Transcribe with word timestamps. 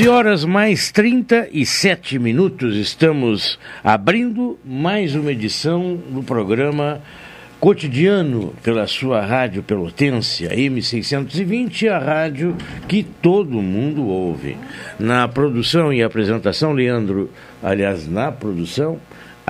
12 0.00 0.08
horas 0.08 0.44
mais 0.46 0.90
37 0.90 2.18
minutos, 2.18 2.74
estamos 2.74 3.58
abrindo 3.84 4.58
mais 4.64 5.14
uma 5.14 5.30
edição 5.30 5.94
do 5.94 6.22
programa 6.22 7.02
cotidiano 7.60 8.54
pela 8.62 8.86
sua 8.86 9.20
rádio 9.20 9.62
Pelotense, 9.62 10.46
a 10.46 10.52
M620, 10.52 11.86
a 11.90 11.98
rádio 11.98 12.56
que 12.88 13.02
todo 13.02 13.60
mundo 13.60 14.06
ouve. 14.06 14.56
Na 14.98 15.28
produção 15.28 15.92
e 15.92 16.02
apresentação, 16.02 16.72
Leandro, 16.72 17.30
aliás, 17.62 18.08
na 18.08 18.32
produção, 18.32 18.98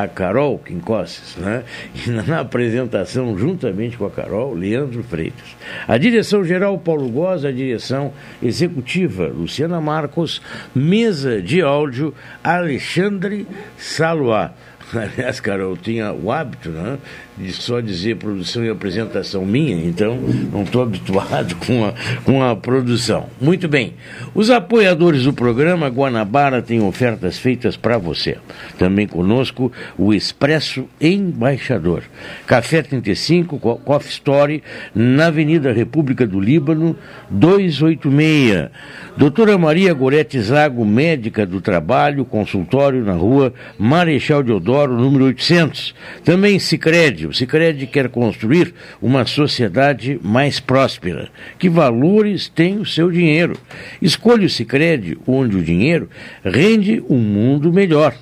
a 0.02 0.08
Carol 0.08 0.58
Quincosses, 0.58 1.36
né? 1.36 1.64
e 1.94 2.10
na 2.10 2.40
apresentação, 2.40 3.36
juntamente 3.36 3.96
com 3.96 4.06
a 4.06 4.10
Carol, 4.10 4.54
Leandro 4.54 5.02
Freitas. 5.02 5.56
A 5.86 5.96
direção-geral, 5.98 6.78
Paulo 6.78 7.08
Goz, 7.08 7.44
a 7.44 7.52
direção 7.52 8.12
executiva, 8.42 9.26
Luciana 9.26 9.80
Marcos, 9.80 10.40
mesa 10.74 11.40
de 11.40 11.60
áudio, 11.60 12.14
Alexandre 12.42 13.46
Saloá. 13.76 14.52
Aliás, 14.94 15.40
Carol, 15.40 15.76
tinha 15.76 16.12
o 16.12 16.32
hábito 16.32 16.70
né, 16.70 16.98
de 17.40 17.52
só 17.52 17.80
dizer 17.80 18.16
produção 18.16 18.64
e 18.64 18.68
apresentação 18.68 19.44
minha, 19.46 19.74
então 19.76 20.18
não 20.52 20.62
estou 20.62 20.82
habituado 20.82 21.56
com 21.66 21.84
a, 21.84 21.94
com 22.24 22.42
a 22.42 22.54
produção. 22.54 23.28
Muito 23.40 23.66
bem. 23.66 23.94
Os 24.34 24.50
apoiadores 24.50 25.24
do 25.24 25.32
programa 25.32 25.88
Guanabara 25.88 26.60
têm 26.60 26.82
ofertas 26.82 27.38
feitas 27.38 27.76
para 27.76 27.96
você. 27.96 28.36
Também 28.78 29.06
conosco 29.06 29.72
o 29.96 30.12
Expresso 30.12 30.84
Embaixador. 31.00 32.02
Café 32.46 32.82
35, 32.82 33.58
Coffee 33.58 34.10
Story, 34.10 34.62
na 34.94 35.26
Avenida 35.26 35.72
República 35.72 36.26
do 36.26 36.38
Líbano, 36.38 36.96
286. 37.30 38.68
Doutora 39.16 39.56
Maria 39.56 39.92
Gorete 39.94 40.40
Zago, 40.40 40.84
médica 40.84 41.46
do 41.46 41.60
trabalho, 41.60 42.24
consultório 42.24 43.04
na 43.04 43.12
rua 43.12 43.52
Marechal 43.78 44.42
Deodoro, 44.42 44.96
número 44.96 45.24
800. 45.24 45.94
Também 46.24 46.58
Sicredi 46.58 47.29
o 47.30 47.32
Sicredi 47.32 47.86
quer 47.86 48.08
construir 48.08 48.74
uma 49.00 49.24
sociedade 49.24 50.18
mais 50.22 50.58
próspera. 50.58 51.28
Que 51.58 51.68
valores 51.68 52.48
tem 52.48 52.78
o 52.78 52.84
seu 52.84 53.08
dinheiro? 53.10 53.56
Escolha 54.02 54.46
o 54.46 54.50
Sicredi 54.50 55.16
onde 55.26 55.56
o 55.56 55.62
dinheiro 55.62 56.10
rende 56.44 57.00
um 57.08 57.18
mundo 57.18 57.72
melhor. 57.72 58.14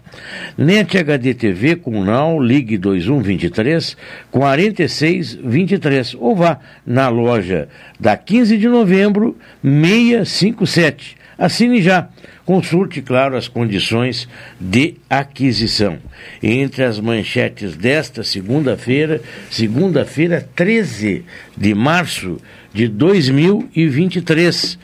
NET 0.59 0.98
HD 0.98 1.33
TV 1.33 1.77
com 1.77 2.05
Now, 2.05 2.39
ligue 2.39 2.77
2123 2.77 3.97
4623 4.31 6.15
ou 6.19 6.37
vá 6.37 6.59
na 6.87 7.09
loja 7.09 7.69
da 7.99 8.15
15 8.15 8.59
de 8.59 8.69
novembro 8.69 9.38
657. 9.62 11.16
Assine 11.38 11.81
já. 11.81 12.09
Consulte, 12.44 13.00
claro, 13.00 13.37
as 13.37 13.47
condições 13.47 14.28
de 14.59 14.97
aquisição. 15.09 15.99
Entre 16.43 16.82
as 16.82 16.99
manchetes 16.99 17.76
desta 17.76 18.25
segunda-feira, 18.25 19.22
segunda-feira 19.49 20.49
13 20.56 21.25
de 21.56 21.75
março 21.75 22.38
de 22.75 22.88
2023. 22.88 24.78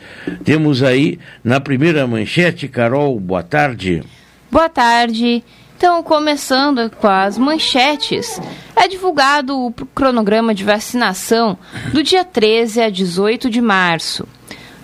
Temos 0.44 0.82
aí 0.82 1.18
na 1.42 1.58
primeira 1.58 2.06
manchete, 2.06 2.68
Carol, 2.68 3.18
boa 3.18 3.42
tarde. 3.42 4.04
Boa 4.48 4.68
tarde. 4.68 5.42
Então, 5.76 6.02
começando 6.04 6.88
com 6.88 7.08
as 7.08 7.36
manchetes, 7.36 8.40
é 8.76 8.86
divulgado 8.86 9.58
o 9.58 9.72
cronograma 9.72 10.54
de 10.54 10.62
vacinação 10.62 11.58
do 11.92 12.02
dia 12.02 12.24
13 12.24 12.80
a 12.80 12.88
18 12.88 13.50
de 13.50 13.60
março. 13.60 14.26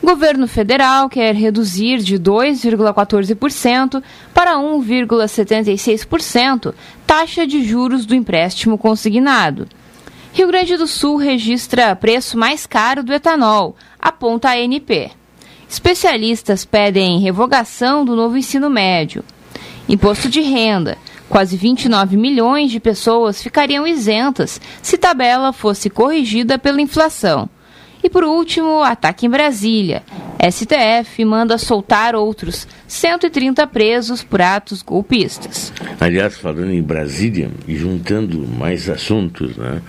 Governo 0.02 0.48
federal 0.48 1.10
quer 1.10 1.34
reduzir 1.34 1.98
de 1.98 2.18
2,14% 2.18 4.02
para 4.32 4.56
1,76% 4.56 6.74
taxa 7.06 7.46
de 7.46 7.62
juros 7.62 8.06
do 8.06 8.14
empréstimo 8.14 8.78
consignado. 8.78 9.68
Rio 10.32 10.48
Grande 10.48 10.76
do 10.76 10.86
Sul 10.86 11.16
registra 11.16 11.94
preço 11.94 12.38
mais 12.38 12.66
caro 12.66 13.02
do 13.02 13.12
etanol, 13.12 13.76
aponta 13.98 14.48
a 14.48 14.52
ANP. 14.52 15.10
Especialistas 15.68 16.64
pedem 16.64 17.20
revogação 17.20 18.04
do 18.04 18.16
novo 18.16 18.38
ensino 18.38 18.70
médio. 18.70 19.22
Imposto 19.88 20.28
de 20.28 20.40
renda. 20.40 20.96
Quase 21.28 21.56
29 21.56 22.16
milhões 22.16 22.70
de 22.70 22.78
pessoas 22.80 23.42
ficariam 23.42 23.86
isentas 23.86 24.60
se 24.82 24.98
tabela 24.98 25.52
fosse 25.52 25.90
corrigida 25.90 26.58
pela 26.58 26.80
inflação. 26.80 27.48
E 28.02 28.08
por 28.08 28.24
último, 28.24 28.82
ataque 28.82 29.26
em 29.26 29.30
Brasília. 29.30 30.02
STF 30.40 31.22
manda 31.24 31.58
soltar 31.58 32.14
outros 32.14 32.66
130 32.88 33.66
presos 33.66 34.22
por 34.22 34.40
atos 34.40 34.80
golpistas. 34.80 35.70
Aliás, 36.00 36.38
falando 36.38 36.72
em 36.72 36.82
Brasília 36.82 37.50
e 37.68 37.76
juntando 37.76 38.46
mais 38.46 38.88
assuntos, 38.88 39.56
né, 39.56 39.82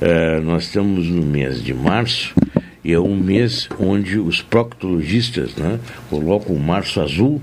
uh, 0.00 0.40
nós 0.42 0.64
estamos 0.64 1.06
no 1.08 1.22
mês 1.22 1.62
de 1.62 1.74
março 1.74 2.34
e 2.82 2.92
é 2.92 2.98
um 2.98 3.14
mês 3.14 3.68
onde 3.78 4.18
os 4.18 4.40
proctologistas 4.40 5.54
né, 5.56 5.78
colocam 6.08 6.56
o 6.56 6.58
março 6.58 7.02
azul 7.02 7.42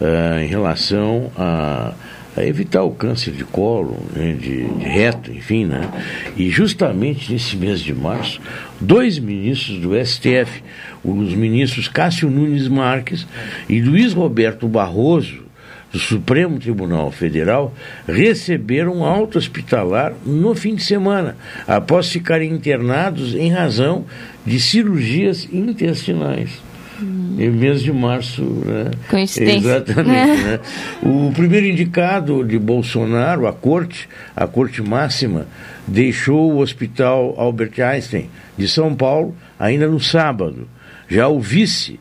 uh, 0.00 0.38
em 0.40 0.46
relação 0.46 1.30
a 1.36 1.92
a 2.38 2.46
evitar 2.46 2.82
o 2.82 2.90
câncer 2.90 3.32
de 3.32 3.44
colo, 3.44 3.96
né, 4.14 4.32
de, 4.32 4.64
de, 4.64 4.84
reto, 4.84 5.32
enfim, 5.32 5.64
né? 5.64 5.88
E 6.36 6.48
justamente 6.50 7.32
nesse 7.32 7.56
mês 7.56 7.80
de 7.80 7.92
março, 7.92 8.40
dois 8.80 9.18
ministros 9.18 9.78
do 9.80 9.94
STF, 10.04 10.62
os 11.04 11.34
ministros 11.34 11.88
Cássio 11.88 12.30
Nunes 12.30 12.68
Marques 12.68 13.26
e 13.68 13.80
Luiz 13.80 14.12
Roberto 14.12 14.68
Barroso, 14.68 15.48
do 15.90 15.98
Supremo 15.98 16.58
Tribunal 16.58 17.10
Federal, 17.10 17.74
receberam 18.06 19.04
alta 19.04 19.38
hospitalar 19.38 20.12
no 20.24 20.54
fim 20.54 20.74
de 20.74 20.84
semana, 20.84 21.34
após 21.66 22.10
ficarem 22.10 22.52
internados 22.52 23.34
em 23.34 23.50
razão 23.50 24.04
de 24.44 24.60
cirurgias 24.60 25.48
intestinais. 25.50 26.67
Em 27.00 27.50
mês 27.50 27.82
de 27.82 27.92
março. 27.92 28.42
Né? 28.42 28.90
Coincidência. 29.08 29.58
Exatamente. 29.58 30.42
né? 30.42 30.60
O 31.02 31.32
primeiro 31.32 31.66
indicado 31.66 32.44
de 32.44 32.58
Bolsonaro, 32.58 33.46
a 33.46 33.52
corte, 33.52 34.08
a 34.34 34.46
corte 34.46 34.82
máxima, 34.82 35.46
deixou 35.86 36.52
o 36.52 36.58
hospital 36.58 37.34
Albert 37.38 37.80
Einstein 37.80 38.28
de 38.56 38.68
São 38.68 38.94
Paulo 38.94 39.34
ainda 39.58 39.86
no 39.86 40.00
sábado. 40.00 40.68
Já 41.08 41.28
o 41.28 41.40
vice, 41.40 42.00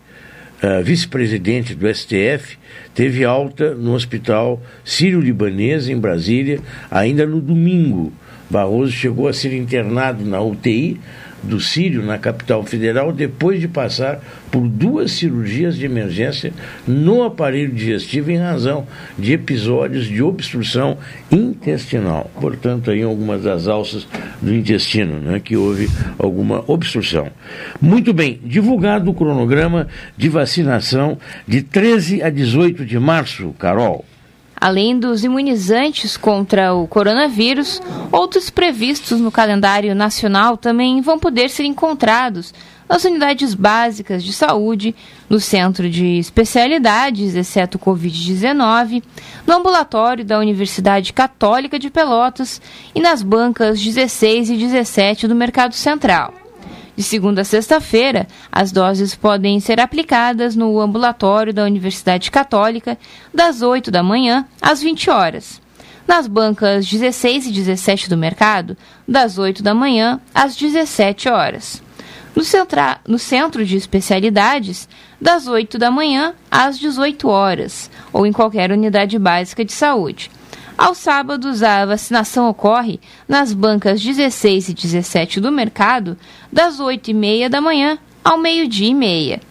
uh, 0.63 0.83
vice-presidente 0.83 1.75
do 1.75 1.87
STF, 1.93 2.57
teve 2.93 3.23
alta 3.23 3.73
no 3.73 3.93
hospital 3.93 4.61
Sírio-Libanês, 4.83 5.87
em 5.87 5.97
Brasília, 5.97 6.59
ainda 6.89 7.25
no 7.25 7.39
domingo. 7.39 8.11
Barroso 8.49 8.91
chegou 8.91 9.27
a 9.27 9.33
ser 9.33 9.53
internado 9.53 10.25
na 10.25 10.41
UTI 10.41 10.99
do 11.43 11.59
Sírio, 11.59 12.03
na 12.03 12.17
capital 12.17 12.63
federal, 12.63 13.11
depois 13.11 13.59
de 13.59 13.67
passar 13.67 14.19
por 14.51 14.67
duas 14.67 15.11
cirurgias 15.11 15.75
de 15.75 15.85
emergência 15.85 16.53
no 16.87 17.23
aparelho 17.23 17.71
digestivo 17.71 18.31
em 18.31 18.37
razão 18.37 18.87
de 19.17 19.33
episódios 19.33 20.05
de 20.05 20.21
obstrução 20.21 20.97
intestinal. 21.31 22.29
Portanto, 22.39 22.91
aí 22.91 23.03
algumas 23.03 23.43
das 23.43 23.67
alças 23.67 24.07
do 24.41 24.53
intestino, 24.53 25.19
né, 25.19 25.39
que 25.39 25.55
houve 25.55 25.89
alguma 26.17 26.63
obstrução. 26.67 27.29
Muito 27.81 28.13
bem, 28.13 28.39
divulgado 28.43 29.11
o 29.11 29.13
cronograma 29.13 29.87
de 30.17 30.29
vacinação 30.29 31.17
de 31.47 31.61
13 31.61 32.23
a 32.23 32.29
18 32.29 32.85
de 32.85 32.99
março, 32.99 33.53
Carol. 33.59 34.05
Além 34.59 34.97
dos 34.97 35.23
imunizantes 35.23 36.17
contra 36.17 36.73
o 36.73 36.87
coronavírus, 36.87 37.79
outros 38.11 38.49
previstos 38.49 39.21
no 39.21 39.31
calendário 39.31 39.93
nacional 39.93 40.57
também 40.57 40.99
vão 40.99 41.19
poder 41.19 41.49
ser 41.49 41.63
encontrados 41.63 42.53
nas 42.89 43.03
unidades 43.03 43.53
básicas 43.53 44.23
de 44.23 44.33
saúde, 44.33 44.95
no 45.29 45.39
centro 45.39 45.89
de 45.89 46.17
especialidades, 46.17 47.35
exceto 47.35 47.77
Covid-19, 47.77 49.03
no 49.45 49.53
ambulatório 49.53 50.25
da 50.25 50.39
Universidade 50.39 51.13
Católica 51.13 51.77
de 51.77 51.91
Pelotas 51.91 52.61
e 52.95 52.99
nas 52.99 53.21
bancas 53.21 53.79
16 53.79 54.49
e 54.49 54.57
17 54.57 55.27
do 55.27 55.35
Mercado 55.35 55.73
Central. 55.73 56.46
De 56.97 57.03
segunda 57.03 57.41
a 57.41 57.45
sexta-feira, 57.45 58.27
as 58.51 58.71
doses 58.71 59.13
podem 59.13 59.59
ser 59.59 59.79
aplicadas 59.79 60.55
no 60.55 60.81
ambulatório 60.81 61.53
da 61.53 61.63
Universidade 61.63 62.31
Católica, 62.31 62.97
das 63.31 63.61
8 63.61 63.91
da 63.91 64.01
manhã 64.01 64.47
às 64.59 64.81
20 64.81 65.11
horas. 65.11 65.61
Nas 66.07 66.25
bancas 66.25 66.87
16 66.87 67.45
e 67.45 67.51
17 67.51 68.09
do 68.09 68.17
mercado, 68.17 68.75
das 69.07 69.37
8 69.37 69.61
da 69.61 69.75
manhã 69.75 70.19
às 70.33 70.55
17 70.55 71.29
horas. 71.29 71.83
No, 72.35 72.43
centra, 72.43 72.97
no 73.07 73.19
centro 73.19 73.63
de 73.63 73.77
especialidades, 73.77 74.89
das 75.21 75.47
8 75.47 75.77
da 75.77 75.91
manhã 75.91 76.33
às 76.49 76.79
18 76.79 77.27
horas, 77.27 77.91
ou 78.11 78.25
em 78.25 78.33
qualquer 78.33 78.71
unidade 78.71 79.19
básica 79.19 79.63
de 79.63 79.71
saúde. 79.71 80.31
Aos 80.77 80.99
sábados, 80.99 81.63
a 81.63 81.85
vacinação 81.87 82.47
ocorre 82.47 82.99
nas 83.27 83.51
bancas 83.51 83.99
16 83.99 84.69
e 84.69 84.73
17 84.75 85.39
do 85.39 85.51
mercado, 85.51 86.15
das 86.53 86.79
8 86.79 87.09
e 87.09 87.13
meia 87.15 87.49
da 87.49 87.59
manhã 87.59 87.97
ao 88.23 88.37
meio-dia 88.37 88.89
e 88.89 88.93
meia. 88.93 89.41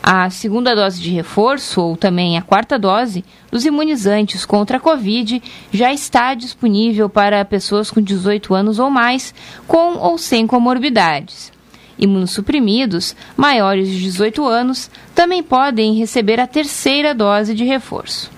A 0.00 0.30
segunda 0.30 0.74
dose 0.74 1.00
de 1.02 1.10
reforço, 1.10 1.80
ou 1.80 1.96
também 1.96 2.38
a 2.38 2.42
quarta 2.42 2.78
dose, 2.78 3.24
dos 3.50 3.64
imunizantes 3.64 4.46
contra 4.46 4.76
a 4.76 4.80
Covid 4.80 5.42
já 5.72 5.92
está 5.92 6.34
disponível 6.34 7.08
para 7.08 7.44
pessoas 7.44 7.90
com 7.90 8.00
18 8.00 8.54
anos 8.54 8.78
ou 8.78 8.90
mais, 8.90 9.34
com 9.66 9.98
ou 9.98 10.16
sem 10.16 10.46
comorbidades. 10.46 11.52
Imunossuprimidos, 11.98 13.16
maiores 13.36 13.88
de 13.88 14.00
18 14.00 14.46
anos, 14.46 14.88
também 15.16 15.42
podem 15.42 15.94
receber 15.96 16.38
a 16.38 16.46
terceira 16.46 17.12
dose 17.12 17.54
de 17.54 17.64
reforço. 17.64 18.30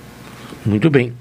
Muito 0.65 0.89
bem. 0.89 1.13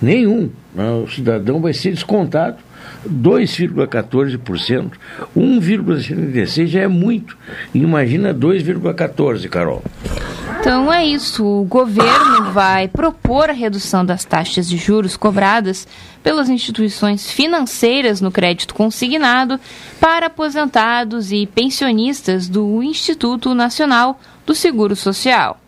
Nenhum. 0.00 0.48
O 1.02 1.08
cidadão 1.08 1.58
vai 1.58 1.72
ser 1.72 1.92
descontado 1.92 2.58
2,14%, 3.08 4.92
1,76% 5.36 6.66
já 6.66 6.80
é 6.80 6.88
muito. 6.88 7.36
Imagina 7.74 8.34
2,14%, 8.34 9.48
Carol. 9.48 9.82
Então 10.60 10.92
é 10.92 11.04
isso. 11.04 11.44
O 11.44 11.64
governo 11.64 12.52
vai 12.52 12.86
propor 12.86 13.50
a 13.50 13.52
redução 13.52 14.04
das 14.04 14.24
taxas 14.24 14.68
de 14.68 14.76
juros 14.76 15.16
cobradas 15.16 15.88
pelas 16.22 16.48
instituições 16.48 17.30
financeiras 17.30 18.20
no 18.20 18.30
crédito 18.30 18.72
consignado 18.72 19.58
para 20.00 20.26
aposentados 20.26 21.32
e 21.32 21.46
pensionistas 21.46 22.48
do 22.48 22.80
Instituto 22.82 23.54
Nacional 23.54 24.20
do 24.46 24.54
Seguro 24.54 24.94
Social. 24.94 25.58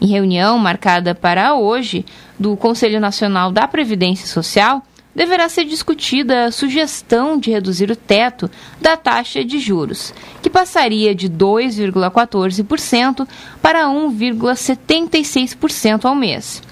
Em 0.00 0.06
reunião 0.06 0.56
marcada 0.56 1.14
para 1.14 1.54
hoje 1.54 2.06
do 2.38 2.56
Conselho 2.56 2.98
Nacional 2.98 3.52
da 3.52 3.68
Previdência 3.68 4.26
Social, 4.26 4.82
deverá 5.14 5.48
ser 5.48 5.64
discutida 5.64 6.46
a 6.46 6.52
sugestão 6.52 7.38
de 7.38 7.50
reduzir 7.50 7.90
o 7.90 7.96
teto 7.96 8.50
da 8.80 8.96
taxa 8.96 9.44
de 9.44 9.58
juros, 9.58 10.14
que 10.42 10.48
passaria 10.48 11.14
de 11.14 11.28
2,14% 11.28 13.28
para 13.60 13.84
1,76% 13.86 16.04
ao 16.04 16.14
mês. 16.14 16.62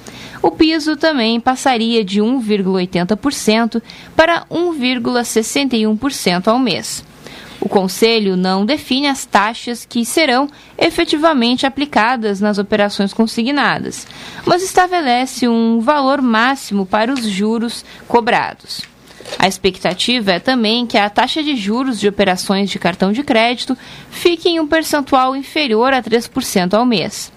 O 0.40 0.52
piso 0.52 0.96
também 0.96 1.40
passaria 1.40 2.04
de 2.04 2.20
1,80% 2.20 3.82
para 4.14 4.46
1,61% 4.46 6.46
ao 6.46 6.58
mês. 6.58 7.02
O 7.60 7.68
Conselho 7.68 8.36
não 8.36 8.64
define 8.64 9.08
as 9.08 9.24
taxas 9.24 9.84
que 9.84 10.04
serão 10.04 10.48
efetivamente 10.78 11.66
aplicadas 11.66 12.40
nas 12.40 12.56
operações 12.58 13.12
consignadas, 13.12 14.06
mas 14.46 14.62
estabelece 14.62 15.48
um 15.48 15.80
valor 15.80 16.22
máximo 16.22 16.86
para 16.86 17.12
os 17.12 17.22
juros 17.22 17.84
cobrados. 18.06 18.82
A 19.38 19.48
expectativa 19.48 20.32
é 20.32 20.38
também 20.38 20.86
que 20.86 20.96
a 20.96 21.10
taxa 21.10 21.42
de 21.42 21.56
juros 21.56 21.98
de 21.98 22.08
operações 22.08 22.70
de 22.70 22.78
cartão 22.78 23.12
de 23.12 23.22
crédito 23.22 23.76
fique 24.10 24.48
em 24.48 24.60
um 24.60 24.66
percentual 24.66 25.36
inferior 25.36 25.92
a 25.92 26.02
3% 26.02 26.74
ao 26.74 26.86
mês. 26.86 27.32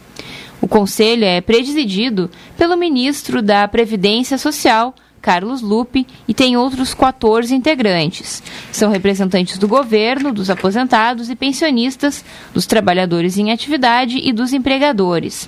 O 0.62 0.68
Conselho 0.68 1.25
é 1.25 1.41
presidido 1.41 2.29
pelo 2.56 2.77
ministro 2.77 3.41
da 3.41 3.68
Previdência 3.68 4.38
Social, 4.38 4.94
Carlos 5.21 5.62
Lupe, 5.62 6.07
e 6.27 6.33
tem 6.33 6.57
outros 6.57 6.94
14 6.94 7.53
integrantes. 7.53 8.41
São 8.71 8.89
representantes 8.89 9.57
do 9.57 9.68
governo, 9.68 10.33
dos 10.33 10.50
aposentados 10.50 11.29
e 11.29 11.35
pensionistas, 11.35 12.25
dos 12.53 12.65
trabalhadores 12.65 13.38
em 13.38 13.51
atividade 13.51 14.18
e 14.18 14.33
dos 14.33 14.51
empregadores. 14.51 15.47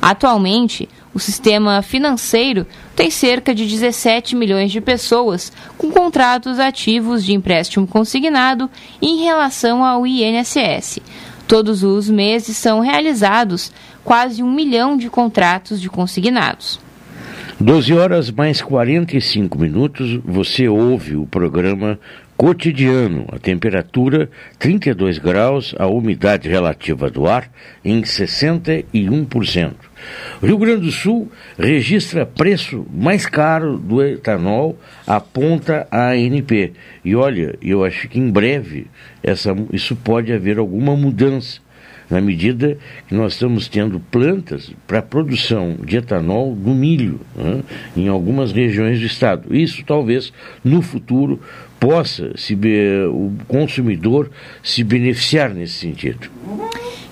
Atualmente, 0.00 0.88
o 1.14 1.18
sistema 1.18 1.80
financeiro 1.80 2.66
tem 2.96 3.10
cerca 3.10 3.54
de 3.54 3.64
17 3.66 4.34
milhões 4.34 4.72
de 4.72 4.80
pessoas 4.80 5.52
com 5.78 5.90
contratos 5.90 6.58
ativos 6.58 7.24
de 7.24 7.32
empréstimo 7.32 7.86
consignado 7.86 8.68
em 9.00 9.22
relação 9.22 9.84
ao 9.84 10.06
INSS. 10.06 10.98
Todos 11.46 11.82
os 11.82 12.10
meses 12.10 12.56
são 12.56 12.80
realizados 12.80 13.72
quase 14.02 14.42
um 14.42 14.50
milhão 14.50 14.96
de 14.96 15.08
contratos 15.08 15.80
de 15.80 15.88
consignados. 15.88 16.83
12 17.60 17.94
horas 17.94 18.30
mais 18.32 18.60
45 18.60 19.56
minutos, 19.60 20.20
você 20.24 20.68
ouve 20.68 21.14
o 21.14 21.24
programa 21.24 22.00
cotidiano. 22.36 23.26
A 23.30 23.38
temperatura 23.38 24.28
32 24.58 25.18
graus, 25.18 25.72
a 25.78 25.86
umidade 25.86 26.48
relativa 26.48 27.08
do 27.08 27.28
ar 27.28 27.48
em 27.84 28.02
61%. 28.02 29.72
O 30.42 30.46
Rio 30.46 30.58
Grande 30.58 30.86
do 30.86 30.90
Sul 30.90 31.30
registra 31.56 32.26
preço 32.26 32.84
mais 32.92 33.24
caro 33.24 33.78
do 33.78 34.02
etanol, 34.02 34.76
aponta 35.06 35.86
a 35.92 36.08
ANP. 36.08 36.72
E 37.04 37.14
olha, 37.14 37.56
eu 37.62 37.84
acho 37.84 38.08
que 38.08 38.18
em 38.18 38.30
breve 38.30 38.88
essa, 39.22 39.54
isso 39.72 39.94
pode 39.94 40.32
haver 40.32 40.58
alguma 40.58 40.96
mudança 40.96 41.63
na 42.08 42.20
medida 42.20 42.78
que 43.08 43.14
nós 43.14 43.34
estamos 43.34 43.68
tendo 43.68 43.98
plantas 43.98 44.70
para 44.86 45.02
produção 45.02 45.76
de 45.84 45.96
etanol 45.96 46.54
no 46.54 46.74
milho 46.74 47.20
né, 47.34 47.62
em 47.96 48.08
algumas 48.08 48.52
regiões 48.52 49.00
do 49.00 49.06
estado. 49.06 49.54
Isso 49.54 49.82
talvez 49.84 50.32
no 50.62 50.82
futuro 50.82 51.40
possa 51.78 52.32
se, 52.36 52.56
o 53.10 53.32
consumidor 53.46 54.30
se 54.62 54.82
beneficiar 54.82 55.50
nesse 55.50 55.74
sentido. 55.74 56.30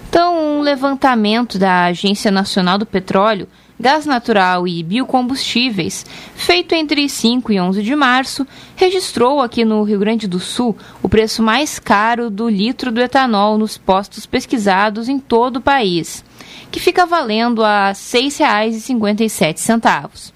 Então, 0.08 0.58
um 0.58 0.60
levantamento 0.60 1.58
da 1.58 1.86
Agência 1.86 2.30
Nacional 2.30 2.78
do 2.78 2.86
Petróleo 2.86 3.48
gás 3.78 4.06
natural 4.06 4.66
e 4.68 4.82
biocombustíveis, 4.82 6.04
feito 6.34 6.74
entre 6.74 7.08
5 7.08 7.52
e 7.52 7.60
11 7.60 7.82
de 7.82 7.96
março, 7.96 8.46
registrou 8.76 9.40
aqui 9.40 9.64
no 9.64 9.82
Rio 9.82 9.98
Grande 9.98 10.26
do 10.26 10.38
Sul 10.38 10.76
o 11.02 11.08
preço 11.08 11.42
mais 11.42 11.78
caro 11.78 12.28
do 12.30 12.46
litro 12.48 12.92
do 12.92 13.00
etanol 13.00 13.56
nos 13.58 13.78
postos 13.78 14.26
pesquisados 14.26 15.08
em 15.08 15.18
todo 15.18 15.56
o 15.56 15.62
país, 15.62 16.24
que 16.70 16.80
fica 16.80 17.06
valendo 17.06 17.64
a 17.64 17.88
R$ 17.88 17.94
6,57. 17.94 20.32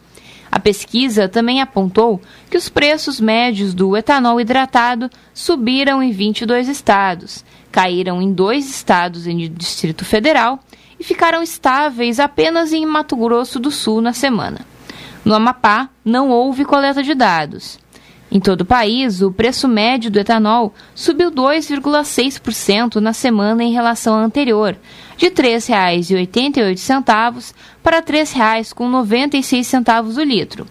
A 0.51 0.59
pesquisa 0.59 1.29
também 1.29 1.61
apontou 1.61 2.21
que 2.51 2.57
os 2.57 2.69
preços 2.69 3.21
médios 3.21 3.75
do 3.75 3.97
etanol 3.97 4.41
hidratado 4.41 5.09
subiram 5.35 6.03
em 6.03 6.11
22 6.13 6.69
estados, 6.69 7.45
caíram 7.71 8.21
em 8.23 8.33
dois 8.33 8.71
estados 8.71 9.27
em 9.27 9.53
Distrito 9.53 10.05
Federal 10.05 10.61
e 10.99 11.05
ficaram 11.05 11.43
estáveis 11.43 12.19
apenas 12.21 12.73
em 12.73 12.87
Mato 12.87 13.17
Grosso 13.17 13.59
do 13.59 13.71
Sul 13.71 14.01
na 14.01 14.13
semana. 14.13 14.61
No 15.25 15.35
Amapá, 15.35 15.89
não 16.05 16.31
houve 16.31 16.65
coleta 16.65 17.03
de 17.03 17.15
dados. 17.15 17.79
Em 18.31 18.39
todo 18.41 18.61
o 18.63 18.67
país, 18.67 19.21
o 19.23 19.31
preço 19.31 19.69
médio 19.69 20.11
do 20.11 20.19
etanol 20.19 20.75
subiu 20.95 21.31
2,6% 21.31 22.97
na 22.97 23.13
semana 23.13 23.63
em 23.63 23.73
relação 23.73 24.17
à 24.17 24.23
anterior, 24.23 24.77
de 25.17 25.27
R$ 25.27 25.33
3,88 25.33 27.55
para 27.83 27.99
R$ 27.99 28.03
3,96 28.03 30.17
o 30.17 30.23
litro. 30.23 30.67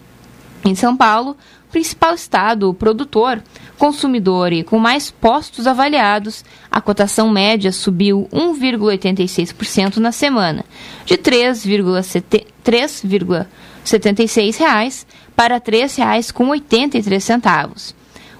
Em 0.65 0.75
São 0.75 0.97
Paulo, 0.97 1.37
principal 1.75 2.15
estado 2.15 2.73
produtor, 2.73 3.43
consumidor 3.77 4.53
e 4.53 4.63
com 4.63 4.79
mais 4.79 5.11
postos 5.11 5.67
avaliados, 5.67 6.45
a 6.71 6.79
cotação 6.79 7.29
média 7.29 7.69
subiu 7.69 8.29
1,86% 8.31 9.97
na 9.97 10.13
semana, 10.13 10.63
de 11.05 11.17
3,73 11.17 13.45
76,00 13.83 15.05
para 15.35 15.55
R$ 15.55 15.61
3,83. 15.61 17.93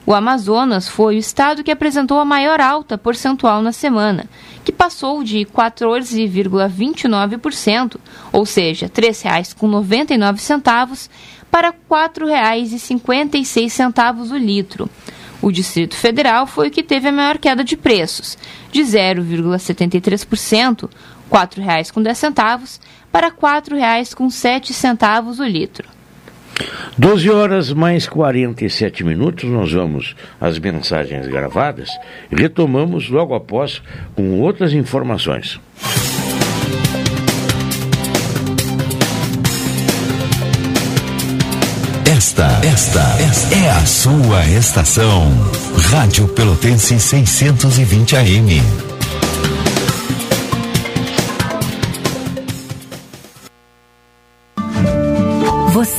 O 0.06 0.14
Amazonas 0.14 0.88
foi 0.88 1.16
o 1.16 1.20
estado 1.20 1.62
que 1.62 1.72
apresentou 1.72 2.18
a 2.20 2.26
maior 2.26 2.62
alta 2.62 2.98
percentual 2.98 3.62
na 3.62 3.74
semana, 3.74 4.30
que 4.64 4.72
passou 4.72 5.22
de 5.24 5.40
14,29%, 5.40 7.98
ou 8.32 8.46
seja, 8.46 8.86
R$ 8.86 8.92
3,99 8.92 11.10
para 11.56 11.70
R$ 11.70 11.76
4,56 11.90 14.30
o 14.30 14.38
litro. 14.38 14.90
O 15.42 15.50
Distrito 15.54 15.96
Federal 15.96 16.46
foi 16.46 16.68
o 16.68 16.72
que 16.72 16.84
teve 16.84 17.08
a 17.08 17.14
maior 17.14 17.38
queda 17.38 17.64
de 17.64 17.78
preços, 17.78 18.38
de 18.74 18.82
0,73%, 18.82 20.82
R$ 20.82 20.90
4,10 21.32 22.82
para 23.10 23.28
R$ 23.28 23.34
4,07 23.42 25.40
o 25.40 25.44
litro. 25.46 25.88
12 26.98 27.30
horas 27.30 27.72
mais 27.72 28.06
47 28.06 29.06
minutos, 29.06 29.50
nós 29.50 29.72
vamos 29.72 30.14
às 30.42 30.60
mensagens 30.60 31.26
gravadas 31.26 31.90
retomamos 32.30 33.10
logo 33.10 33.34
após 33.34 33.82
com 34.14 34.42
outras 34.42 34.74
informações. 34.74 35.58
Esta, 42.16 42.48
esta, 42.64 43.02
esta 43.20 43.56
é 43.56 43.70
a 43.72 43.86
sua 43.86 44.46
estação. 44.46 45.30
Rádio 45.92 46.26
Pelotense 46.30 46.98
620 46.98 48.16
AM. 48.16 48.95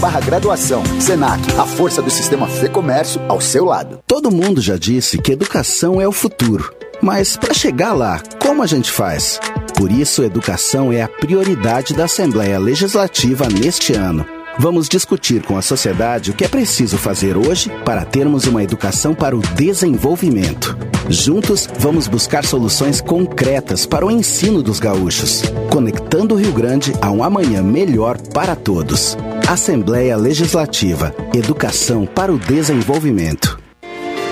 barra 0.00 0.20
graduação. 0.20 0.82
Senac, 1.00 1.40
a 1.58 1.64
força 1.64 2.02
do 2.02 2.10
sistema 2.10 2.46
Fê 2.46 2.68
Comércio 2.68 3.20
ao 3.28 3.40
seu 3.40 3.64
lado. 3.64 4.00
Todo 4.06 4.30
mundo 4.30 4.60
já 4.60 4.76
disse 4.76 5.18
que 5.18 5.32
educação 5.32 6.00
é 6.00 6.08
o 6.08 6.12
futuro. 6.12 6.72
Mas 7.00 7.36
para 7.36 7.52
chegar 7.52 7.92
lá, 7.92 8.20
como 8.40 8.62
a 8.62 8.66
gente 8.66 8.90
faz? 8.90 9.40
Por 9.76 9.90
isso, 9.90 10.22
educação 10.22 10.92
é 10.92 11.02
a 11.02 11.08
prioridade 11.08 11.94
da 11.94 12.04
Assembleia 12.04 12.58
Legislativa 12.58 13.48
neste 13.48 13.92
ano. 13.92 14.24
Vamos 14.58 14.88
discutir 14.88 15.42
com 15.42 15.58
a 15.58 15.62
sociedade 15.62 16.30
o 16.30 16.34
que 16.34 16.44
é 16.44 16.48
preciso 16.48 16.96
fazer 16.96 17.36
hoje 17.36 17.70
para 17.84 18.04
termos 18.04 18.46
uma 18.46 18.62
educação 18.62 19.12
para 19.12 19.36
o 19.36 19.40
desenvolvimento. 19.40 20.76
Juntos, 21.08 21.68
vamos 21.78 22.06
buscar 22.06 22.44
soluções 22.44 23.00
concretas 23.00 23.84
para 23.84 24.06
o 24.06 24.10
ensino 24.10 24.62
dos 24.62 24.78
gaúchos, 24.78 25.42
conectando 25.70 26.34
o 26.34 26.38
Rio 26.38 26.52
Grande 26.52 26.92
a 27.02 27.10
um 27.10 27.24
amanhã 27.24 27.62
melhor 27.62 28.16
para 28.32 28.54
todos. 28.54 29.16
Assembleia 29.46 30.16
Legislativa 30.16 31.14
Educação 31.34 32.06
para 32.06 32.32
o 32.32 32.38
Desenvolvimento. 32.38 33.63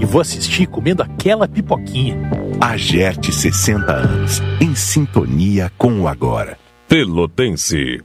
E 0.00 0.04
vou 0.04 0.20
assistir 0.20 0.66
comendo 0.66 1.02
aquela 1.02 1.48
pipoquinha. 1.48 2.16
AGERT 2.60 3.32
60 3.32 3.92
anos, 3.92 4.42
em 4.60 4.74
sintonia 4.74 5.70
com 5.76 6.00
o 6.00 6.08
agora. 6.08 6.58
Pelotense. 6.88 8.02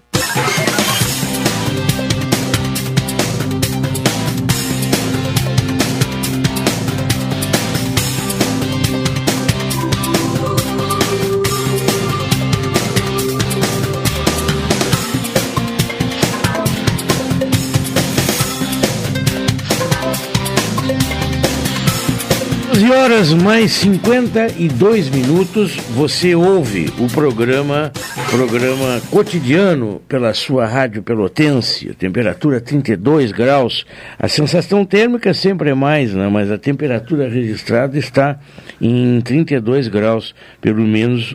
Horas 23.09 23.33
mais 23.33 23.71
52 23.71 25.09
minutos, 25.09 25.75
você 25.95 26.35
ouve 26.35 26.93
o 26.99 27.07
programa, 27.07 27.91
programa 28.29 29.01
cotidiano 29.09 29.99
pela 30.07 30.31
sua 30.35 30.67
rádio 30.67 31.01
pelotense, 31.01 31.91
temperatura 31.95 32.61
32 32.61 33.31
graus. 33.31 33.83
A 34.19 34.27
sensação 34.27 34.85
térmica 34.85 35.33
sempre 35.33 35.71
é 35.71 35.73
mais, 35.73 36.13
né? 36.13 36.29
mas 36.29 36.51
a 36.51 36.57
temperatura 36.59 37.27
registrada 37.27 37.97
está 37.97 38.37
em 38.79 39.19
32 39.21 39.87
graus, 39.87 40.35
pelo 40.61 40.83
menos 40.83 41.33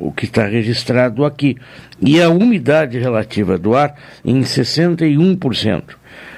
o 0.00 0.10
que 0.10 0.24
está 0.24 0.46
registrado 0.46 1.26
aqui. 1.26 1.58
E 2.00 2.18
a 2.18 2.30
umidade 2.30 2.98
relativa 2.98 3.58
do 3.58 3.74
ar 3.74 3.94
em 4.24 4.40
61%. 4.40 5.82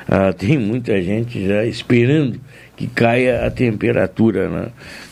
Ah, 0.08 0.32
tem 0.32 0.58
muita 0.58 1.00
gente 1.00 1.46
já 1.46 1.64
esperando 1.64 2.40
que 2.76 2.86
caia 2.86 3.46
a 3.46 3.50
temperatura, 3.50 4.48
né? 4.48 4.66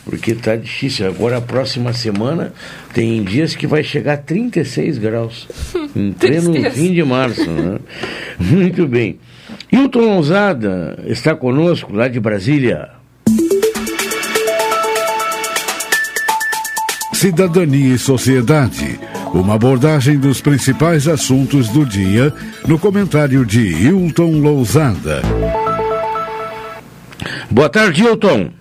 Porque 0.05 0.31
está 0.31 0.55
difícil. 0.55 1.07
Agora 1.07 1.37
a 1.37 1.41
próxima 1.41 1.91
semana 1.93 2.53
tem 2.93 3.23
dias 3.23 3.55
que 3.55 3.65
vai 3.65 3.83
chegar 3.83 4.13
a 4.13 4.17
36 4.17 4.99
graus. 4.99 5.47
em 5.95 6.13
pleno 6.13 6.53
fim 6.71 6.93
de 6.93 7.03
março, 7.03 7.49
né? 7.49 7.79
Muito 8.39 8.87
bem. 8.87 9.17
Hilton 9.71 9.99
Lousada 9.99 11.03
está 11.07 11.35
conosco 11.35 11.93
lá 11.93 12.07
de 12.07 12.19
Brasília. 12.19 12.89
Cidadania 17.13 17.95
e 17.95 17.97
Sociedade. 17.97 18.99
Uma 19.33 19.55
abordagem 19.55 20.17
dos 20.17 20.39
principais 20.39 21.07
assuntos 21.07 21.69
do 21.69 21.85
dia 21.85 22.31
no 22.67 22.77
comentário 22.77 23.45
de 23.45 23.67
Hilton 23.67 24.39
Lousada. 24.39 25.21
Boa 27.51 27.69
tarde, 27.69 28.03
Hilton. 28.03 28.51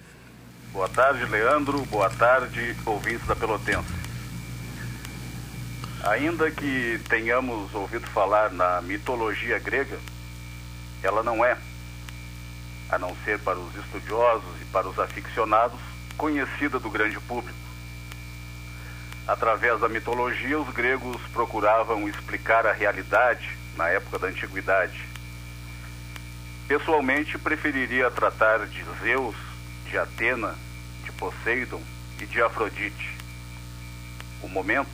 Boa 0.71 0.89
tarde, 0.89 1.25
Leandro. 1.25 1.81
Boa 1.87 2.11
tarde, 2.11 2.77
ouvintes 2.85 3.27
da 3.27 3.35
Pelotense. 3.35 3.89
Ainda 6.03 6.51
que 6.51 7.01
tenhamos 7.09 7.75
ouvido 7.75 8.07
falar 8.09 8.53
na 8.53 8.83
mitologia 8.83 9.59
grega, 9.59 9.99
ela 11.03 11.23
não 11.23 11.43
é, 11.43 11.57
a 12.91 12.99
não 12.99 13.17
ser 13.25 13.39
para 13.39 13.59
os 13.59 13.75
estudiosos 13.75 14.61
e 14.61 14.65
para 14.67 14.87
os 14.87 14.99
aficionados, 14.99 15.81
conhecida 16.19 16.79
do 16.79 16.91
grande 16.91 17.19
público. 17.21 17.59
Através 19.27 19.81
da 19.81 19.89
mitologia, 19.89 20.59
os 20.61 20.69
gregos 20.75 21.21
procuravam 21.33 22.07
explicar 22.07 22.67
a 22.67 22.73
realidade 22.73 23.57
na 23.79 23.89
época 23.89 24.19
da 24.19 24.27
antiguidade 24.29 25.14
Pessoalmente, 26.67 27.37
preferiria 27.37 28.11
tratar 28.11 28.67
de 28.67 28.83
Zeus, 29.03 29.37
de 29.85 29.99
Atena, 29.99 30.55
de 31.05 31.13
Poseidon 31.13 31.83
e 32.19 32.25
de 32.25 32.41
Afrodite. 32.41 33.19
O 34.43 34.49
momento, 34.49 34.89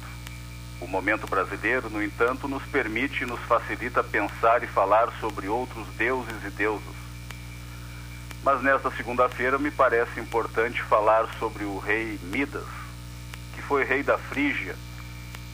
o 0.81 0.87
momento 0.89 1.29
brasileiro, 1.29 1.89
no 1.89 2.03
entanto, 2.03 2.49
nos 2.49 2.65
permite 2.65 3.23
e 3.23 3.27
nos 3.27 3.39
facilita 3.43 4.03
pensar 4.03 4.65
e 4.65 4.67
falar 4.67 5.13
sobre 5.21 5.47
outros 5.47 5.87
deuses 5.97 6.45
e 6.45 6.51
deusas. 6.51 6.97
Mas 8.43 8.61
nesta 8.63 8.91
segunda-feira 8.91 9.57
me 9.57 9.71
parece 9.71 10.19
importante 10.19 10.83
falar 10.83 11.29
sobre 11.39 11.63
o 11.63 11.79
rei 11.79 12.19
Midas, 12.25 12.67
que 13.55 13.63
foi 13.63 13.85
rei 13.85 14.03
da 14.03 14.19
Frígia 14.19 14.75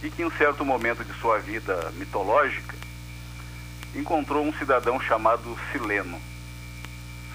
e 0.03 0.11
que 0.11 0.23
em 0.23 0.31
certo 0.31 0.65
momento 0.65 1.05
de 1.05 1.13
sua 1.21 1.39
vida 1.41 1.93
mitológica 1.97 2.76
encontrou 3.97 4.45
um 4.45 4.53
cidadão 4.53 5.01
chamado 5.01 5.59
Sileno. 5.73 6.21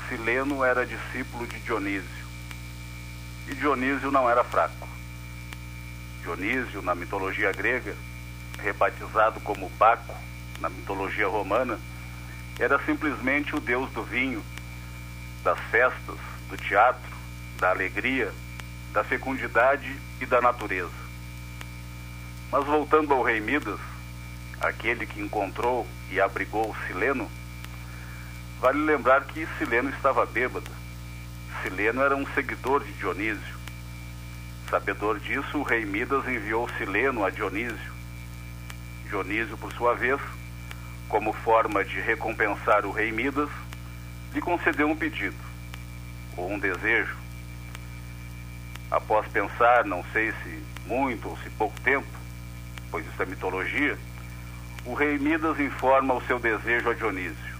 Sileno 0.07 0.63
era 0.63 0.85
discípulo 0.85 1.47
de 1.47 1.59
Dionísio. 1.59 2.21
E 3.47 3.55
Dionísio 3.55 4.11
não 4.11 4.29
era 4.29 4.43
fraco. 4.43 4.87
Dionísio, 6.21 6.83
na 6.83 6.93
mitologia 6.93 7.51
grega, 7.51 7.95
rebatizado 8.59 9.39
como 9.39 9.69
Baco, 9.69 10.15
na 10.59 10.69
mitologia 10.69 11.27
romana, 11.27 11.79
era 12.59 12.77
simplesmente 12.85 13.55
o 13.55 13.59
deus 13.59 13.89
do 13.91 14.03
vinho, 14.03 14.43
das 15.43 15.59
festas, 15.71 16.17
do 16.47 16.57
teatro, 16.57 17.11
da 17.57 17.71
alegria, 17.71 18.31
da 18.93 19.03
fecundidade 19.03 19.97
e 20.19 20.27
da 20.27 20.39
natureza. 20.39 20.91
Mas 22.51 22.63
voltando 22.65 23.13
ao 23.13 23.23
rei 23.23 23.39
Midas, 23.39 23.79
aquele 24.61 25.05
que 25.05 25.19
encontrou 25.19 25.87
e 26.11 26.21
abrigou 26.21 26.75
Sileno, 26.85 27.29
vale 28.59 28.79
lembrar 28.79 29.25
que 29.25 29.47
Sileno 29.57 29.89
estava 29.89 30.25
bêbado. 30.25 30.69
Sileno 31.61 32.01
era 32.01 32.15
um 32.15 32.25
seguidor 32.33 32.83
de 32.83 32.93
Dionísio. 32.93 33.61
Sabedor 34.69 35.19
disso, 35.19 35.57
o 35.57 35.63
rei 35.63 35.83
Midas 35.83 36.27
enviou 36.27 36.69
Sileno 36.77 37.25
a 37.25 37.29
Dionísio. 37.29 37.91
Dionísio, 39.05 39.57
por 39.57 39.73
sua 39.73 39.95
vez, 39.95 40.21
como 41.09 41.33
forma 41.33 41.83
de 41.83 41.99
recompensar 41.99 42.85
o 42.85 42.91
rei 42.91 43.11
Midas, 43.11 43.49
lhe 44.33 44.39
concedeu 44.39 44.87
um 44.89 44.95
pedido, 44.95 45.35
ou 46.37 46.49
um 46.49 46.57
desejo. 46.57 47.17
Após 48.89 49.27
pensar, 49.27 49.83
não 49.85 50.05
sei 50.13 50.31
se 50.43 50.63
muito 50.85 51.27
ou 51.27 51.37
se 51.39 51.49
pouco 51.51 51.77
tempo, 51.81 52.07
pois 52.89 53.05
isso 53.05 53.21
é 53.21 53.25
mitologia, 53.25 53.97
o 54.83 54.95
rei 54.95 55.19
Midas 55.19 55.59
informa 55.59 56.15
o 56.15 56.21
seu 56.21 56.39
desejo 56.39 56.89
a 56.89 56.93
Dionísio. 56.93 57.55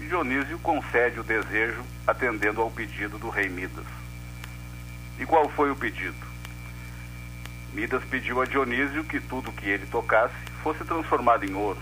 E 0.00 0.06
Dionísio 0.06 0.58
concede 0.58 1.20
o 1.20 1.22
desejo 1.22 1.80
atendendo 2.04 2.60
ao 2.60 2.70
pedido 2.70 3.16
do 3.16 3.28
rei 3.28 3.48
Midas. 3.48 3.86
E 5.20 5.24
qual 5.24 5.48
foi 5.50 5.70
o 5.70 5.76
pedido? 5.76 6.16
Midas 7.72 8.02
pediu 8.04 8.42
a 8.42 8.44
Dionísio 8.44 9.04
que 9.04 9.20
tudo 9.20 9.52
que 9.52 9.68
ele 9.68 9.86
tocasse 9.86 10.34
fosse 10.64 10.84
transformado 10.84 11.44
em 11.44 11.54
ouro. 11.54 11.80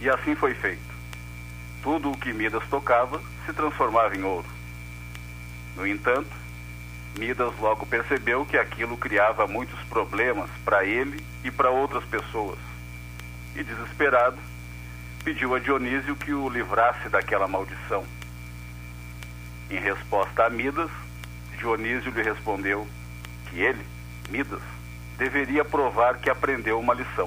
E 0.00 0.10
assim 0.10 0.34
foi 0.34 0.54
feito. 0.54 0.96
Tudo 1.82 2.10
o 2.10 2.18
que 2.18 2.32
Midas 2.32 2.64
tocava 2.68 3.22
se 3.46 3.52
transformava 3.52 4.16
em 4.16 4.24
ouro. 4.24 4.48
No 5.76 5.86
entanto, 5.86 6.30
Midas 7.16 7.54
logo 7.60 7.86
percebeu 7.86 8.44
que 8.44 8.58
aquilo 8.58 8.96
criava 8.96 9.46
muitos 9.46 9.78
problemas 9.84 10.50
para 10.64 10.84
ele 10.84 11.24
e 11.44 11.50
para 11.52 11.70
outras 11.70 12.04
pessoas 12.04 12.58
e, 13.56 13.64
desesperado, 13.64 14.38
pediu 15.24 15.54
a 15.54 15.58
Dionísio 15.58 16.14
que 16.14 16.32
o 16.32 16.48
livrasse 16.48 17.08
daquela 17.08 17.48
maldição. 17.48 18.04
Em 19.70 19.80
resposta 19.80 20.44
a 20.44 20.50
Midas, 20.50 20.90
Dionísio 21.58 22.12
lhe 22.12 22.22
respondeu 22.22 22.86
que 23.48 23.60
ele, 23.60 23.84
Midas, 24.28 24.60
deveria 25.16 25.64
provar 25.64 26.18
que 26.18 26.28
aprendeu 26.28 26.78
uma 26.78 26.94
lição. 26.94 27.26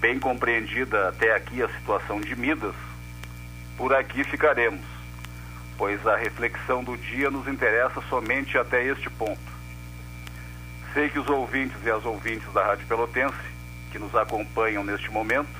Bem 0.00 0.18
compreendida 0.18 1.08
até 1.08 1.34
aqui 1.34 1.62
a 1.62 1.68
situação 1.68 2.20
de 2.20 2.34
Midas, 2.34 2.74
por 3.76 3.94
aqui 3.94 4.24
ficaremos, 4.24 4.84
pois 5.78 6.04
a 6.06 6.16
reflexão 6.16 6.82
do 6.82 6.96
dia 6.96 7.30
nos 7.30 7.46
interessa 7.46 8.02
somente 8.08 8.58
até 8.58 8.84
este 8.84 9.08
ponto. 9.08 9.40
Sei 10.92 11.08
que 11.08 11.18
os 11.18 11.28
ouvintes 11.28 11.76
e 11.84 11.90
as 11.90 12.04
ouvintes 12.04 12.52
da 12.52 12.66
Rádio 12.66 12.86
Pelotense 12.86 13.59
que 13.90 13.98
nos 13.98 14.14
acompanham 14.14 14.84
neste 14.84 15.10
momento, 15.10 15.58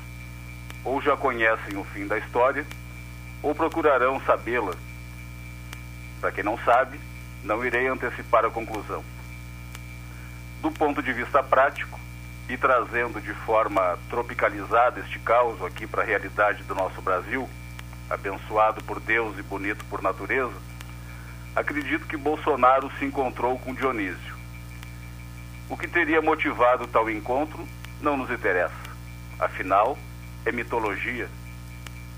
ou 0.84 1.00
já 1.02 1.16
conhecem 1.16 1.76
o 1.76 1.84
fim 1.84 2.06
da 2.06 2.18
história, 2.18 2.66
ou 3.42 3.54
procurarão 3.54 4.20
sabê-la. 4.22 4.74
Para 6.20 6.32
quem 6.32 6.44
não 6.44 6.58
sabe, 6.58 7.00
não 7.42 7.64
irei 7.64 7.86
antecipar 7.88 8.44
a 8.44 8.50
conclusão. 8.50 9.04
Do 10.60 10.70
ponto 10.70 11.02
de 11.02 11.12
vista 11.12 11.42
prático, 11.42 11.98
e 12.48 12.56
trazendo 12.56 13.20
de 13.20 13.32
forma 13.32 13.96
tropicalizada 14.08 15.00
este 15.00 15.20
caos 15.20 15.62
aqui 15.62 15.86
para 15.86 16.02
a 16.02 16.04
realidade 16.04 16.64
do 16.64 16.74
nosso 16.74 17.00
Brasil, 17.00 17.48
abençoado 18.08 18.82
por 18.82 18.98
Deus 18.98 19.38
e 19.38 19.42
bonito 19.42 19.84
por 19.84 20.02
natureza, 20.02 20.56
acredito 21.54 22.06
que 22.06 22.16
Bolsonaro 22.16 22.90
se 22.98 23.04
encontrou 23.04 23.56
com 23.58 23.72
Dionísio. 23.72 24.34
O 25.68 25.76
que 25.76 25.86
teria 25.86 26.20
motivado 26.20 26.88
tal 26.88 27.08
encontro 27.08 27.66
não 28.02 28.16
nos 28.16 28.30
interessa. 28.30 28.74
Afinal, 29.38 29.98
é 30.44 30.52
mitologia, 30.52 31.28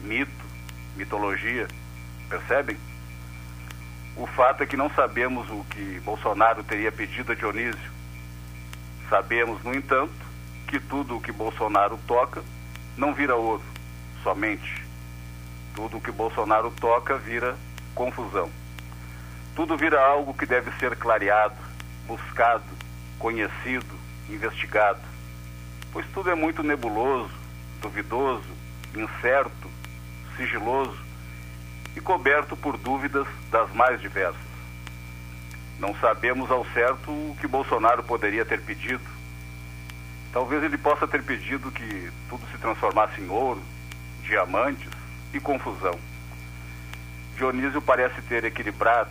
mito, 0.00 0.44
mitologia, 0.96 1.68
percebem? 2.28 2.76
O 4.16 4.26
fato 4.26 4.62
é 4.62 4.66
que 4.66 4.76
não 4.76 4.90
sabemos 4.90 5.48
o 5.50 5.64
que 5.70 6.00
Bolsonaro 6.00 6.62
teria 6.62 6.92
pedido 6.92 7.32
a 7.32 7.34
Dionísio. 7.34 7.92
Sabemos, 9.08 9.62
no 9.62 9.74
entanto, 9.74 10.12
que 10.68 10.78
tudo 10.78 11.16
o 11.16 11.20
que 11.20 11.32
Bolsonaro 11.32 11.98
toca 12.06 12.42
não 12.96 13.14
vira 13.14 13.36
ouro, 13.36 13.62
somente. 14.22 14.82
Tudo 15.74 15.96
o 15.96 16.00
que 16.00 16.10
Bolsonaro 16.10 16.70
toca 16.72 17.16
vira 17.18 17.56
confusão. 17.94 18.50
Tudo 19.54 19.76
vira 19.76 20.00
algo 20.00 20.34
que 20.34 20.46
deve 20.46 20.70
ser 20.78 20.96
clareado, 20.96 21.56
buscado, 22.06 22.64
conhecido, 23.18 23.94
investigado 24.28 25.11
pois 25.92 26.06
tudo 26.14 26.30
é 26.30 26.34
muito 26.34 26.62
nebuloso, 26.62 27.30
duvidoso, 27.80 28.48
incerto, 28.94 29.70
sigiloso 30.36 30.98
e 31.94 32.00
coberto 32.00 32.56
por 32.56 32.78
dúvidas 32.78 33.26
das 33.50 33.70
mais 33.74 34.00
diversas. 34.00 34.40
Não 35.78 35.94
sabemos 35.96 36.50
ao 36.50 36.64
certo 36.66 37.10
o 37.10 37.36
que 37.40 37.46
Bolsonaro 37.46 38.02
poderia 38.02 38.44
ter 38.44 38.60
pedido. 38.62 39.04
Talvez 40.32 40.62
ele 40.62 40.78
possa 40.78 41.06
ter 41.06 41.22
pedido 41.22 41.70
que 41.70 42.10
tudo 42.28 42.46
se 42.50 42.58
transformasse 42.58 43.20
em 43.20 43.28
ouro, 43.28 43.62
diamantes 44.22 44.88
e 45.34 45.40
confusão. 45.40 45.98
Dionísio 47.36 47.82
parece 47.82 48.22
ter 48.22 48.44
equilibrado, 48.44 49.10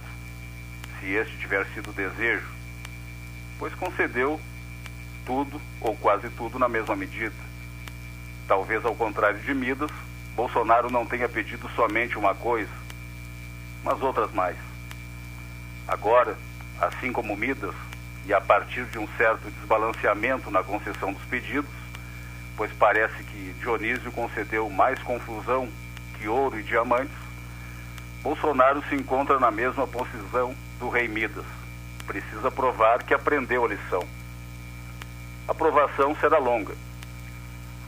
se 0.99 1.07
este 1.07 1.37
tiver 1.37 1.65
sido 1.73 1.89
o 1.89 1.93
desejo, 1.93 2.47
pois 3.59 3.73
concedeu 3.75 4.39
tudo 5.25 5.62
ou 5.79 5.95
quase 5.95 6.29
tudo 6.29 6.60
na 6.60 6.67
mesma 6.67 6.95
medida. 6.95 7.36
Talvez 8.47 8.84
ao 8.86 8.95
contrário 8.95 9.39
de 9.39 9.53
Midas, 9.53 9.91
Bolsonaro 10.36 10.89
não 10.89 11.05
tenha 11.05 11.27
pedido 11.29 11.69
somente 11.75 12.17
uma 12.17 12.34
coisa, 12.36 12.71
mas 13.84 14.01
outras 14.01 14.31
mais. 14.31 14.57
Agora, 15.88 16.38
assim 16.79 17.12
como 17.12 17.36
Midas, 17.36 17.75
e 18.25 18.34
a 18.34 18.41
partir 18.41 18.86
de 18.86 18.99
um 18.99 19.07
certo 19.17 19.49
desbalanceamento 19.49 20.51
na 20.51 20.63
concessão 20.63 21.12
dos 21.12 21.23
pedidos, 21.23 21.71
pois 22.55 22.71
parece 22.73 23.23
que 23.23 23.55
Dionísio 23.60 24.12
concedeu 24.12 24.69
mais 24.69 25.01
confusão 25.01 25.67
que 26.17 26.27
ouro 26.27 26.60
e 26.60 26.63
diamantes, 26.63 27.15
Bolsonaro 28.21 28.84
se 28.88 28.95
encontra 28.95 29.39
na 29.39 29.49
mesma 29.49 29.88
posição 29.88 30.55
do 30.79 30.89
rei 30.89 31.07
Midas. 31.07 31.45
Precisa 32.05 32.51
provar 32.51 33.03
que 33.03 33.13
aprendeu 33.13 33.65
a 33.65 33.67
lição. 33.67 34.07
A 35.51 35.53
provação 35.53 36.15
será 36.15 36.37
longa. 36.37 36.73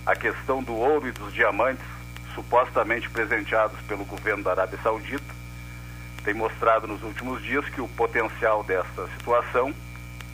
A 0.06 0.14
questão 0.18 0.62
do 0.62 0.76
ouro 0.76 1.08
e 1.08 1.14
dos 1.14 1.34
diamantes, 1.34 1.86
supostamente 2.36 3.10
presenteados 3.10 3.80
pelo 3.88 4.04
governo 4.04 4.44
da 4.44 4.52
Arábia 4.52 4.78
Saudita, 4.84 5.34
tem 6.26 6.34
mostrado 6.34 6.88
nos 6.88 7.02
últimos 7.04 7.42
dias 7.42 7.64
que 7.70 7.80
o 7.80 7.88
potencial 7.88 8.66
desta 8.66 9.08
situação 9.18 9.74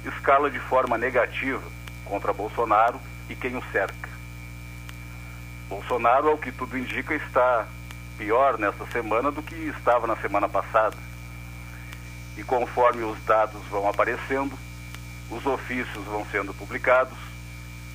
escala 0.03 0.49
de 0.49 0.59
forma 0.59 0.97
negativa 0.97 1.61
contra 2.03 2.33
Bolsonaro 2.33 2.99
e 3.29 3.35
quem 3.35 3.55
o 3.55 3.63
cerca. 3.71 4.09
Bolsonaro, 5.69 6.29
ao 6.29 6.37
que 6.39 6.51
tudo 6.51 6.79
indica, 6.79 7.13
está 7.13 7.67
pior 8.17 8.57
nesta 8.57 8.87
semana 8.87 9.31
do 9.31 9.43
que 9.43 9.53
estava 9.77 10.07
na 10.07 10.15
semana 10.15 10.49
passada. 10.49 10.97
E 12.35 12.43
conforme 12.43 13.03
os 13.03 13.23
dados 13.23 13.61
vão 13.67 13.87
aparecendo, 13.87 14.57
os 15.29 15.45
ofícios 15.45 16.05
vão 16.05 16.25
sendo 16.31 16.53
publicados 16.53 17.17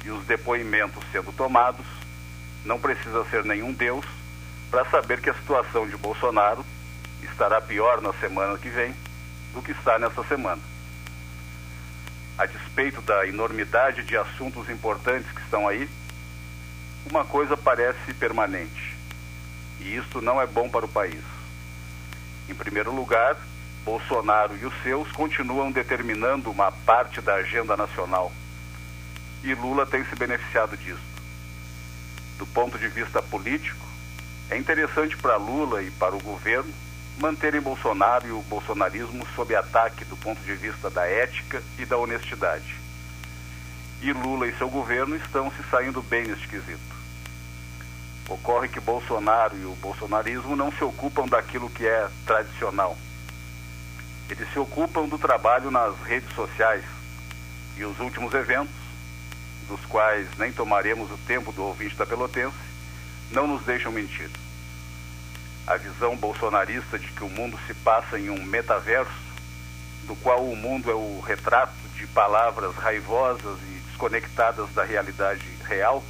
e 0.04 0.10
os 0.10 0.24
depoimentos 0.24 1.02
sendo 1.10 1.32
tomados, 1.32 1.86
não 2.64 2.78
precisa 2.78 3.24
ser 3.26 3.44
nenhum 3.44 3.72
Deus 3.72 4.04
para 4.70 4.84
saber 4.86 5.20
que 5.20 5.30
a 5.30 5.34
situação 5.34 5.88
de 5.88 5.96
Bolsonaro 5.96 6.64
estará 7.22 7.60
pior 7.60 8.00
na 8.00 8.12
semana 8.14 8.58
que 8.58 8.68
vem 8.68 8.94
do 9.52 9.62
que 9.62 9.72
está 9.72 9.98
nessa 9.98 10.22
semana. 10.24 10.60
A 12.36 12.46
despeito 12.46 13.00
da 13.02 13.26
enormidade 13.26 14.02
de 14.02 14.16
assuntos 14.16 14.68
importantes 14.68 15.30
que 15.30 15.40
estão 15.40 15.68
aí, 15.68 15.88
uma 17.08 17.24
coisa 17.24 17.56
parece 17.56 18.12
permanente. 18.14 18.96
E 19.80 19.96
isto 19.96 20.20
não 20.20 20.40
é 20.40 20.46
bom 20.46 20.68
para 20.68 20.84
o 20.84 20.88
país. 20.88 21.22
Em 22.48 22.54
primeiro 22.54 22.92
lugar, 22.92 23.36
Bolsonaro 23.84 24.56
e 24.56 24.64
os 24.64 24.74
seus 24.82 25.10
continuam 25.12 25.70
determinando 25.70 26.50
uma 26.50 26.72
parte 26.72 27.20
da 27.20 27.34
agenda 27.34 27.76
nacional. 27.76 28.32
E 29.42 29.54
Lula 29.54 29.84
tem 29.84 30.04
se 30.06 30.16
beneficiado 30.16 30.76
disso. 30.76 31.14
Do 32.38 32.46
ponto 32.46 32.78
de 32.78 32.88
vista 32.88 33.20
político, 33.20 33.86
é 34.50 34.56
interessante 34.56 35.16
para 35.16 35.36
Lula 35.36 35.82
e 35.82 35.90
para 35.90 36.16
o 36.16 36.22
governo 36.22 36.72
manterem 37.18 37.60
Bolsonaro 37.60 38.26
e 38.26 38.32
o 38.32 38.42
bolsonarismo 38.42 39.26
sob 39.36 39.54
ataque 39.54 40.04
do 40.04 40.16
ponto 40.16 40.40
de 40.40 40.54
vista 40.54 40.90
da 40.90 41.06
ética 41.06 41.62
e 41.78 41.84
da 41.84 41.96
honestidade. 41.96 42.76
E 44.00 44.12
Lula 44.12 44.48
e 44.48 44.56
seu 44.56 44.68
governo 44.68 45.14
estão 45.16 45.50
se 45.52 45.62
saindo 45.70 46.02
bem 46.02 46.26
neste 46.26 46.48
quesito. 46.48 46.94
Ocorre 48.28 48.68
que 48.68 48.80
Bolsonaro 48.80 49.56
e 49.56 49.64
o 49.64 49.76
bolsonarismo 49.76 50.56
não 50.56 50.72
se 50.72 50.82
ocupam 50.82 51.26
daquilo 51.26 51.70
que 51.70 51.86
é 51.86 52.08
tradicional. 52.26 52.96
Eles 54.30 54.50
se 54.52 54.58
ocupam 54.58 55.06
do 55.06 55.18
trabalho 55.18 55.70
nas 55.70 55.98
redes 56.02 56.34
sociais. 56.34 56.84
E 57.76 57.84
os 57.84 57.98
últimos 58.00 58.32
eventos, 58.34 58.74
dos 59.68 59.84
quais 59.86 60.28
nem 60.38 60.52
tomaremos 60.52 61.10
o 61.10 61.18
tempo 61.26 61.52
do 61.52 61.64
ouvinte 61.64 61.96
da 61.96 62.06
Pelotense, 62.06 62.56
não 63.30 63.46
nos 63.46 63.62
deixam 63.64 63.90
mentir 63.90 64.30
a 65.66 65.76
visão 65.76 66.16
bolsonarista 66.16 66.98
de 66.98 67.08
que 67.08 67.24
o 67.24 67.28
mundo 67.28 67.58
se 67.66 67.72
passa 67.74 68.18
em 68.18 68.28
um 68.28 68.44
metaverso, 68.44 69.10
do 70.06 70.14
qual 70.16 70.44
o 70.44 70.54
mundo 70.54 70.90
é 70.90 70.94
o 70.94 71.20
retrato 71.20 71.72
de 71.96 72.06
palavras 72.08 72.74
raivosas 72.76 73.58
e 73.62 73.80
desconectadas 73.88 74.70
da 74.74 74.84
realidade 74.84 75.46
real, 75.66 76.04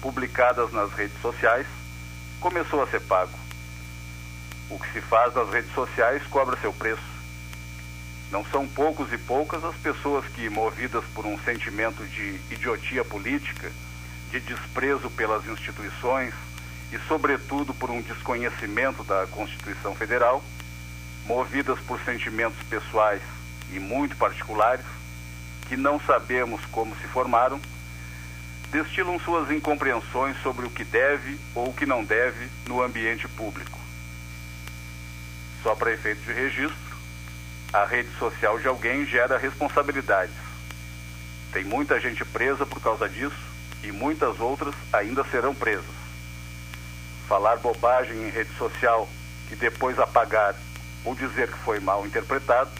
publicadas 0.00 0.72
nas 0.72 0.90
redes 0.92 1.20
sociais, 1.20 1.66
começou 2.40 2.82
a 2.82 2.86
ser 2.86 3.00
pago. 3.00 3.38
O 4.70 4.78
que 4.78 4.90
se 4.92 5.00
faz 5.02 5.34
nas 5.34 5.50
redes 5.50 5.72
sociais 5.74 6.22
cobra 6.28 6.56
seu 6.56 6.72
preço. 6.72 7.11
Não 8.32 8.42
são 8.46 8.66
poucos 8.66 9.12
e 9.12 9.18
poucas 9.18 9.62
as 9.62 9.76
pessoas 9.76 10.24
que, 10.28 10.48
movidas 10.48 11.04
por 11.14 11.26
um 11.26 11.38
sentimento 11.40 12.02
de 12.06 12.40
idiotia 12.50 13.04
política, 13.04 13.70
de 14.30 14.40
desprezo 14.40 15.10
pelas 15.10 15.46
instituições, 15.46 16.32
e, 16.90 16.98
sobretudo, 17.06 17.74
por 17.74 17.90
um 17.90 18.00
desconhecimento 18.00 19.04
da 19.04 19.26
Constituição 19.26 19.94
Federal, 19.94 20.42
movidas 21.26 21.78
por 21.80 22.00
sentimentos 22.00 22.58
pessoais 22.70 23.20
e 23.70 23.78
muito 23.78 24.16
particulares, 24.16 24.84
que 25.68 25.76
não 25.76 26.00
sabemos 26.00 26.64
como 26.72 26.96
se 26.96 27.06
formaram, 27.08 27.60
destilam 28.70 29.20
suas 29.20 29.50
incompreensões 29.50 30.40
sobre 30.42 30.64
o 30.64 30.70
que 30.70 30.84
deve 30.84 31.38
ou 31.54 31.68
o 31.68 31.74
que 31.74 31.84
não 31.84 32.02
deve 32.02 32.48
no 32.66 32.82
ambiente 32.82 33.28
público. 33.28 33.78
Só 35.62 35.74
para 35.74 35.92
efeito 35.92 36.22
de 36.22 36.32
registro, 36.32 36.81
a 37.72 37.84
rede 37.84 38.10
social 38.18 38.58
de 38.58 38.68
alguém 38.68 39.06
gera 39.06 39.38
responsabilidades. 39.38 40.34
Tem 41.52 41.64
muita 41.64 42.00
gente 42.00 42.24
presa 42.24 42.66
por 42.66 42.80
causa 42.80 43.08
disso 43.08 43.36
e 43.82 43.90
muitas 43.90 44.40
outras 44.40 44.74
ainda 44.92 45.24
serão 45.24 45.54
presas 45.54 46.02
falar 47.32 47.56
bobagem 47.56 48.28
em 48.28 48.30
rede 48.30 48.54
social 48.58 49.08
que 49.48 49.56
depois 49.56 49.98
apagar 49.98 50.54
ou 51.02 51.14
dizer 51.14 51.50
que 51.50 51.56
foi 51.60 51.80
mal 51.80 52.06
interpretado, 52.06 52.70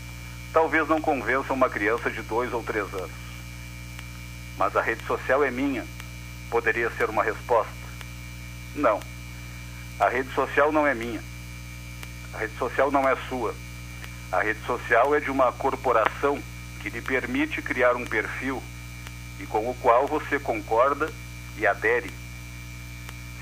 talvez 0.53 0.87
não 0.87 1.01
convença 1.01 1.55
uma 1.55 1.71
criança 1.71 2.11
de 2.11 2.21
dois 2.21 2.53
ou 2.53 2.63
três 2.63 2.85
anos. 2.93 3.11
Mas 4.59 4.77
a 4.77 4.83
rede 4.83 5.03
social 5.07 5.43
é 5.43 5.51
minha, 5.51 5.87
poderia 6.51 6.91
ser 6.91 7.09
uma 7.09 7.25
resposta. 7.25 7.73
Não. 8.77 9.01
A 9.99 10.11
rede 10.11 10.31
social 10.35 10.71
não 10.71 10.87
é 10.87 10.95
minha. 10.95 11.23
A 12.35 12.37
rede 12.37 12.55
social 12.59 12.91
não 12.91 13.09
é 13.09 13.17
sua. 13.31 13.55
A 14.33 14.41
rede 14.41 14.65
social 14.65 15.15
é 15.15 15.21
de 15.21 15.31
uma 15.31 15.53
corporação 15.53 16.43
que 16.81 16.89
lhe 16.89 17.03
permite 17.03 17.61
criar 17.61 17.95
um 17.95 18.07
perfil 18.07 18.63
e 19.39 19.45
com 19.45 19.69
o 19.69 19.75
qual 19.75 20.07
você 20.09 20.39
concorda 20.39 21.13
e 21.59 21.67
adere. 21.67 22.11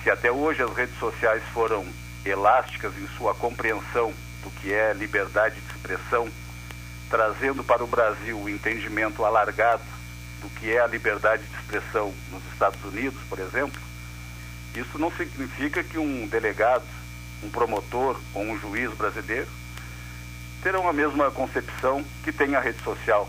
Se 0.02 0.10
até 0.10 0.32
hoje 0.32 0.64
as 0.64 0.74
redes 0.74 0.98
sociais 0.98 1.44
foram 1.54 1.86
elásticas 2.26 2.92
em 2.98 3.06
sua 3.16 3.32
compreensão 3.36 4.12
do 4.42 4.50
que 4.50 4.72
é 4.72 4.92
liberdade 4.92 5.60
de 5.60 5.72
expressão, 5.72 6.28
trazendo 7.08 7.62
para 7.62 7.84
o 7.84 7.86
Brasil 7.86 8.36
o 8.36 8.48
entendimento 8.48 9.24
alargado 9.24 9.84
do 10.42 10.50
que 10.58 10.72
é 10.72 10.80
a 10.80 10.88
liberdade 10.88 11.44
de 11.44 11.54
expressão 11.54 12.12
nos 12.32 12.42
Estados 12.52 12.82
Unidos, 12.84 13.20
por 13.28 13.38
exemplo, 13.38 13.80
isso 14.74 14.98
não 14.98 15.12
significa 15.12 15.84
que 15.84 15.98
um 15.98 16.26
delegado, 16.26 16.84
um 17.44 17.48
promotor 17.48 18.20
ou 18.34 18.42
um 18.42 18.58
juiz 18.58 18.92
brasileiro 18.94 19.59
terão 20.62 20.88
a 20.88 20.92
mesma 20.92 21.30
concepção 21.30 22.04
que 22.22 22.32
tem 22.32 22.54
a 22.54 22.60
rede 22.60 22.82
social, 22.82 23.28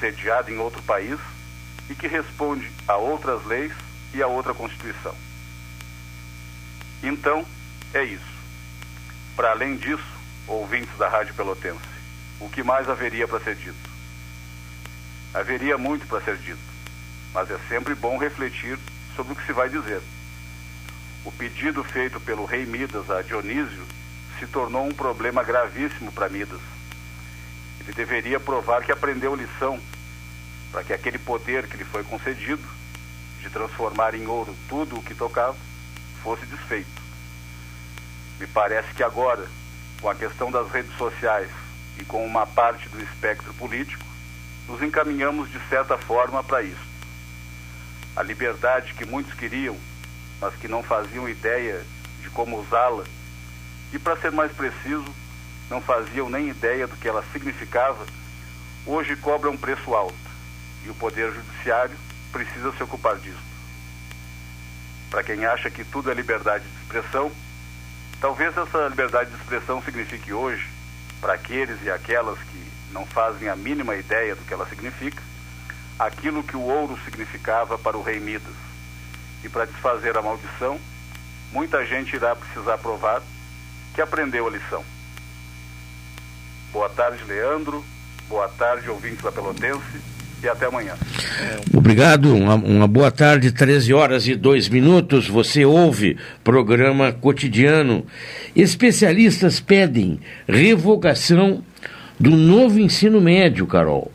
sediada 0.00 0.50
em 0.50 0.58
outro 0.58 0.82
país 0.82 1.18
e 1.88 1.94
que 1.94 2.06
responde 2.06 2.70
a 2.86 2.96
outras 2.96 3.44
leis 3.46 3.72
e 4.12 4.22
a 4.22 4.26
outra 4.26 4.52
Constituição. 4.54 5.14
Então, 7.02 7.46
é 7.94 8.02
isso. 8.02 8.38
Para 9.36 9.50
além 9.50 9.76
disso, 9.76 10.04
ouvintes 10.46 10.96
da 10.98 11.08
Rádio 11.08 11.34
Pelotense, 11.34 11.78
o 12.40 12.48
que 12.48 12.62
mais 12.62 12.88
haveria 12.88 13.28
para 13.28 13.40
ser 13.40 13.54
dito? 13.54 13.88
Haveria 15.32 15.78
muito 15.78 16.06
para 16.06 16.20
ser 16.22 16.36
dito, 16.38 16.58
mas 17.32 17.50
é 17.50 17.58
sempre 17.68 17.94
bom 17.94 18.18
refletir 18.18 18.78
sobre 19.14 19.32
o 19.32 19.36
que 19.36 19.46
se 19.46 19.52
vai 19.52 19.68
dizer. 19.68 20.00
O 21.24 21.30
pedido 21.30 21.84
feito 21.84 22.18
pelo 22.20 22.44
rei 22.44 22.64
Midas 22.64 23.10
a 23.10 23.22
Dionísio 23.22 23.86
se 24.38 24.46
tornou 24.46 24.86
um 24.86 24.94
problema 24.94 25.42
gravíssimo 25.42 26.12
para 26.12 26.28
Midas. 26.28 26.60
Ele 27.80 27.92
deveria 27.92 28.38
provar 28.38 28.82
que 28.82 28.92
aprendeu 28.92 29.34
lição, 29.34 29.80
para 30.70 30.84
que 30.84 30.92
aquele 30.92 31.18
poder 31.18 31.66
que 31.66 31.76
lhe 31.76 31.84
foi 31.84 32.04
concedido, 32.04 32.62
de 33.40 33.50
transformar 33.50 34.14
em 34.14 34.26
ouro 34.26 34.54
tudo 34.68 34.96
o 34.96 35.02
que 35.02 35.14
tocava, 35.14 35.56
fosse 36.22 36.44
desfeito. 36.46 37.02
Me 38.38 38.46
parece 38.46 38.92
que 38.94 39.02
agora, 39.02 39.46
com 40.00 40.08
a 40.08 40.14
questão 40.14 40.50
das 40.50 40.70
redes 40.70 40.96
sociais 40.96 41.50
e 41.98 42.04
com 42.04 42.24
uma 42.24 42.46
parte 42.46 42.88
do 42.88 43.02
espectro 43.02 43.52
político, 43.54 44.04
nos 44.68 44.82
encaminhamos 44.82 45.50
de 45.50 45.58
certa 45.68 45.96
forma 45.96 46.44
para 46.44 46.62
isso. 46.62 46.86
A 48.14 48.22
liberdade 48.22 48.94
que 48.94 49.04
muitos 49.04 49.34
queriam, 49.34 49.76
mas 50.40 50.54
que 50.54 50.68
não 50.68 50.82
faziam 50.82 51.28
ideia 51.28 51.82
de 52.20 52.30
como 52.30 52.60
usá-la, 52.60 53.04
e 53.92 53.98
para 53.98 54.16
ser 54.16 54.32
mais 54.32 54.52
preciso, 54.52 55.14
não 55.70 55.80
faziam 55.80 56.28
nem 56.28 56.48
ideia 56.48 56.86
do 56.86 56.96
que 56.96 57.08
ela 57.08 57.24
significava, 57.32 58.04
hoje 58.86 59.16
cobra 59.16 59.50
um 59.50 59.56
preço 59.56 59.94
alto. 59.94 60.14
E 60.84 60.90
o 60.90 60.94
Poder 60.94 61.32
Judiciário 61.32 61.96
precisa 62.32 62.72
se 62.72 62.82
ocupar 62.82 63.16
disso. 63.16 63.48
Para 65.10 65.22
quem 65.22 65.44
acha 65.46 65.70
que 65.70 65.84
tudo 65.84 66.10
é 66.10 66.14
liberdade 66.14 66.64
de 66.64 66.82
expressão, 66.82 67.32
talvez 68.20 68.56
essa 68.56 68.88
liberdade 68.88 69.30
de 69.30 69.36
expressão 69.36 69.82
signifique 69.82 70.32
hoje, 70.32 70.68
para 71.20 71.34
aqueles 71.34 71.82
e 71.82 71.90
aquelas 71.90 72.38
que 72.38 72.68
não 72.92 73.06
fazem 73.06 73.48
a 73.48 73.56
mínima 73.56 73.96
ideia 73.96 74.34
do 74.34 74.44
que 74.44 74.52
ela 74.52 74.66
significa, 74.66 75.22
aquilo 75.98 76.42
que 76.42 76.56
o 76.56 76.62
ouro 76.62 76.98
significava 77.04 77.78
para 77.78 77.96
o 77.96 78.02
rei 78.02 78.20
Midas. 78.20 78.54
E 79.42 79.48
para 79.48 79.66
desfazer 79.66 80.16
a 80.16 80.22
maldição, 80.22 80.78
muita 81.52 81.84
gente 81.86 82.14
irá 82.14 82.36
precisar 82.36 82.78
provar 82.78 83.22
que 83.98 84.02
aprendeu 84.02 84.46
a 84.46 84.50
lição. 84.50 84.84
Boa 86.72 86.88
tarde, 86.88 87.24
Leandro. 87.26 87.84
Boa 88.28 88.46
tarde, 88.46 88.88
ouvintes 88.88 89.24
da 89.24 89.32
Pelotense. 89.32 90.00
E 90.40 90.48
até 90.48 90.66
amanhã. 90.66 90.94
Obrigado, 91.76 92.32
uma, 92.32 92.54
uma, 92.54 92.86
boa 92.86 93.10
tarde, 93.10 93.50
13 93.50 93.92
horas 93.92 94.28
e 94.28 94.36
2 94.36 94.68
minutos. 94.68 95.26
Você 95.26 95.64
ouve 95.64 96.16
programa 96.44 97.10
cotidiano. 97.10 98.06
Especialistas 98.54 99.58
pedem 99.58 100.20
revogação 100.46 101.64
do 102.20 102.30
novo 102.30 102.78
ensino 102.78 103.20
médio, 103.20 103.66
Carol. 103.66 104.12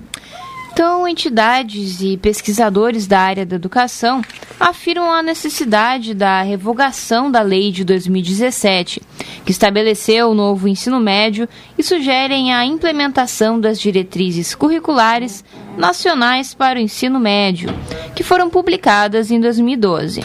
Então, 0.73 1.07
entidades 1.07 2.01
e 2.01 2.17
pesquisadores 2.17 3.05
da 3.05 3.19
área 3.19 3.45
da 3.45 3.55
educação 3.55 4.23
afirmam 4.59 5.13
a 5.13 5.21
necessidade 5.21 6.15
da 6.15 6.41
revogação 6.41 7.29
da 7.29 7.43
lei 7.43 7.71
de 7.71 7.83
2017, 7.83 8.99
que 9.45 9.51
estabeleceu 9.51 10.31
o 10.31 10.33
novo 10.33 10.67
ensino 10.67 10.99
médio 10.99 11.47
e 11.77 11.83
sugerem 11.83 12.51
a 12.51 12.65
implementação 12.65 13.61
das 13.61 13.79
diretrizes 13.79 14.55
curriculares 14.55 15.45
nacionais 15.77 16.55
para 16.55 16.79
o 16.79 16.81
ensino 16.81 17.19
médio, 17.19 17.69
que 18.15 18.23
foram 18.23 18.49
publicadas 18.49 19.29
em 19.29 19.39
2012. 19.39 20.21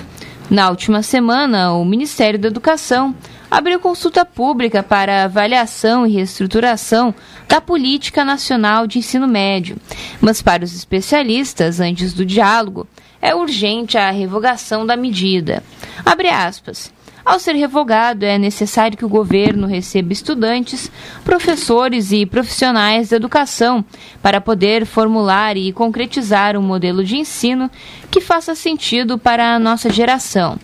Na 0.48 0.70
última 0.70 1.02
semana, 1.02 1.74
o 1.74 1.84
Ministério 1.84 2.38
da 2.38 2.48
Educação 2.48 3.14
abriu 3.50 3.80
consulta 3.80 4.24
pública 4.24 4.82
para 4.82 5.24
avaliação 5.24 6.06
e 6.06 6.12
reestruturação 6.12 7.14
da 7.48 7.61
Política 7.61 8.24
Nacional 8.24 8.87
de 8.87 8.98
Ensino 8.98 9.26
Médio. 9.26 9.76
Mas, 10.20 10.42
para 10.42 10.64
os 10.64 10.74
especialistas, 10.74 11.80
antes 11.80 12.12
do 12.12 12.24
diálogo, 12.24 12.87
é 13.20 13.34
urgente 13.34 13.96
a 13.96 14.11
revogação 14.11 14.87
da 14.87 14.96
medida. 14.96 15.62
Abre 16.04 16.28
aspas. 16.28 16.92
Ao 17.28 17.38
ser 17.38 17.56
revogado, 17.56 18.24
é 18.24 18.38
necessário 18.38 18.96
que 18.96 19.04
o 19.04 19.08
governo 19.08 19.66
receba 19.66 20.14
estudantes, 20.14 20.90
professores 21.24 22.11
e 22.11 22.24
profissionais 22.24 23.11
da 23.11 23.16
educação 23.16 23.84
para 24.22 24.40
poder 24.40 24.87
formular 24.87 25.54
e 25.54 25.70
concretizar 25.70 26.56
um 26.56 26.62
modelo 26.62 27.04
de 27.04 27.18
ensino 27.18 27.70
que 28.11 28.22
faça 28.22 28.54
sentido 28.54 29.18
para 29.18 29.54
a 29.54 29.58
nossa 29.58 29.90
geração. 29.90 30.58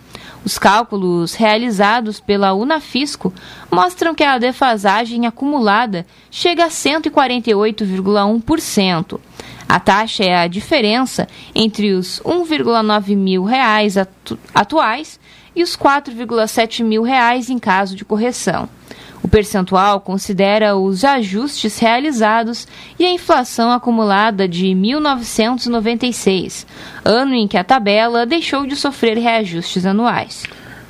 Os 0.44 0.60
cálculos 0.60 1.36
realizados 1.36 2.20
pela 2.20 2.54
Unafisco 2.54 3.34
mostram 3.72 4.14
que 4.14 4.26
a 4.26 4.38
defasagem 4.38 5.26
acumulada 5.26 6.06
chega 6.30 6.66
a 6.66 6.70
148,1%. 6.70 9.29
A 9.70 9.80
taxa 9.80 10.24
é 10.24 10.36
a 10.36 10.48
diferença 10.48 11.28
entre 11.54 11.94
os 11.94 12.20
1,9 12.26 13.16
mil 13.16 13.44
reais 13.44 13.98
atu 13.98 14.40
atuais 14.52 15.20
e 15.56 15.62
os 15.62 15.78
4,7 15.78 16.84
mil 16.84 17.04
reais 17.04 17.52
em 17.52 17.60
caso 17.60 17.96
de 17.96 18.04
correção. 18.04 18.68
O 19.22 19.28
percentual 19.28 20.02
considera 20.02 20.76
os 20.76 21.06
ajustes 21.06 21.78
realizados 21.78 22.68
e 22.98 23.06
a 23.06 23.12
inflação 23.12 23.72
acumulada 23.72 24.48
de 24.48 24.74
1996, 24.74 26.66
ano 27.06 27.36
em 27.36 27.48
que 27.48 27.58
a 27.58 27.64
tabela 27.64 28.26
deixou 28.26 28.66
de 28.66 28.76
sofrer 28.76 29.20
reajustes 29.20 29.86
anuais. 29.86 30.46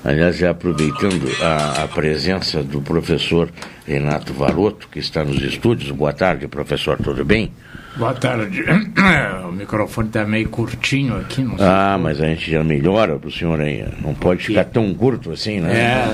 Aliás, 0.06 0.38
já 0.38 0.52
aproveitando 0.52 1.30
a, 1.42 1.84
a, 1.84 1.88
presença 1.90 2.64
do 2.64 2.82
professor 2.82 3.52
Renato 3.86 4.32
Varoto, 4.32 4.88
que 4.88 5.00
está 5.00 5.26
nos 5.26 5.42
estúdios. 5.42 5.92
Boa 5.92 6.14
tarde, 6.14 6.48
professor, 6.48 6.98
tudo 6.98 7.26
bem? 7.26 7.52
Boa 7.98 8.14
tarde. 8.14 8.64
O 9.48 9.52
microfone 9.52 10.08
está 10.08 10.26
meio 10.26 10.48
curtinho 10.48 11.18
aqui, 11.18 11.42
não 11.42 11.58
sei. 11.58 11.66
Ah, 11.66 11.98
mas 12.00 12.22
a 12.22 12.28
gente 12.28 12.52
já 12.52 12.64
melhora 12.64 13.18
para 13.18 13.28
o 13.28 13.32
senhor 13.32 13.60
aí. 13.60 13.84
Não 14.02 14.14
pode 14.14 14.44
ficar 14.44 14.64
tão 14.66 14.94
curto 14.94 15.32
assim, 15.32 15.60
né? 15.60 16.06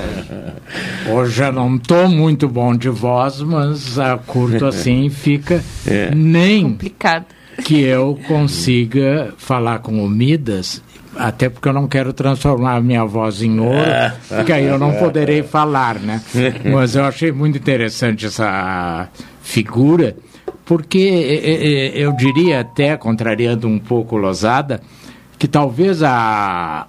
É. 1.06 1.10
Hoje 1.12 1.44
eu 1.44 1.52
não 1.52 1.76
estou 1.76 2.08
muito 2.08 2.48
bom 2.48 2.74
de 2.74 2.88
voz, 2.88 3.40
mas 3.42 3.98
a 3.98 4.16
curto 4.16 4.64
assim 4.66 5.10
fica 5.10 5.62
é. 5.86 6.12
nem 6.14 6.62
complicado 6.62 7.26
que 7.62 7.80
eu 7.82 8.18
consiga 8.26 9.34
falar 9.36 9.78
com 9.80 10.04
o 10.04 10.08
Midas 10.08 10.82
até 11.18 11.48
porque 11.48 11.68
eu 11.68 11.72
não 11.72 11.88
quero 11.88 12.12
transformar 12.12 12.76
a 12.76 12.80
minha 12.80 13.04
voz 13.04 13.42
em 13.42 13.58
ouro, 13.58 13.90
porque 14.28 14.52
aí 14.52 14.66
eu 14.66 14.78
não 14.78 14.92
poderei 15.00 15.42
falar, 15.42 15.98
né? 15.98 16.20
Mas 16.64 16.94
eu 16.94 17.04
achei 17.04 17.32
muito 17.32 17.56
interessante 17.56 18.26
essa 18.26 19.08
figura, 19.42 20.14
porque 20.66 20.98
eh, 20.98 21.92
eh, 21.92 21.92
eu 21.94 22.12
diria 22.12 22.60
até, 22.60 22.96
contrariando 22.96 23.68
um 23.68 23.78
pouco 23.78 24.16
Losada, 24.16 24.82
que 25.38 25.46
talvez 25.46 26.02
a, 26.02 26.88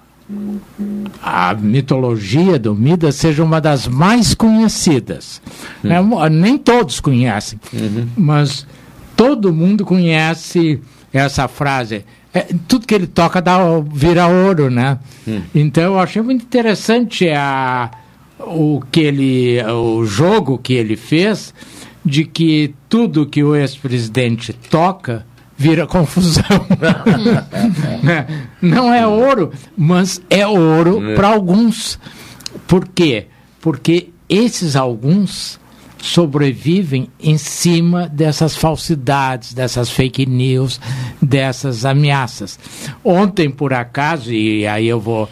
a 1.22 1.54
mitologia 1.54 2.58
do 2.58 2.74
Midas 2.74 3.14
seja 3.14 3.42
uma 3.42 3.60
das 3.60 3.86
mais 3.86 4.34
conhecidas. 4.34 5.40
Né? 5.82 5.96
Nem 6.30 6.58
todos 6.58 6.98
conhecem, 6.98 7.58
mas 8.16 8.66
todo 9.16 9.54
mundo 9.54 9.84
conhece 9.84 10.80
essa 11.12 11.46
frase. 11.46 12.04
É, 12.34 12.46
tudo 12.66 12.86
que 12.86 12.94
ele 12.94 13.06
toca 13.06 13.40
dá, 13.40 13.58
vira 13.90 14.26
ouro, 14.26 14.68
né? 14.68 14.98
Então 15.54 15.84
eu 15.84 15.98
achei 15.98 16.20
muito 16.20 16.42
interessante 16.42 17.28
a, 17.30 17.90
o 18.40 18.82
que 18.90 19.00
ele, 19.00 19.62
o 19.64 20.04
jogo 20.04 20.58
que 20.58 20.74
ele 20.74 20.96
fez 20.96 21.54
de 22.08 22.24
que 22.24 22.74
tudo 22.88 23.26
que 23.26 23.42
o 23.44 23.54
ex-presidente 23.54 24.52
toca 24.52 25.26
vira 25.56 25.86
confusão. 25.86 26.42
Né? 28.02 28.26
Não 28.62 28.92
é 28.94 29.06
ouro, 29.06 29.52
mas 29.76 30.20
é 30.30 30.46
ouro 30.46 31.10
É. 31.10 31.14
para 31.14 31.28
alguns. 31.28 31.98
Por 32.66 32.86
quê? 32.88 33.26
Porque 33.60 34.10
esses 34.28 34.76
alguns 34.76 35.58
sobrevivem 36.00 37.10
em 37.18 37.36
cima 37.36 38.08
dessas 38.08 38.54
falsidades, 38.56 39.52
dessas 39.52 39.90
fake 39.90 40.26
news, 40.26 40.80
dessas 41.20 41.84
ameaças. 41.84 42.56
Ontem, 43.02 43.50
por 43.50 43.72
acaso, 43.74 44.32
e 44.32 44.64
aí 44.66 44.86
eu 44.86 45.00
vou 45.00 45.28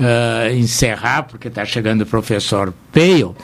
ah, 0.00 0.50
encerrar, 0.52 1.22
porque 1.22 1.46
está 1.48 1.64
chegando 1.64 2.02
o 2.02 2.06
professor 2.06 2.74
Peio, 2.90 3.36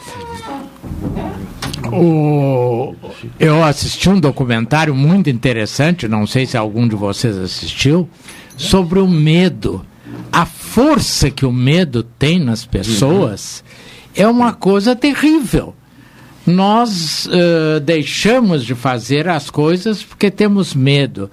o, 1.93 2.95
eu 3.39 3.63
assisti 3.63 4.09
um 4.09 4.19
documentário 4.19 4.95
muito 4.95 5.31
interessante, 5.31 6.09
não 6.09 6.27
sei 6.27 6.47
se 6.47 6.57
algum 6.57 6.87
de 6.87 6.97
vocês 6.97 7.37
assistiu, 7.37 8.09
sobre 8.57 8.99
o 8.99 9.09
medo. 9.09 9.85
A 10.33 10.47
força 10.47 11.31
que 11.31 11.47
o 11.47 11.53
medo 11.53 12.03
tem 12.03 12.39
nas 12.39 12.65
pessoas 12.65 13.65
é 14.15 14.27
uma 14.27 14.53
coisa 14.53 14.95
terrível. 14.95 15.75
Nós 16.47 17.29
eh, 17.33 17.81
deixamos 17.81 18.65
de 18.65 18.75
fazer 18.75 19.29
as 19.29 19.49
coisas 19.49 20.03
porque 20.03 20.31
temos 20.31 20.75
medo. 20.75 21.31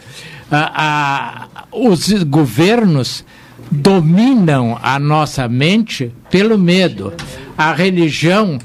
Ah, 0.50 1.48
ah, 1.54 1.66
os 1.72 2.12
governos 2.24 3.26
dominam 3.70 4.78
a 4.82 4.98
nossa 5.00 5.48
mente 5.48 6.12
pelo 6.30 6.58
medo. 6.58 7.14
A 7.58 7.74
religião 7.74 8.58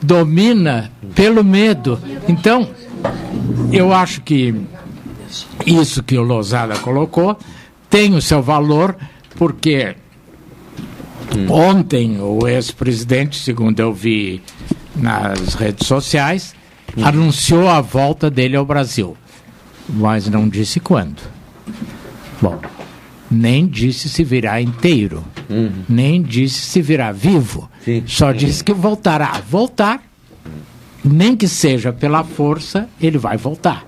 domina 0.00 0.90
pelo 1.14 1.44
medo. 1.44 2.00
Então, 2.28 2.68
eu 3.72 3.92
acho 3.92 4.22
que 4.22 4.54
isso 5.66 6.02
que 6.02 6.16
o 6.16 6.22
Lozada 6.22 6.78
colocou 6.78 7.38
tem 7.90 8.14
o 8.14 8.22
seu 8.22 8.42
valor, 8.42 8.96
porque 9.36 9.96
ontem 11.48 12.20
o 12.20 12.46
ex-presidente, 12.46 13.38
segundo 13.38 13.80
eu 13.80 13.92
vi 13.92 14.42
nas 14.96 15.54
redes 15.54 15.86
sociais, 15.86 16.54
anunciou 17.02 17.68
a 17.68 17.80
volta 17.80 18.30
dele 18.30 18.56
ao 18.56 18.64
Brasil, 18.64 19.16
mas 19.88 20.28
não 20.28 20.48
disse 20.48 20.80
quando. 20.80 21.20
Bom, 22.40 22.58
nem 23.30 23.66
disse 23.66 24.08
se 24.08 24.24
virá 24.24 24.60
inteiro, 24.60 25.24
nem 25.88 26.22
disse 26.22 26.60
se 26.60 26.82
virá 26.82 27.12
vivo, 27.12 27.70
só 28.06 28.32
disse 28.32 28.62
que 28.62 28.72
voltará. 28.72 29.40
Voltar, 29.48 30.02
nem 31.04 31.36
que 31.36 31.48
seja 31.48 31.92
pela 31.92 32.22
força, 32.24 32.88
ele 33.00 33.18
vai 33.18 33.36
voltar. 33.36 33.84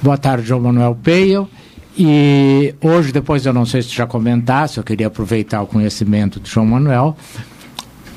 Boa 0.00 0.16
tarde, 0.16 0.46
João 0.46 0.60
Manuel 0.60 0.96
Peio. 1.02 1.48
E 1.96 2.74
hoje, 2.80 3.12
depois 3.12 3.44
eu 3.44 3.52
não 3.52 3.66
sei 3.66 3.82
se 3.82 3.90
já 3.90 4.06
comentasse, 4.06 4.78
eu 4.78 4.84
queria 4.84 5.08
aproveitar 5.08 5.60
o 5.62 5.66
conhecimento 5.66 6.40
de 6.40 6.50
João 6.50 6.64
Manuel 6.64 7.16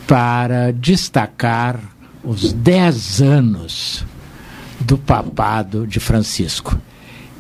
para 0.08 0.72
destacar 0.72 1.80
os 2.24 2.54
10 2.54 3.22
anos 3.22 4.06
do 4.80 4.98
papado 4.98 5.86
de 5.86 6.00
Francisco. 6.00 6.80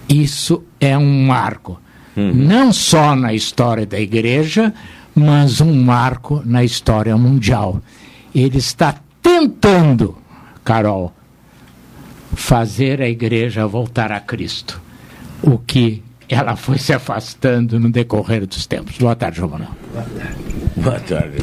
Isso 0.09 0.63
é 0.79 0.97
um 0.97 1.25
marco, 1.25 1.79
não 2.15 2.71
só 2.71 3.15
na 3.15 3.33
história 3.33 3.85
da 3.85 3.99
igreja, 3.99 4.73
mas 5.15 5.61
um 5.61 5.73
marco 5.73 6.41
na 6.45 6.63
história 6.63 7.15
mundial. 7.15 7.81
Ele 8.33 8.57
está 8.57 8.95
tentando, 9.21 10.17
Carol, 10.63 11.13
fazer 12.35 13.01
a 13.01 13.07
igreja 13.07 13.65
voltar 13.65 14.11
a 14.11 14.19
Cristo, 14.19 14.81
o 15.41 15.57
que 15.57 16.03
ela 16.27 16.55
foi 16.55 16.77
se 16.77 16.91
afastando 16.91 17.79
no 17.79 17.89
decorrer 17.89 18.45
dos 18.45 18.65
tempos. 18.65 18.97
Boa 18.97 19.15
tarde, 19.15 19.37
João 19.37 19.51
Manuel. 19.51 19.71
Boa 20.75 20.99
tarde. 20.99 21.37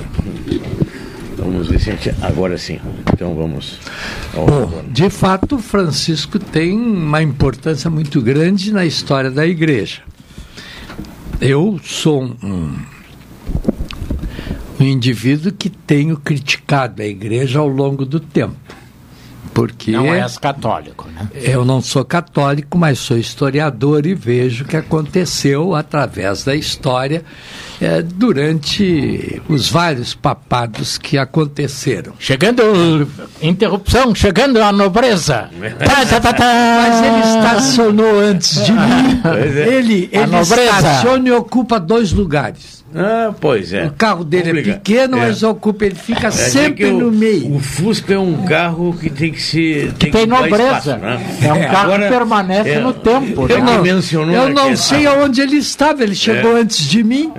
Vamos 1.39 1.69
ver 1.69 1.81
se. 1.81 2.15
Agora 2.21 2.59
sim. 2.59 2.79
Então 3.13 3.35
vamos. 3.35 3.79
ao 4.35 4.47
Bom, 4.47 4.85
de 4.89 5.09
fato, 5.09 5.59
Francisco 5.59 6.39
tem 6.39 6.73
uma 6.73 7.23
importância 7.23 7.91
muito 7.91 8.21
grande 8.21 8.73
na 8.73 8.85
história 8.85 9.31
da 9.31 9.47
igreja. 9.47 10.03
Eu 11.41 11.81
sou 11.83 12.23
um, 12.43 12.77
um 14.83 14.87
indivíduo 14.87 15.53
que 15.53 15.71
tenho 15.71 16.17
criticado 16.17 17.03
a 17.03 17.07
igreja 17.07 17.61
ao 17.61 17.69
longo 17.69 18.05
do 18.05 18.19
tempo. 18.21 18.57
Porque 19.55 19.91
Não 19.91 20.13
és 20.13 20.39
católico, 20.39 21.07
né? 21.11 21.29
eu 21.35 21.65
não 21.65 21.83
sou 21.83 22.05
católico, 22.05 22.79
mas 22.79 22.99
sou 22.99 23.19
historiador 23.19 24.07
e 24.07 24.15
vejo 24.15 24.65
o 24.65 24.67
que 24.67 24.77
aconteceu 24.77 25.75
através 25.75 26.45
da 26.45 26.55
história 26.55 27.23
eh, 27.83 28.03
durante 28.03 29.41
os 29.49 29.69
vários 29.69 30.15
papados 30.15 30.97
que 30.99 31.19
aconteceram. 31.19 32.13
Chegando, 32.19 33.09
interrupção, 33.41 34.15
chegando 34.15 34.63
a 34.63 34.71
nobreza. 34.73 35.49
Tá, 35.79 36.07
tá, 36.07 36.21
tá, 36.21 36.33
tá. 36.33 36.45
Mas 36.45 37.03
ele 37.05 37.39
estacionou 37.39 38.19
antes 38.21 38.65
de 38.65 38.73
mim. 38.73 39.21
Pois 39.23 39.57
é. 39.57 39.69
Ele, 39.69 40.11
A 40.13 40.17
ele 40.19 40.27
nobreza. 40.27 40.63
estaciona 40.77 41.29
e 41.29 41.33
ocupa 41.33 41.79
dois 41.81 42.13
lugares. 42.13 42.83
Ah, 42.95 43.33
pois 43.41 43.73
é. 43.73 43.87
O 43.87 43.93
carro 43.93 44.23
dele 44.23 44.61
é 44.61 44.63
pequeno, 44.75 45.17
É. 45.17 45.21
mas 45.21 45.43
ocupa, 45.43 45.87
ele 45.87 45.95
fica 45.95 46.27
É 46.27 46.31
dizer 46.31 46.51
sempre 46.51 46.85
que 46.85 46.91
o- 46.91 46.99
no 46.99 47.11
meio. 47.11 47.55
O 47.55 47.59
Fusca 47.59 48.13
é 48.13 48.19
um 48.19 48.45
carro 48.45 48.95
que 49.01 49.09
tem 49.09 49.33
que 49.33 49.41
ser. 49.41 49.95
Tem, 49.95 50.11
tem 50.11 50.21
que 50.25 50.27
nobreza. 50.27 50.63
espaço, 50.77 50.97
né? 50.99 51.27
É 51.41 51.53
um 51.55 51.71
carro 51.71 51.93
que 51.93 52.09
permanece 52.11 52.79
no 52.81 52.93
tempo, 52.93 53.49
Já 53.49 53.59
né? 53.61 53.79
que 53.81 54.15
eu 54.17 54.25
na 54.35 54.51
não 54.51 54.69
questão- 54.69 54.99
sei 54.99 55.07
aonde 55.07 55.41
ele 55.41 55.57
estava, 55.57 56.03
ele 56.03 56.15
chegou 56.15 56.55
É. 56.55 56.61
antes 56.61 56.81
de 56.87 57.03
mim. 57.03 57.33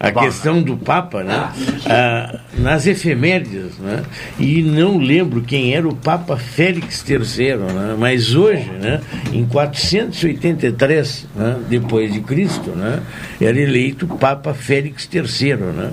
É, 0.00 0.08
a 0.08 0.12
questão 0.12 0.62
do 0.62 0.76
Papa, 0.76 1.22
né? 1.22 1.50
Ah, 1.86 2.40
nas 2.58 2.86
efemérides, 2.86 3.78
né? 3.78 4.02
E 4.38 4.62
não 4.62 4.98
lembro 4.98 5.42
quem 5.42 5.74
era 5.74 5.88
o 5.88 5.94
Papa 5.94 6.36
Félix 6.36 7.04
III, 7.08 7.56
né? 7.56 7.96
Mas 7.98 8.34
hoje, 8.34 8.70
né? 8.80 9.00
Em 9.32 9.44
483, 9.44 11.26
né? 11.34 11.56
depois 11.68 12.12
de 12.12 12.20
Cristo, 12.20 12.70
né? 12.70 13.00
Era 13.40 13.58
eleito 13.58 14.06
Papa 14.06 14.54
Félix 14.54 15.08
III, 15.12 15.56
né? 15.56 15.90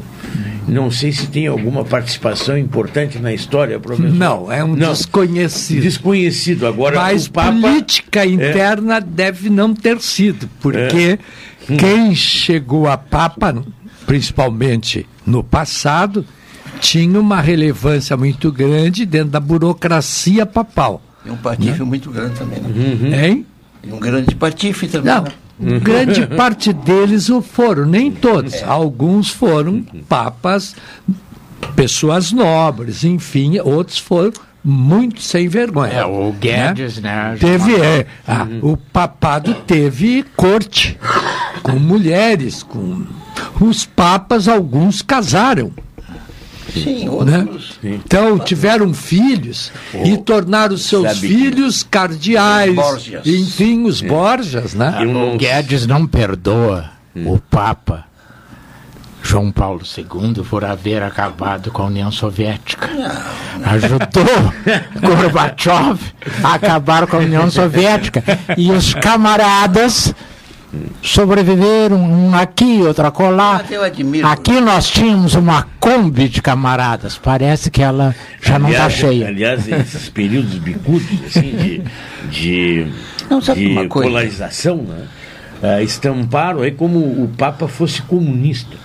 Não 0.67 0.91
sei 0.91 1.11
se 1.11 1.27
tem 1.27 1.47
alguma 1.47 1.83
participação 1.83 2.57
importante 2.57 3.19
na 3.19 3.33
história, 3.33 3.79
professor. 3.79 4.13
Não, 4.13 4.51
é 4.51 4.63
um 4.63 4.75
desconhecido. 4.75 5.81
Desconhecido. 5.81 6.67
Agora, 6.67 6.95
Mas 6.97 7.25
o 7.25 7.31
Papa... 7.31 7.57
É. 7.57 7.61
política 7.61 8.25
interna 8.25 9.01
deve 9.01 9.49
não 9.49 9.73
ter 9.73 9.99
sido, 9.99 10.49
porque 10.61 11.19
Hum. 11.69 11.77
quem 11.77 12.15
chegou 12.15 12.87
a 12.87 12.97
Papa, 12.97 13.63
principalmente 14.11 15.07
no 15.25 15.41
passado, 15.41 16.25
tinha 16.81 17.17
uma 17.17 17.39
relevância 17.39 18.17
muito 18.17 18.51
grande 18.51 19.05
dentro 19.05 19.29
da 19.29 19.39
burocracia 19.39 20.45
papal. 20.45 21.01
E 21.25 21.29
um 21.29 21.37
patife 21.37 21.81
muito 21.83 22.11
grande 22.11 22.37
também. 22.37 22.59
Né? 22.59 23.29
Hein? 23.29 23.45
E 23.81 23.89
um 23.89 23.99
grande 24.01 24.35
patife 24.35 24.89
também. 24.89 25.15
Não, 25.15 25.23
né? 25.23 25.79
grande 25.79 26.27
parte 26.35 26.73
deles 26.73 27.29
o 27.29 27.41
foram, 27.41 27.85
nem 27.85 28.11
todos. 28.11 28.61
Alguns 28.63 29.29
foram 29.29 29.81
papas, 30.09 30.75
pessoas 31.73 32.33
nobres, 32.33 33.05
enfim, 33.05 33.59
outros 33.59 33.97
foram 33.97 34.33
muito 34.61 35.21
sem 35.21 35.47
vergonha. 35.47 35.93
É, 35.93 36.05
o 36.05 36.33
Guedes, 36.33 36.97
né? 36.97 37.37
Teve, 37.39 37.75
é, 37.75 38.05
ah, 38.27 38.45
o 38.61 38.75
papado 38.75 39.53
teve 39.65 40.25
corte 40.35 40.99
com 41.63 41.79
mulheres, 41.79 42.61
com 42.61 43.05
os 43.59 43.85
papas, 43.85 44.47
alguns 44.47 45.01
casaram. 45.01 45.71
Sim, 46.73 47.09
né? 47.25 47.47
Então 47.83 48.39
tiveram 48.39 48.93
filhos 48.93 49.71
e 50.05 50.15
tornaram 50.17 50.77
seus 50.77 51.05
Sabe 51.05 51.19
que- 51.19 51.27
filhos 51.27 51.83
cardeais, 51.83 52.73
Borgias. 52.73 53.27
enfim, 53.27 53.83
os 53.83 54.01
Borjas, 54.01 54.73
né? 54.73 54.99
O 55.05 55.37
Guedes 55.37 55.85
não 55.85 56.07
perdoa 56.07 56.85
o 57.13 57.37
Papa 57.39 58.05
João 59.21 59.51
Paulo 59.51 59.81
II 59.97 60.43
por 60.49 60.63
haver 60.63 61.03
acabado 61.03 61.71
com 61.71 61.83
a 61.83 61.85
União 61.87 62.09
Soviética. 62.11 62.89
Ajudou 63.63 64.25
Gorbachev 64.99 65.99
a 66.43 66.53
acabar 66.53 67.05
com 67.05 67.17
a 67.17 67.19
União 67.19 67.51
Soviética. 67.51 68.23
E 68.57 68.71
os 68.71 68.93
camaradas 68.93 70.13
sobreviveram, 71.01 71.97
um 71.97 72.33
aqui, 72.35 72.81
outro 72.81 73.05
acolá. 73.05 73.63
eu 73.69 73.83
admiro. 73.83 74.27
Aqui 74.27 74.59
nós 74.61 74.89
tínhamos 74.89 75.35
uma 75.35 75.67
Kombi 75.79 76.29
de 76.29 76.41
camaradas. 76.41 77.17
Parece 77.17 77.69
que 77.69 77.81
ela 77.81 78.15
já 78.41 78.57
não 78.57 78.69
está 78.69 78.85
Aliás, 78.85 78.93
cheia. 78.99 79.27
Aliás, 79.27 79.67
esses 79.67 80.09
períodos 80.09 80.53
bicudos 80.55 81.07
assim, 81.25 81.51
de, 81.51 81.81
de, 82.29 82.87
Não, 83.29 83.39
de 83.39 83.67
uma 83.67 83.87
coisa? 83.87 84.09
polarização, 84.09 84.77
né? 84.77 85.05
ah, 85.61 85.81
estamparam 85.81 86.61
aí 86.61 86.71
como 86.71 86.99
o 86.99 87.29
Papa 87.37 87.67
fosse 87.67 88.01
comunista. 88.01 88.75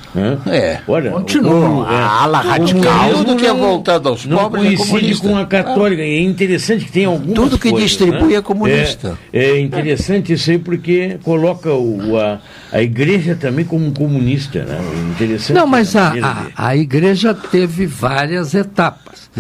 É. 0.46 0.80
Olha, 0.88 1.10
Continua, 1.10 1.86
a 1.86 2.22
ala 2.22 2.40
o 2.40 2.42
radical. 2.42 3.10
Tudo 3.10 3.36
que 3.36 3.46
é 3.46 3.52
voltado 3.52 4.08
aos 4.08 4.24
não 4.26 4.38
pobres 4.38 4.64
é 4.64 4.76
coincide 4.76 4.90
comunista. 4.90 5.28
com 5.28 5.36
a 5.36 5.46
católica. 5.46 6.02
E 6.02 6.16
é 6.16 6.20
interessante 6.20 6.84
que 6.84 6.92
tem 6.92 7.04
algumas 7.04 7.34
Tudo 7.34 7.58
que 7.58 7.70
coisas, 7.70 7.90
distribui 7.90 8.32
né? 8.32 8.34
é 8.36 8.42
comunista. 8.42 9.18
É, 9.32 9.44
é 9.44 9.60
interessante 9.60 10.32
isso 10.32 10.50
aí 10.50 10.58
porque 10.58 11.18
coloca 11.22 11.72
o, 11.72 12.18
a, 12.18 12.40
a 12.72 12.82
igreja 12.82 13.34
também 13.34 13.64
como 13.64 13.92
comunista. 13.92 14.64
Né? 14.64 14.78
É 14.80 15.10
Interessante 15.10 15.52
Não, 15.56 15.66
mas 15.66 15.94
a, 15.96 16.12
a, 16.56 16.68
a 16.68 16.76
igreja 16.76 17.34
teve 17.34 17.86
várias 17.86 18.54
etapas. 18.54 19.30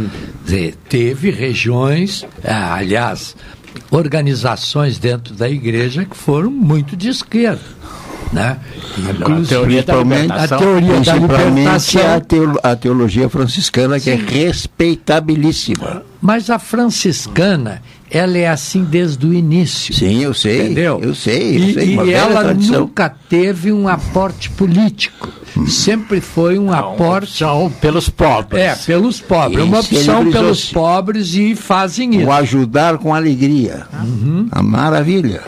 Dizer, 0.44 0.74
teve 0.88 1.30
regiões, 1.30 2.24
ah, 2.44 2.74
aliás, 2.74 3.34
organizações 3.90 4.98
dentro 4.98 5.34
da 5.34 5.48
igreja 5.48 6.04
que 6.04 6.16
foram 6.16 6.50
muito 6.50 6.96
de 6.96 7.08
esquerda. 7.08 7.60
Né? 8.32 8.56
Inclusive, 8.98 9.48
teoria 9.48 9.82
da 9.82 9.92
Principalmente, 9.94 10.22
libertação. 10.22 10.56
a 10.56 10.60
teoria 10.60 10.88
da 10.88 10.94
principalmente 10.94 11.48
libertação. 11.96 12.60
a, 12.62 12.68
a 12.72 12.76
teologia 12.76 13.28
franciscana, 13.28 14.00
que 14.00 14.10
é 14.10 14.14
respeitabilíssima. 14.16 16.02
Mas 16.20 16.50
a 16.50 16.58
franciscana, 16.58 17.82
ela 18.10 18.36
é 18.36 18.48
assim 18.48 18.82
desde 18.84 19.24
o 19.26 19.32
início. 19.32 19.94
Sim, 19.94 20.22
eu 20.22 20.34
sei. 20.34 20.62
Entendeu? 20.64 21.00
Eu 21.02 21.14
sei, 21.14 21.56
eu 21.56 21.60
E, 21.68 21.74
sei. 21.74 21.94
uma 21.94 22.04
e 22.04 22.12
ela 22.12 22.42
tradição. 22.44 22.80
nunca 22.80 23.08
teve 23.28 23.72
um 23.72 23.86
aporte 23.88 24.50
político. 24.50 25.28
Sempre 25.68 26.20
foi 26.20 26.58
um 26.58 26.70
aporte. 26.72 27.42
Opção 27.44 27.72
pelos 27.80 28.08
pobres. 28.10 28.60
É, 28.62 28.74
pelos 28.74 29.20
pobres. 29.22 29.64
Uma 29.64 29.80
Isso, 29.80 29.94
ele 29.94 30.00
opção 30.00 30.30
pelos 30.30 30.64
pobres 30.70 31.34
e 31.34 31.54
fazem 31.56 32.16
isso. 32.16 32.26
O 32.26 32.32
ajudar 32.32 32.98
com 32.98 33.14
alegria. 33.14 33.86
Uhum. 34.02 34.48
A 34.50 34.62
maravilha. 34.62 35.42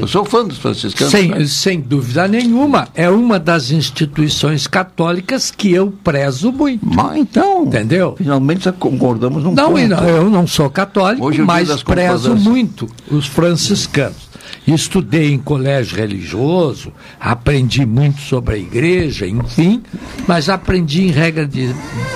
Eu 0.00 0.06
sou 0.06 0.24
fã 0.24 0.44
dos 0.44 0.58
franciscanos. 0.58 1.10
Sem, 1.10 1.28
né? 1.28 1.46
sem 1.46 1.80
dúvida 1.80 2.26
nenhuma, 2.28 2.88
é 2.94 3.08
uma 3.08 3.38
das 3.38 3.70
instituições 3.70 4.66
católicas 4.66 5.50
que 5.50 5.72
eu 5.72 5.92
prezo 6.02 6.52
muito. 6.52 6.84
Mas 6.84 7.18
então, 7.18 7.64
Entendeu? 7.64 8.14
finalmente 8.16 8.70
concordamos 8.72 9.42
num 9.42 9.54
Não, 9.54 9.72
ponto. 9.72 9.88
não, 9.88 10.08
eu 10.08 10.30
não 10.30 10.46
sou 10.46 10.70
católico, 10.70 11.26
Hoje 11.26 11.42
mas 11.42 11.82
prezo 11.82 12.34
muito 12.36 12.88
os 13.10 13.26
franciscanos. 13.26 14.28
Estudei 14.66 15.32
em 15.32 15.38
colégio 15.38 15.96
religioso, 15.96 16.92
aprendi 17.18 17.86
muito 17.86 18.20
sobre 18.20 18.54
a 18.56 18.58
igreja, 18.58 19.26
enfim, 19.26 19.82
mas 20.26 20.48
aprendi 20.48 21.06
em 21.06 21.10
regra 21.10 21.46
de, 21.46 21.74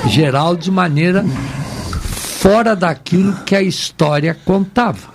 geral 0.09 0.55
de 0.55 0.71
maneira 0.71 1.25
fora 2.43 2.75
daquilo 2.77 3.33
que 3.47 3.55
a 3.55 3.63
história 3.63 4.37
contava. 4.45 5.13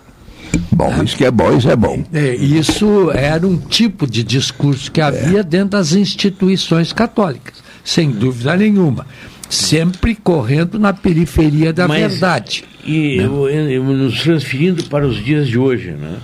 Bom, 0.71 1.03
isso 1.03 1.17
que 1.17 1.25
é 1.25 1.31
bom, 1.31 1.57
isso 1.57 1.69
é 1.69 1.75
bom. 1.75 2.03
É, 2.13 2.35
isso 2.35 3.09
era 3.11 3.45
um 3.47 3.57
tipo 3.57 4.05
de 4.05 4.23
discurso 4.23 4.91
que 4.91 5.01
havia 5.01 5.43
dentro 5.43 5.69
das 5.69 5.93
instituições 5.93 6.93
católicas, 6.93 7.55
sem 7.83 8.11
dúvida 8.11 8.55
nenhuma. 8.55 9.05
Sempre 9.49 10.13
correndo 10.13 10.77
na 10.77 10.93
periferia 10.93 11.71
da 11.73 11.87
Mas- 11.87 11.99
verdade. 12.11 12.63
E 12.85 13.17
eu, 13.17 13.49
eu- 13.49 13.83
nos 13.83 14.21
transferindo 14.21 14.83
para 14.85 15.05
os 15.07 15.23
dias 15.23 15.47
de 15.47 15.57
hoje, 15.57 15.91
né? 15.91 16.17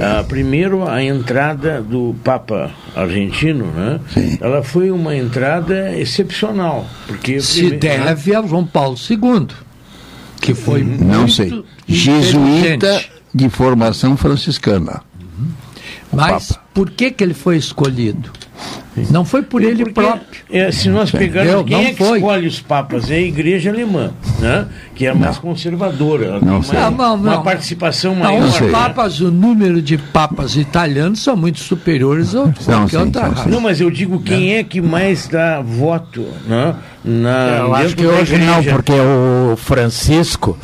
Ah, 0.00 0.24
primeiro, 0.26 0.88
a 0.88 1.02
entrada 1.02 1.82
do 1.82 2.14
Papa 2.24 2.70
argentino, 2.96 3.66
né? 3.66 4.00
Ela 4.40 4.62
foi 4.62 4.90
uma 4.90 5.14
entrada 5.14 5.94
excepcional. 5.98 6.88
Porque 7.06 7.40
Se 7.40 7.62
prime- 7.64 7.76
deve 7.78 8.34
a 8.34 8.40
João 8.46 8.64
Paulo 8.64 8.96
II, 9.10 9.48
que 10.40 10.54
foi 10.54 10.82
Não 10.82 11.18
muito 11.20 11.32
sei. 11.32 11.62
Jesuíta 11.86 13.00
de 13.34 13.48
formação 13.48 14.16
franciscana. 14.16 15.02
Mas 16.12 16.58
por 16.72 16.90
que, 16.90 17.10
que 17.10 17.22
ele 17.22 17.34
foi 17.34 17.56
escolhido? 17.56 18.30
Não 19.10 19.24
foi 19.24 19.42
por 19.42 19.62
ele 19.62 19.84
Porque, 19.84 19.92
próprio. 19.92 20.26
é, 20.50 20.72
se 20.72 20.88
nós 20.88 21.10
Entendeu? 21.14 21.28
pegarmos 21.62 21.64
quem 21.66 21.76
Não 21.76 21.84
é 21.84 21.92
que 21.92 22.04
foi. 22.04 22.18
escolhe 22.18 22.46
os 22.48 22.60
papas 22.60 23.08
é 23.10 23.14
a 23.14 23.20
igreja 23.20 23.70
alemã, 23.70 24.10
né? 24.40 24.66
que 24.96 25.06
é 25.06 25.10
a 25.10 25.14
mais 25.14 25.38
conservadora. 25.38 26.24
Ela 26.24 26.40
Não 26.40 26.60
sei. 26.62 26.76
uma, 26.78 26.90
Não, 26.90 26.96
não, 26.98 27.14
uma 27.16 27.34
não. 27.36 27.42
participação 27.44 28.14
Não, 28.16 28.22
maior. 28.24 28.42
os 28.48 28.60
né? 28.60 28.70
papas, 28.72 29.20
o 29.20 29.30
número 29.30 29.80
de 29.80 29.96
papas 29.98 30.56
italianos 30.56 31.20
são 31.22 31.36
muito 31.36 31.60
superiores 31.60 32.34
a 32.34 32.40
qualquer 32.64 32.88
sim, 32.88 32.96
outra 32.96 33.28
raça. 33.28 33.48
Não, 33.48 33.60
mas 33.60 33.80
eu 33.80 33.88
digo 33.90 34.18
quem 34.20 34.54
é 34.54 34.64
que 34.64 34.80
mais 34.80 35.28
dá 35.28 35.60
voto 35.60 36.26
né? 36.48 36.74
na, 37.04 37.58
Eu 37.58 37.74
acho 37.76 37.94
que 37.94 38.06
hoje 38.06 38.36
não, 38.38 38.54
igreja. 38.58 38.72
porque 38.74 38.92
o 38.94 39.56
Francisco 39.56 40.58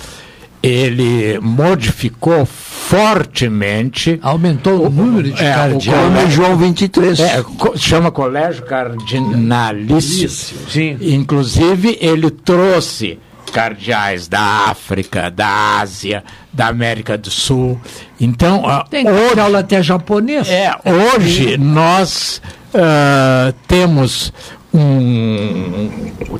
ele 0.64 1.38
modificou 1.40 2.46
fortemente. 2.46 4.18
Aumentou 4.22 4.86
o 4.86 4.90
número 4.90 5.30
de 5.30 5.42
É, 5.42 5.50
o 5.50 5.54
cardeais. 5.54 6.32
João 6.32 6.56
23. 6.56 7.20
É, 7.20 7.44
chama 7.76 8.10
Colégio 8.10 8.64
Cardinalício. 8.64 10.30
Sim. 10.30 10.96
Inclusive, 11.02 11.98
ele 12.00 12.30
trouxe 12.30 13.18
cardeais 13.52 14.26
da 14.26 14.40
África, 14.70 15.30
da 15.30 15.80
Ásia, 15.80 16.24
da 16.50 16.68
América 16.68 17.18
do 17.18 17.30
Sul. 17.30 17.78
Então, 18.18 18.66
ah, 18.66 18.86
Tem 18.88 19.06
aula 19.06 19.58
até 19.58 19.82
japonês. 19.82 20.48
é, 20.48 20.74
hoje 21.14 21.58
nós 21.58 22.40
ah, 22.72 23.52
temos 23.68 24.32
um 24.72 25.90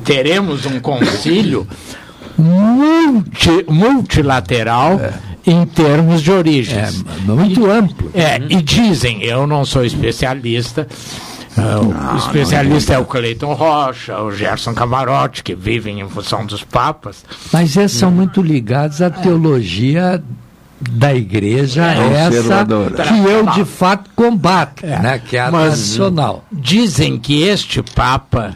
teremos 0.03 0.65
um 0.65 0.79
concílio 0.79 1.65
multi- 2.37 3.65
multilateral 3.67 4.99
em 5.45 5.65
termos 5.65 6.21
de 6.21 6.31
origens. 6.31 7.03
É, 7.05 7.31
muito 7.31 7.69
amplo. 7.69 8.09
É, 8.13 8.37
e 8.49 8.61
dizem, 8.61 9.21
eu 9.23 9.45
não 9.45 9.63
sou 9.65 9.85
especialista, 9.85 10.87
ah, 11.57 12.13
o 12.13 12.17
especialista 12.17 12.93
é 12.93 12.99
o 12.99 13.05
Cleiton 13.05 13.53
Rocha, 13.53 14.19
o 14.21 14.31
Gerson 14.31 14.73
Camarote, 14.73 15.43
que 15.43 15.55
vivem 15.55 15.99
em 16.01 16.09
função 16.09 16.45
dos 16.45 16.63
papas. 16.63 17.23
Mas 17.53 17.77
esses 17.77 17.97
são 17.97 18.11
muito 18.11 18.41
ligados 18.41 19.01
à 19.01 19.09
teologia 19.09 20.21
da 20.91 21.15
igreja, 21.15 21.85
É, 21.85 22.13
essa 22.27 22.65
que 22.65 23.29
eu 23.29 23.45
de 23.53 23.63
fato 23.63 24.09
combato, 24.13 24.85
né, 24.85 25.21
que 25.25 25.37
é 25.37 25.41
a 25.41 25.49
Mas 25.51 25.73
tradicional. 25.73 26.43
dizem 26.51 27.17
que 27.17 27.43
este 27.43 27.81
Papa, 27.81 28.53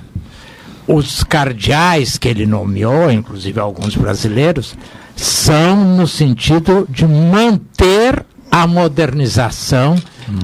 os 0.90 1.24
cardeais 1.24 2.18
que 2.18 2.28
ele 2.28 2.46
nomeou, 2.46 3.12
inclusive 3.12 3.60
alguns 3.60 3.96
brasileiros, 3.96 4.76
são 5.16 5.96
no 5.96 6.08
sentido 6.08 6.88
de 6.90 7.06
manter 7.08 8.26
a 8.52 8.66
modernização 8.66 9.96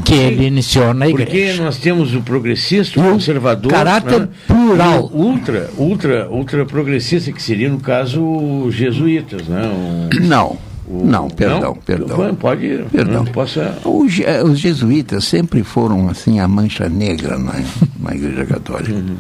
que 0.04 0.14
ele 0.14 0.46
iniciou 0.46 0.94
na 0.94 1.06
Porque 1.08 1.24
igreja. 1.24 1.64
nós 1.64 1.78
temos 1.78 2.14
o 2.16 2.22
progressista, 2.22 3.00
o 3.00 3.04
conservador, 3.04 3.72
caráter 3.72 4.22
né? 4.22 4.28
plural. 4.48 5.10
e 5.14 5.16
o 5.16 5.22
ultra, 5.22 5.70
ultra, 5.78 6.30
ultra 6.30 6.66
progressista, 6.66 7.32
que 7.32 7.42
seria 7.42 7.70
no 7.70 7.80
caso 7.80 8.22
os 8.24 8.74
jesuítas, 8.76 9.48
né? 9.48 9.62
O- 9.68 10.22
Não, 10.24 10.58
o- 10.88 11.04
não, 11.06 11.30
perdão, 11.30 11.76
perdão. 11.76 12.16
Pode, 12.18 12.36
Pode, 12.38 12.86
Perdão. 12.92 13.24
não 13.24 13.32
possa. 13.32 13.78
Os, 13.84 14.14
os 14.50 14.60
jesuítas 14.60 15.26
sempre 15.26 15.64
foram 15.64 16.08
assim 16.10 16.40
a 16.40 16.48
mancha 16.48 16.88
negra 16.90 17.38
na, 17.38 17.54
na 18.00 18.16
Igreja 18.16 18.46
Católica. 18.46 18.94
Uhum. 18.94 19.16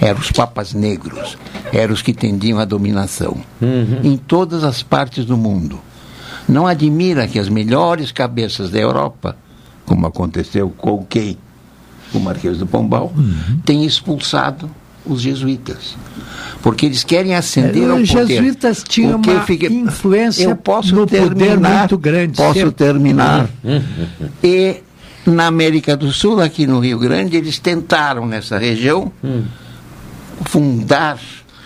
Eram 0.00 0.20
os 0.20 0.30
papas 0.30 0.74
negros, 0.74 1.38
eram 1.72 1.94
os 1.94 2.02
que 2.02 2.12
tendiam 2.12 2.58
à 2.58 2.64
dominação 2.64 3.36
Uhum. 3.62 4.00
em 4.04 4.16
todas 4.16 4.62
as 4.64 4.82
partes 4.82 5.24
do 5.24 5.36
mundo. 5.36 5.78
Não 6.48 6.66
admira 6.66 7.26
que 7.26 7.38
as 7.38 7.48
melhores 7.48 8.12
cabeças 8.12 8.70
da 8.70 8.78
Europa, 8.78 9.36
como 9.84 10.06
aconteceu 10.06 10.68
com 10.70 11.04
quem? 11.04 11.36
O 12.14 12.20
Marquês 12.20 12.58
do 12.58 12.66
Pombal, 12.66 13.12
Uhum. 13.16 13.58
tenham 13.64 13.84
expulsado 13.84 14.70
os 15.06 15.20
jesuítas. 15.22 15.96
Porque 16.62 16.86
eles 16.86 17.04
querem 17.04 17.34
ascender 17.34 17.88
ao 17.90 17.98
Os 17.98 18.10
poder. 18.10 18.26
jesuítas 18.26 18.82
tinham 18.86 19.16
uma 19.20 19.40
fica- 19.42 19.66
influência 19.72 20.44
Eu 20.44 20.56
posso 20.56 20.94
no 20.94 21.06
poder 21.06 21.32
terminar, 21.34 21.78
muito 21.80 21.98
grande. 21.98 22.36
Posso 22.36 22.54
sempre. 22.54 22.72
terminar. 22.72 23.48
Uhum. 23.62 23.82
E 24.42 24.76
na 25.24 25.46
América 25.46 25.96
do 25.96 26.12
Sul, 26.12 26.40
aqui 26.40 26.66
no 26.66 26.80
Rio 26.80 26.98
Grande, 26.98 27.36
eles 27.36 27.58
tentaram 27.58 28.26
nessa 28.26 28.58
região 28.58 29.12
fundar 30.44 31.18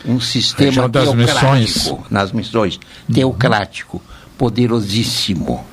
um 0.05 0.21
sistema 0.21 0.89
teocrático 0.89 1.17
missões. 1.17 1.95
nas 2.11 2.33
missões, 2.33 2.81
teocrático, 3.13 4.03
poderosíssimo. 4.39 5.65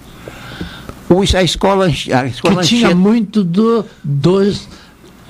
Os- 1.09 1.33
a 1.35 1.43
escola, 1.43 1.85
a 1.85 2.25
escola 2.27 2.61
que 2.61 2.67
tinha 2.67 2.87
Anchieta- 2.87 2.95
muito 2.95 3.43
do, 3.43 3.85
dos, 4.03 4.67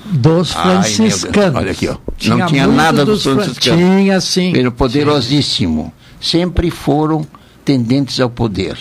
dos 0.05 0.55
Ai, 0.55 0.63
franciscanos. 0.83 1.55
Olha 1.55 1.71
aqui, 1.71 1.87
ó. 1.87 1.97
Tinha 2.17 2.35
não 2.37 2.47
tinha 2.47 2.67
nada 2.67 3.05
dos 3.05 3.23
dos 3.23 3.23
fran- 3.23 3.35
franciscanos. 3.43 3.79
Tinha, 3.79 4.21
sim. 4.21 4.57
Era 4.57 4.71
poderosíssimo. 4.71 5.93
Sempre 6.19 6.71
foram 6.71 7.25
tendentes 7.63 8.19
ao 8.19 8.29
poder. 8.29 8.77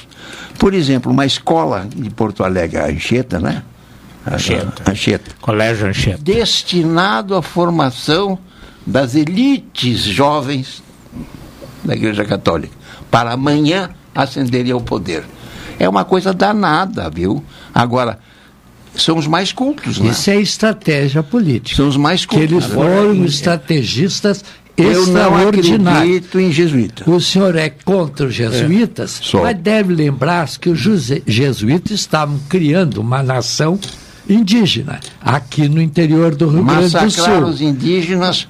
Por 0.58 0.72
exemplo, 0.72 1.12
uma 1.12 1.26
escola 1.26 1.86
de 1.94 2.08
Porto 2.10 2.42
Alegre, 2.42 2.78
a 2.78 2.86
Anchieta, 2.86 3.38
né? 3.38 3.62
Anchieta. 4.26 4.90
Anchieta. 4.90 5.30
Colégio 5.40 5.86
Anchieta. 5.86 6.20
Destinado 6.22 7.34
à 7.36 7.42
formação 7.42 8.38
das 8.86 9.14
elites 9.14 10.00
jovens 10.00 10.82
da 11.84 11.94
Igreja 11.94 12.24
Católica, 12.24 12.72
para 13.10 13.32
amanhã 13.32 13.90
ascenderem 14.14 14.72
ao 14.72 14.80
poder. 14.80 15.24
É 15.78 15.88
uma 15.88 16.04
coisa 16.04 16.32
danada, 16.32 17.10
viu? 17.10 17.44
Agora, 17.74 18.18
são 18.96 19.16
os 19.18 19.26
mais 19.26 19.52
cultos, 19.52 19.98
né? 19.98 20.10
Isso 20.10 20.30
é 20.30 20.40
estratégia 20.40 21.22
política. 21.22 21.76
São 21.76 21.88
os 21.88 21.96
mais 21.96 22.24
Que 22.26 22.36
eles 22.36 22.64
cultos. 22.66 22.72
foram 22.72 23.24
estrategistas 23.24 24.44
Eu 24.76 25.06
não 25.06 25.34
acredito 25.48 26.38
em 26.38 26.52
jesuíta. 26.52 27.10
O 27.10 27.18
senhor 27.20 27.56
é 27.56 27.70
contra 27.70 28.26
os 28.26 28.34
jesuítas, 28.34 29.20
É, 29.32 29.36
mas 29.40 29.56
deve 29.58 29.94
lembrar 29.94 30.46
que 30.60 30.68
os 30.68 30.78
jesuítas 31.26 31.92
estavam 31.92 32.38
criando 32.48 32.98
uma 32.98 33.22
nação 33.22 33.78
indígena 34.28 34.98
aqui 35.22 35.68
no 35.68 35.80
interior 35.80 36.34
do 36.34 36.48
Rio 36.48 36.64
Grande 36.64 36.88
do 36.90 37.00
Massacraram 37.00 37.40
Sul. 37.42 37.50
os 37.54 37.60
indígenas, 37.62 38.48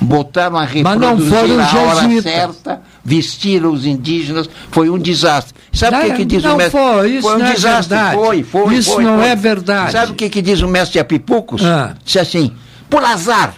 botaram 0.00 0.56
a 0.56 0.60
Mas 0.60 0.82
não 1.00 1.16
reproduzir 1.16 1.30
foram 1.32 1.54
os 1.56 1.60
a 1.74 1.78
hora 1.78 2.00
jesuítas. 2.02 2.32
certa, 2.32 2.82
vestiram 3.06 3.72
os 3.72 3.86
indígenas, 3.86 4.50
foi 4.70 4.90
um 4.90 4.98
desastre. 4.98 5.54
Sabe 5.72 5.96
o 5.96 6.00
que, 6.10 6.16
que 6.16 6.24
diz 6.24 6.42
não 6.42 6.54
o 6.54 6.56
mestre? 6.56 6.80
foi, 6.80 7.10
isso 7.12 7.28
um 7.28 7.38
não 7.38 7.46
é 7.46 7.54
desastre, 7.54 7.96
verdade. 7.96 8.16
foi, 8.16 8.42
foi. 8.42 8.74
Isso 8.74 8.92
foi, 8.92 9.04
não 9.04 9.18
foi. 9.18 9.28
é 9.28 9.36
verdade. 9.36 9.92
Sabe 9.92 10.12
o 10.12 10.14
que, 10.16 10.28
que 10.28 10.42
diz 10.42 10.60
o 10.60 10.68
mestre 10.68 10.98
Apipucos? 10.98 11.64
Ah. 11.64 11.94
Disse 12.04 12.18
assim, 12.18 12.52
por 12.90 13.04
azar, 13.04 13.54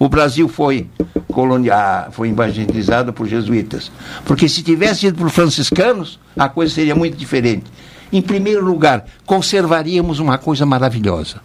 o 0.00 0.08
Brasil 0.08 0.48
foi, 0.48 0.88
colonia, 1.28 2.08
foi 2.10 2.30
evangelizado 2.30 3.12
por 3.12 3.28
jesuítas. 3.28 3.92
Porque 4.24 4.48
se 4.48 4.62
tivesse 4.62 5.06
ido 5.06 5.16
por 5.16 5.30
franciscanos, 5.30 6.18
a 6.36 6.48
coisa 6.48 6.74
seria 6.74 6.96
muito 6.96 7.16
diferente. 7.16 7.66
Em 8.12 8.20
primeiro 8.20 8.64
lugar, 8.64 9.04
conservaríamos 9.24 10.18
uma 10.18 10.38
coisa 10.38 10.66
maravilhosa. 10.66 11.40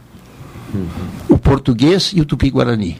O 1.29 1.37
português 1.37 2.11
e 2.15 2.21
o 2.21 2.25
tupi-guarani. 2.25 2.99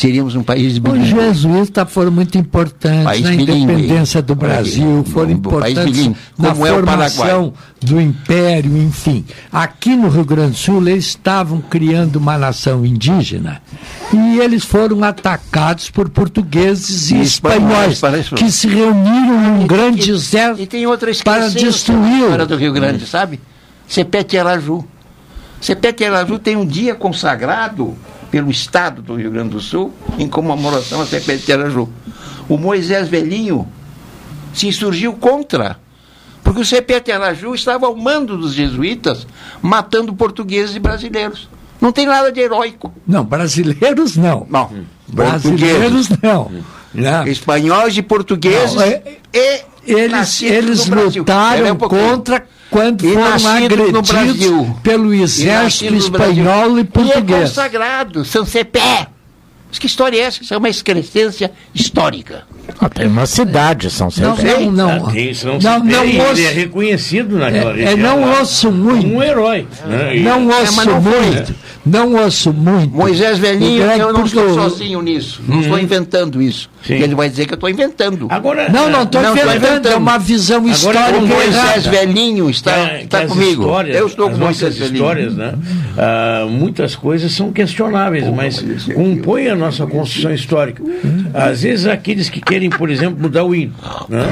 Seríamos 0.00 0.34
um 0.34 0.42
país 0.42 0.72
Os 0.72 0.78
bilíngue. 0.78 1.08
jesuítas 1.10 1.92
foram 1.92 2.10
muito 2.10 2.38
importantes 2.38 3.04
País 3.04 3.22
na 3.22 3.30
bilíngue. 3.32 3.52
independência 3.74 4.22
do 4.22 4.34
Brasil, 4.34 5.04
foram 5.12 5.28
Um 5.28 5.32
importantes 5.32 6.06
na 6.38 6.52
como 6.54 6.66
é 6.66 6.70
formação 6.70 7.26
Paraguai. 7.26 7.52
do 7.82 8.00
império, 8.00 8.78
enfim. 8.78 9.26
Aqui 9.52 9.94
no 9.94 10.08
Rio 10.08 10.24
Grande 10.24 10.52
do 10.52 10.56
Sul, 10.56 10.88
eles 10.88 11.04
estavam 11.04 11.60
criando 11.60 12.16
uma 12.16 12.38
nação 12.38 12.86
indígena 12.86 13.60
e 14.10 14.38
eles 14.38 14.64
foram 14.64 15.04
atacados 15.04 15.90
por 15.90 16.08
portugueses 16.08 17.10
e, 17.10 17.16
E 17.16 17.20
espanhóis, 17.20 17.92
espanhóis, 17.92 18.28
que 18.30 18.50
se 18.50 18.68
reuniram 18.68 19.38
num 19.58 19.66
grande 19.66 20.10
exército 20.12 20.62
E 20.62 20.66
tem 20.66 20.86
outra 20.86 21.12
para 21.22 21.48
destruir. 21.50 22.22
história 22.22 22.46
do 22.46 22.56
Rio 22.56 22.72
Grande, 22.72 23.06
sabe? 23.06 23.38
Cepete 23.86 24.38
Araju. 24.38 24.82
Cepete 25.60 26.04
Araju 26.06 26.38
tem 26.38 26.56
um 26.56 26.64
dia 26.64 26.94
consagrado 26.94 27.94
pelo 28.30 28.50
Estado 28.50 29.02
do 29.02 29.16
Rio 29.16 29.30
Grande 29.30 29.50
do 29.50 29.60
Sul 29.60 29.92
em 30.18 30.28
comemoração 30.28 31.00
a 31.00 31.06
Cepete 31.06 31.52
Araju. 31.52 31.88
O 32.48 32.56
Moisés 32.56 33.08
Velhinho 33.08 33.66
se 34.54 34.66
insurgiu 34.68 35.12
contra, 35.14 35.78
porque 36.42 36.60
o 36.60 36.64
Cepete 36.64 37.12
Araju 37.12 37.54
estava 37.54 37.86
ao 37.86 37.96
mando 37.96 38.36
dos 38.36 38.54
jesuítas, 38.54 39.26
matando 39.60 40.12
portugueses 40.14 40.74
e 40.76 40.78
brasileiros. 40.78 41.48
Não 41.80 41.92
tem 41.92 42.06
nada 42.06 42.30
de 42.30 42.40
heróico. 42.40 42.92
Não, 43.06 43.24
brasileiros 43.24 44.16
não. 44.16 44.46
Não. 44.50 44.70
Brasileiros 45.08 46.08
não. 46.22 46.50
não. 46.94 47.26
Espanhóis 47.26 47.96
e 47.96 48.02
portugueses 48.02 48.74
Não, 48.74 48.82
é- 48.82 49.02
e 49.32 49.62
Eles, 49.86 50.42
eles 50.42 50.86
lutaram 50.86 51.72
um 51.72 51.76
contra 51.76 52.46
quando 52.70 53.04
E 53.04 53.12
foram 53.14 53.46
agredidos 53.48 54.76
pelo 54.82 55.12
E 55.14 55.22
exército 55.22 55.90
Brasil. 55.90 55.98
espanhol 55.98 56.76
e 56.78 56.80
E 56.80 56.80
é 56.82 56.84
português. 56.84 57.48
consagrado, 57.50 58.24
São 58.24 58.44
Cepé. 58.44 59.08
Mas 59.68 59.78
que 59.78 59.86
história 59.86 60.16
é 60.18 60.20
essa? 60.22 60.42
Isso 60.42 60.52
é 60.52 60.56
uma 60.56 60.68
excrescência 60.68 61.52
histórica. 61.74 62.44
Ah, 62.78 62.88
tem 62.88 63.06
uma 63.06 63.26
cidade, 63.26 63.90
São 63.90 64.08
Não, 64.18 64.36
Cepé. 64.36 64.60
não, 64.60 64.72
não. 64.72 64.90
Ah, 64.90 65.12
Não, 65.62 65.84
não 65.84 66.04
e 66.04 66.18
ouço- 66.20 66.32
ele 66.32 66.44
é 66.44 66.50
reconhecido 66.52 67.38
naquela 67.38 67.70
É, 67.76 67.82
é, 67.82 67.86
região. 67.90 67.96
não 67.98 68.20
lá 68.30 68.38
ouço 68.40 68.70
muito. 68.70 69.06
Um 69.06 69.22
herói. 69.22 69.66
né? 69.86 70.16
E- 70.16 70.20
Não 70.20 70.50
É, 70.52 70.60
ouço 70.60 70.76
mas 70.76 70.86
não 70.86 71.02
foi. 71.02 71.20
muito. 71.20 71.54
Não 71.84 72.14
ouço 72.14 72.52
muito. 72.52 72.94
Moisés 72.94 73.38
Velhinho, 73.38 73.82
eu 73.84 74.12
não 74.12 74.24
estou 74.26 74.52
sozinho 74.54 75.00
nisso. 75.00 75.40
Não 75.48 75.60
estou 75.62 75.78
inventando 75.78 76.42
isso. 76.42 76.68
Sim. 76.86 76.94
Ele 76.94 77.14
vai 77.14 77.28
dizer 77.30 77.46
que 77.46 77.52
eu 77.52 77.56
estou 77.56 77.70
inventando. 77.70 78.26
Agora, 78.30 78.68
Não, 78.68 78.90
não 78.90 79.02
estou 79.04 79.22
Não, 79.22 79.34
tô 79.34 79.40
inventando. 79.42 79.52
É 79.52 79.56
inventando. 79.70 79.96
uma 79.96 80.18
visão 80.18 80.58
Agora, 80.58 80.72
histórica 80.72 81.18
o 81.18 81.26
Moisés 81.26 81.54
errada. 81.86 81.90
Velhinho 81.90 82.50
está, 82.50 82.88
que 82.90 83.04
está 83.04 83.26
comigo. 83.26 83.62
histórias, 83.62 83.96
eu 83.96 84.06
estou 84.06 84.30
com 84.30 84.36
Moisés 84.36 84.76
Velhinho. 84.76 84.94
histórias, 84.96 85.34
né? 85.34 85.54
ah, 85.96 86.46
muitas 86.50 86.94
coisas 86.94 87.32
são 87.32 87.50
questionáveis, 87.50 88.24
mas 88.28 88.62
compõem 88.94 89.48
a 89.48 89.56
nossa 89.56 89.86
construção 89.86 90.32
histórica. 90.34 90.82
Às 91.32 91.62
vezes 91.62 91.86
aqueles 91.86 92.28
que 92.28 92.40
querem, 92.42 92.59
por 92.68 92.90
exemplo, 92.90 93.18
mudar 93.22 93.44
o 93.44 93.54
hino. 93.54 93.72
Né? 94.08 94.26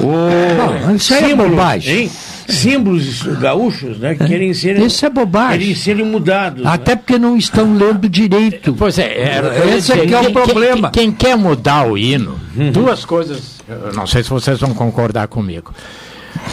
O 0.00 0.86
Não, 0.86 0.96
isso 0.96 1.14
é 1.14 1.20
símbolo, 1.28 1.50
bobagem. 1.50 1.96
hein? 2.02 2.10
Símbolos 2.48 3.22
gaúchos, 3.40 3.98
né? 3.98 4.14
Que 4.16 4.24
querem 4.26 4.52
ser, 4.52 4.76
Isso 4.78 5.06
é 5.06 5.08
bobagem. 5.08 5.58
querem 5.60 5.74
serem 5.74 6.04
mudados. 6.04 6.66
Até 6.66 6.96
porque 6.96 7.16
não 7.18 7.36
estão 7.36 7.74
lendo 7.74 8.08
direito. 8.08 8.74
Pois 8.74 8.98
é, 8.98 9.40
ia 9.66 9.76
esse 9.76 9.92
dizer, 9.92 10.02
aqui 10.02 10.14
é 10.14 10.18
o 10.18 10.22
quem- 10.24 10.32
problema. 10.32 10.90
Quem, 10.90 11.12
quem 11.12 11.12
quer 11.30 11.36
mudar 11.36 11.86
o 11.88 11.96
hino, 11.96 12.38
duas 12.72 13.04
coisas, 13.04 13.60
eu 13.68 13.92
não 13.94 14.06
sei 14.06 14.22
se 14.22 14.28
vocês 14.30 14.58
vão 14.60 14.74
concordar 14.74 15.28
comigo. 15.28 15.72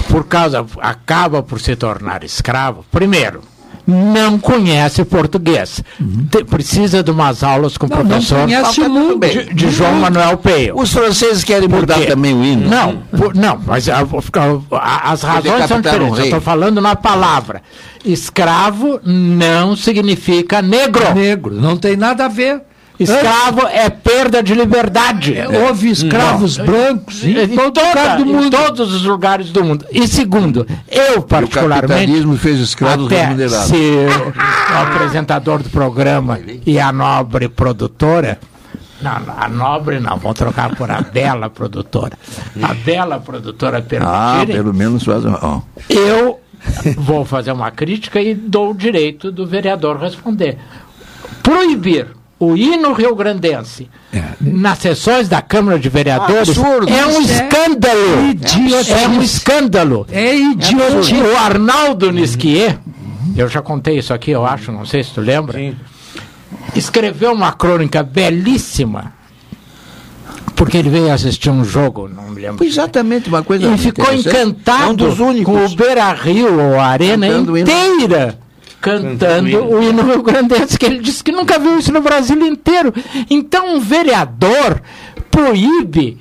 Por 0.09 0.25
causa, 0.25 0.65
acaba 0.79 1.41
por 1.41 1.59
se 1.59 1.75
tornar 1.75 2.23
escravo. 2.23 2.85
Primeiro, 2.91 3.41
não 3.89 4.37
conhece 4.39 5.03
português. 5.03 5.81
Te- 6.31 6.43
precisa 6.43 7.01
de 7.03 7.11
umas 7.11 7.43
aulas 7.43 7.77
com 7.77 7.85
o 7.85 7.89
Não, 7.89 7.97
não 7.97 8.05
professor 8.05 8.43
conhece 8.43 8.81
o 8.81 8.89
mundo. 8.89 9.27
de, 9.27 9.53
de 9.53 9.69
João 9.71 9.93
Manuel 9.95 10.37
Peio. 10.37 10.77
Os 10.79 10.91
franceses 10.93 11.43
querem 11.43 11.67
mudar 11.67 11.95
quê? 11.99 12.05
também 12.05 12.33
o 12.33 12.43
hino. 12.43 12.69
Não, 12.69 12.97
por- 13.17 13.35
não, 13.35 13.59
mas 13.65 13.89
a- 13.89 13.99
a- 14.01 15.11
as 15.11 15.21
razões 15.23 15.65
são 15.67 15.81
diferentes. 15.81 16.17
Eu 16.19 16.23
estou 16.25 16.41
falando 16.41 16.79
na 16.79 16.95
palavra. 16.95 17.61
Escravo 18.05 18.99
não 19.03 19.75
significa 19.75 20.61
negro. 20.61 21.13
Negro, 21.13 21.53
não 21.55 21.75
tem 21.77 21.95
nada 21.97 22.25
a 22.25 22.27
ver. 22.27 22.61
Escravo 22.99 23.61
é 23.67 23.89
perda 23.89 24.43
de 24.43 24.53
liberdade. 24.53 25.35
Houve 25.65 25.89
escravos 25.89 26.57
brancos 26.57 27.23
em, 27.23 27.37
Em, 27.37 27.47
todo 27.55 27.71
toda- 27.73 28.15
do 28.17 28.23
em 28.23 28.25
mundo. 28.33 28.49
todos 28.57 28.93
os 28.93 29.03
lugares 29.03 29.51
do 29.51 29.63
mundo. 29.63 29.85
E 29.91 30.07
segundo, 30.07 30.67
eu 30.89 31.21
particularmente. 31.21 31.87
capitalismo 31.93 32.35
fez 32.37 32.59
escravos 32.59 33.05
até 33.05 33.23
remunerados. 33.25 33.67
se 33.67 33.75
o 33.75 34.77
apresentador 34.81 35.63
do 35.63 35.69
programa 35.69 36.39
e 36.65 36.79
a 36.79 36.91
nobre 36.91 37.47
produtora. 37.47 38.37
Não, 39.01 39.17
a 39.37 39.47
nobre 39.47 39.97
não, 40.01 40.17
vamos 40.17 40.37
trocar 40.37 40.75
por 40.75 40.91
a 40.91 40.99
bela 41.13 41.49
produtora. 41.49 42.17
A 42.61 42.73
bela 42.73 43.17
produtora 43.17 43.77
Ah, 43.77 43.81
permitirem, 43.81 44.55
pelo 44.57 44.73
menos 44.73 45.05
faz. 45.05 45.23
ó. 45.25 45.61
eu 45.87 46.41
vou 46.97 47.23
fazer 47.23 47.53
uma 47.53 47.71
crítica 47.71 48.19
e 48.21 48.35
dou 48.35 48.71
o 48.71 48.73
direito 48.75 49.31
do 49.31 49.47
vereador 49.47 49.97
responder. 49.97 50.57
Proibir 51.41 52.07
o 52.39 52.55
hino 52.55 52.93
rio-grandense 52.93 53.89
nas 54.39 54.79
sessões 54.79 55.27
da 55.27 55.41
Câmara 55.41 55.77
de 55.77 55.89
Vereadores 55.89 56.57
Absurdo, 56.57 56.89
é 56.89 57.05
um 57.05 57.19
é 57.19 57.23
escândalo. 57.23 58.29
idiotice. 58.29 58.91
É 58.93 59.07
um 59.09 59.21
escândalo. 59.21 60.07
É 60.09 60.35
idiotice. 60.35 61.15
O 61.15 61.37
Arnaldo 61.37 62.11
Nisquier, 62.11 62.79
eu 63.35 63.49
já 63.49 63.61
contei 63.61 63.97
isso 63.97 64.13
aqui, 64.13 64.31
eu 64.31 64.45
acho, 64.45 64.71
não 64.71 64.85
sei 64.85 65.03
se 65.03 65.11
tu 65.11 65.19
lembra, 65.19 65.59
escreveu 66.73 67.33
uma 67.33 67.51
crônica 67.51 68.01
belíssima, 68.01 69.13
porque 70.55 70.77
ele 70.77 70.89
veio 70.89 71.11
assistir 71.11 71.49
um 71.49 71.65
jogo, 71.65 72.07
não 72.07 72.29
me 72.29 72.41
lembro. 72.41 72.63
Exatamente, 72.65 73.27
uma 73.27 73.43
coisa. 73.43 73.67
E 73.67 73.77
ficou 73.77 74.13
encantado 74.13 75.05
É 75.05 75.09
um 75.09 75.43
com 75.43 75.65
o 75.65 75.69
Beira 75.69 76.11
Rio, 76.13 76.57
ou 76.57 76.79
a 76.79 76.85
arena 76.85 77.27
Cantando 77.27 77.57
inteira. 77.57 78.39
Cantando 78.81 79.65
o 79.65 79.83
hino 79.83 80.03
Rio 80.03 80.21
Grandense, 80.23 80.77
que 80.77 80.85
ele 80.85 80.99
disse 80.99 81.23
que 81.23 81.31
nunca 81.31 81.59
viu 81.59 81.77
isso 81.79 81.91
no 81.91 82.01
Brasil 82.01 82.39
inteiro. 82.45 82.93
Então, 83.29 83.75
um 83.75 83.79
vereador 83.79 84.81
proíbe 85.29 86.17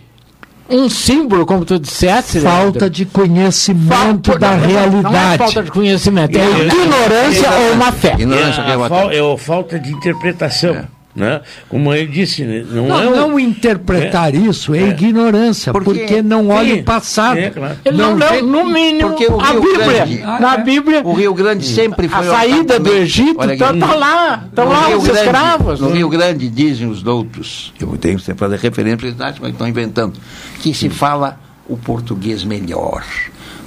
um 0.69 0.89
símbolo, 0.91 1.47
como 1.47 1.65
tu 1.65 1.79
disseste. 1.79 2.41
Falta 2.41 2.91
de 2.91 3.07
conhecimento 3.07 4.31
Falta- 4.33 4.39
da 4.39 4.51
não, 4.51 4.59
Não 4.59 4.65
é 4.65 4.69
realidade. 4.69 5.39
falta 5.39 5.63
de 5.63 5.71
conhecimento, 5.71 6.37
é 6.37 6.41
É, 6.43 6.67
ignorância 6.67 7.47
é, 7.47 7.71
ou 7.71 7.77
má 7.77 7.91
fé. 7.93 8.11
É 8.11 8.15
Ignorância 8.15 8.61
é 8.63 8.75
a, 8.75 8.89
fal- 8.89 9.11
é 9.13 9.35
a 9.35 9.39
falta 9.39 9.79
de 9.79 9.93
interpretação. 9.93 10.85
Né? 11.19 11.41
Como 11.69 11.93
ele 11.93 12.07
disse, 12.07 12.45
né? 12.45 12.65
não, 12.71 12.87
Não, 12.89 13.01
é 13.03 13.09
um- 13.09 13.17
não 13.17 13.41
interpretar 13.41 14.35
É. 14.35 14.39
isso 14.39 14.75
é, 14.75 14.79
É. 14.79 14.89
ignorância, 14.89 15.73
Porque- 15.73 15.91
porque, 16.01 16.23
não 16.23 16.49
olha 16.49 16.75
Sim, 16.77 16.81
o 16.81 16.85
passado. 16.85 17.39
é, 17.39 17.51
claro. 17.51 17.77
Ele 17.85 17.97
não, 17.97 18.15
leu, 18.15 18.29
vê- 18.29 18.43
no 18.43 18.65
mínimo, 18.65 19.11
Porque 19.11 19.27
o 19.27 19.41
a 19.41 19.53
Bíblia. 19.53 19.85
Grande- 20.07 20.19
na 20.41 20.57
Bíblia, 20.59 21.03
O 21.05 21.13
Rio 21.13 21.35
Grande 21.35 21.67
sempre 21.67 22.07
a 22.07 22.11
foi 22.11 22.27
um 22.27 22.31
saída 22.31 22.79
do. 22.79 22.89
Egito, 22.93 23.41
aqui. 23.41 23.57
tá, 23.57 23.73
tá 23.75 23.95
lá, 23.95 24.45
estão 24.49 24.65
No 24.67 24.73
lá 24.73 24.87
Rio 24.87 24.99
os 24.99 25.05
Grande- 25.05 25.21
escravos. 25.21 25.81
No 25.81 25.91
Rio 25.91 26.09
Grande 26.09 26.49
dizem 26.49 26.89
os 26.89 27.03
doutos, 27.03 27.73
eu 27.81 27.89
tenho 27.99 28.19
que 28.19 28.35
fazer 28.35 28.59
referência 28.59 28.97
para 28.99 29.07
eles 29.09 29.21
acham 29.21 29.41
que 29.45 29.51
estão 29.51 29.67
inventando, 29.69 30.19
que 30.61 30.73
se 30.73 30.89
fala 30.89 31.39
o 31.69 31.77
português 31.77 32.45
melhor 32.45 33.03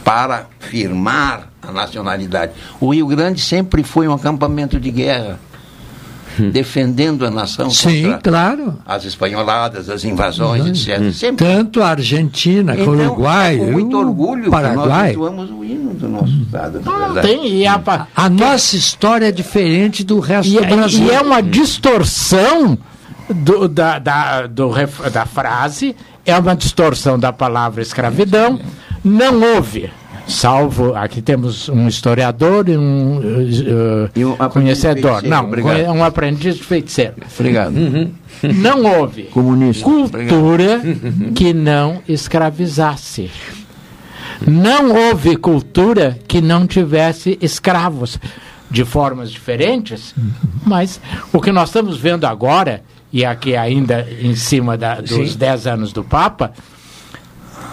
para 0.04 0.45
firmar 0.60 1.49
a 1.62 1.72
nacionalidade. 1.72 2.54
O 2.80 2.93
Rio 2.93 3.06
Grande 3.08 3.39
sempre 3.41 3.84
foi 3.84 4.08
um 4.08 4.14
acampamento 4.14 4.80
de 4.80 4.89
guerra, 4.89 5.39
defendendo 6.51 7.25
a 7.25 7.32
nação 7.32 7.69
Sim, 7.69 8.03
contra 8.03 8.17
claro. 8.32 8.77
as 8.86 9.05
espanholadas, 9.05 9.89
as 9.89 10.03
invasões, 10.03 10.88
etc. 10.88 11.11
Sempre. 11.13 11.45
Tanto 11.45 11.82
a 11.82 11.89
Argentina, 11.89 12.73
Então, 12.73 12.86
com 12.86 12.91
o 12.91 12.95
Uruguai, 12.99 13.55
é 13.55 13.57
com 13.59 13.71
muito 13.71 13.95
o 13.95 13.99
orgulho 13.99 14.43
que 14.45 14.49
Paraguai. 14.49 14.88
nós 14.88 15.11
entoamos 15.11 15.49
o 15.51 15.63
hino 15.63 15.93
do 15.93 16.07
nosso 16.09 16.34
estado. 16.43 16.79
verdade. 16.82 17.27
Tem, 17.27 17.47
e, 17.47 17.67
a, 17.67 17.82
A 18.15 18.29
nossa 18.29 18.75
história 18.75 19.27
é 19.27 19.32
diferente 19.32 20.03
do 20.03 20.19
resto 20.19 20.51
e, 20.53 20.55
do 20.55 20.75
Brasil. 20.75 21.05
e 21.05 21.11
é 21.11 21.21
uma 21.21 21.41
distorção 21.41 22.77
do- 23.29 23.67
da, 23.67 23.99
da, 23.99 24.47
do 24.47 24.71
da 25.11 25.25
frase, 25.25 25.95
é 26.25 26.38
uma 26.38 26.55
distorção 26.55 27.17
da 27.19 27.32
palavra 27.34 27.82
escravidão. 27.82 28.59
Não 29.03 29.41
houve, 29.55 29.89
salvo, 30.28 30.95
aqui 30.95 31.22
temos 31.22 31.67
um 31.69 31.88
historiador 31.88 32.67
e 32.69 32.78
um, 32.78 33.17
uh, 33.17 34.09
E 34.15 34.24
um 34.26 34.34
aprendiz 34.34 34.78
de 34.78 34.84
conhecedor. 34.84 35.24
Não, 35.24 35.45
obrigado. 35.45 35.80
um 35.91 36.03
aprendiz 36.03 36.55
de 36.55 36.63
feiticeiro. 36.63 37.15
Obrigado. 37.38 37.74
Não 38.43 38.84
houve 38.99 39.24
Comunista. 39.24 39.84
cultura 39.84 40.82
que 41.36 41.53
não 41.53 42.01
escravizasse. 42.07 43.30
Não 44.47 44.91
houve 44.95 45.36
cultura 45.38 46.17
que 46.28 46.41
não 46.41 46.65
tivesse 46.65 47.38
escravos 47.41 48.17
de 48.72 48.84
formas 48.84 49.30
diferentes, 49.32 50.15
mas 50.65 50.99
o 51.32 51.39
que 51.39 51.51
nós 51.51 51.69
estamos 51.69 51.97
vendo 51.99 52.26
agora, 52.26 52.82
e 53.13 53.24
aqui 53.24 53.55
ainda 53.55 54.07
em 54.22 54.34
cima 54.34 54.76
da- 54.78 55.01
dos 55.01 55.34
Sim. 55.34 55.38
10 55.38 55.67
anos 55.67 55.93
do 55.93 56.03
Papa, 56.03 56.51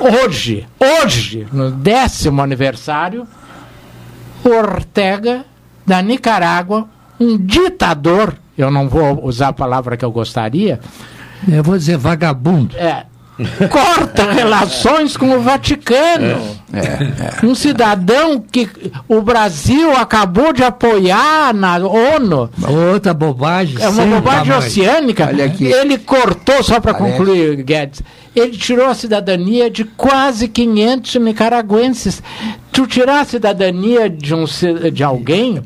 hoje, 0.01 0.67
hoje, 0.79 1.47
no 1.53 1.71
décimo 1.71 2.43
aniversário, 2.43 3.27
Ortega, 4.45 5.45
da 5.87 6.01
Nicarágua, 6.03 6.89
um 7.19 7.37
ditador, 7.37 8.35
eu 8.57 8.71
não 8.71 8.89
vou 8.89 9.25
usar 9.25 9.49
a 9.49 9.53
palavra 9.53 9.97
que 9.97 10.05
eu 10.05 10.13
gostaria, 10.13 10.81
Eu 11.49 11.63
vou 11.63 11.79
dizer 11.79 11.97
vagabundo. 11.97 12.77
é, 12.77 13.05
corta 13.71 14.33
relações 14.33 15.17
com 15.17 15.31
o 15.31 15.41
Vaticano. 15.41 16.59
É, 16.73 17.47
Um 17.47 17.55
cidadão 17.55 18.41
que 18.41 18.69
o 19.09 19.23
Brasil 19.23 19.97
acabou 19.97 20.53
de 20.53 20.63
apoiar 20.63 21.55
na 21.55 21.77
ONU. 21.79 22.51
Outra 22.93 23.15
bobagem. 23.15 23.77
É 23.81 23.89
uma 23.89 24.05
bobagem 24.05 24.45
tamanho. 24.53 24.59
oceânica. 24.59 25.27
Olha 25.27 25.45
aqui. 25.45 25.65
Ele 25.67 25.99
cortou, 25.99 26.63
só 26.63 26.81
para 26.81 26.93
concluir, 26.95 27.63
Guedes, 27.63 28.03
ele 28.35 28.57
tirou 28.57 28.87
a 28.87 28.95
cidadania 28.95 29.71
de 29.71 29.85
quase 29.85 30.49
500 30.49 31.15
nicaragüenses. 31.17 32.23
Tu 32.79 32.87
tirar 32.87 33.23
a 33.23 33.25
cidadania 33.25 34.09
de, 34.09 34.33
um, 34.33 34.45
de 34.93 35.03
alguém 35.03 35.61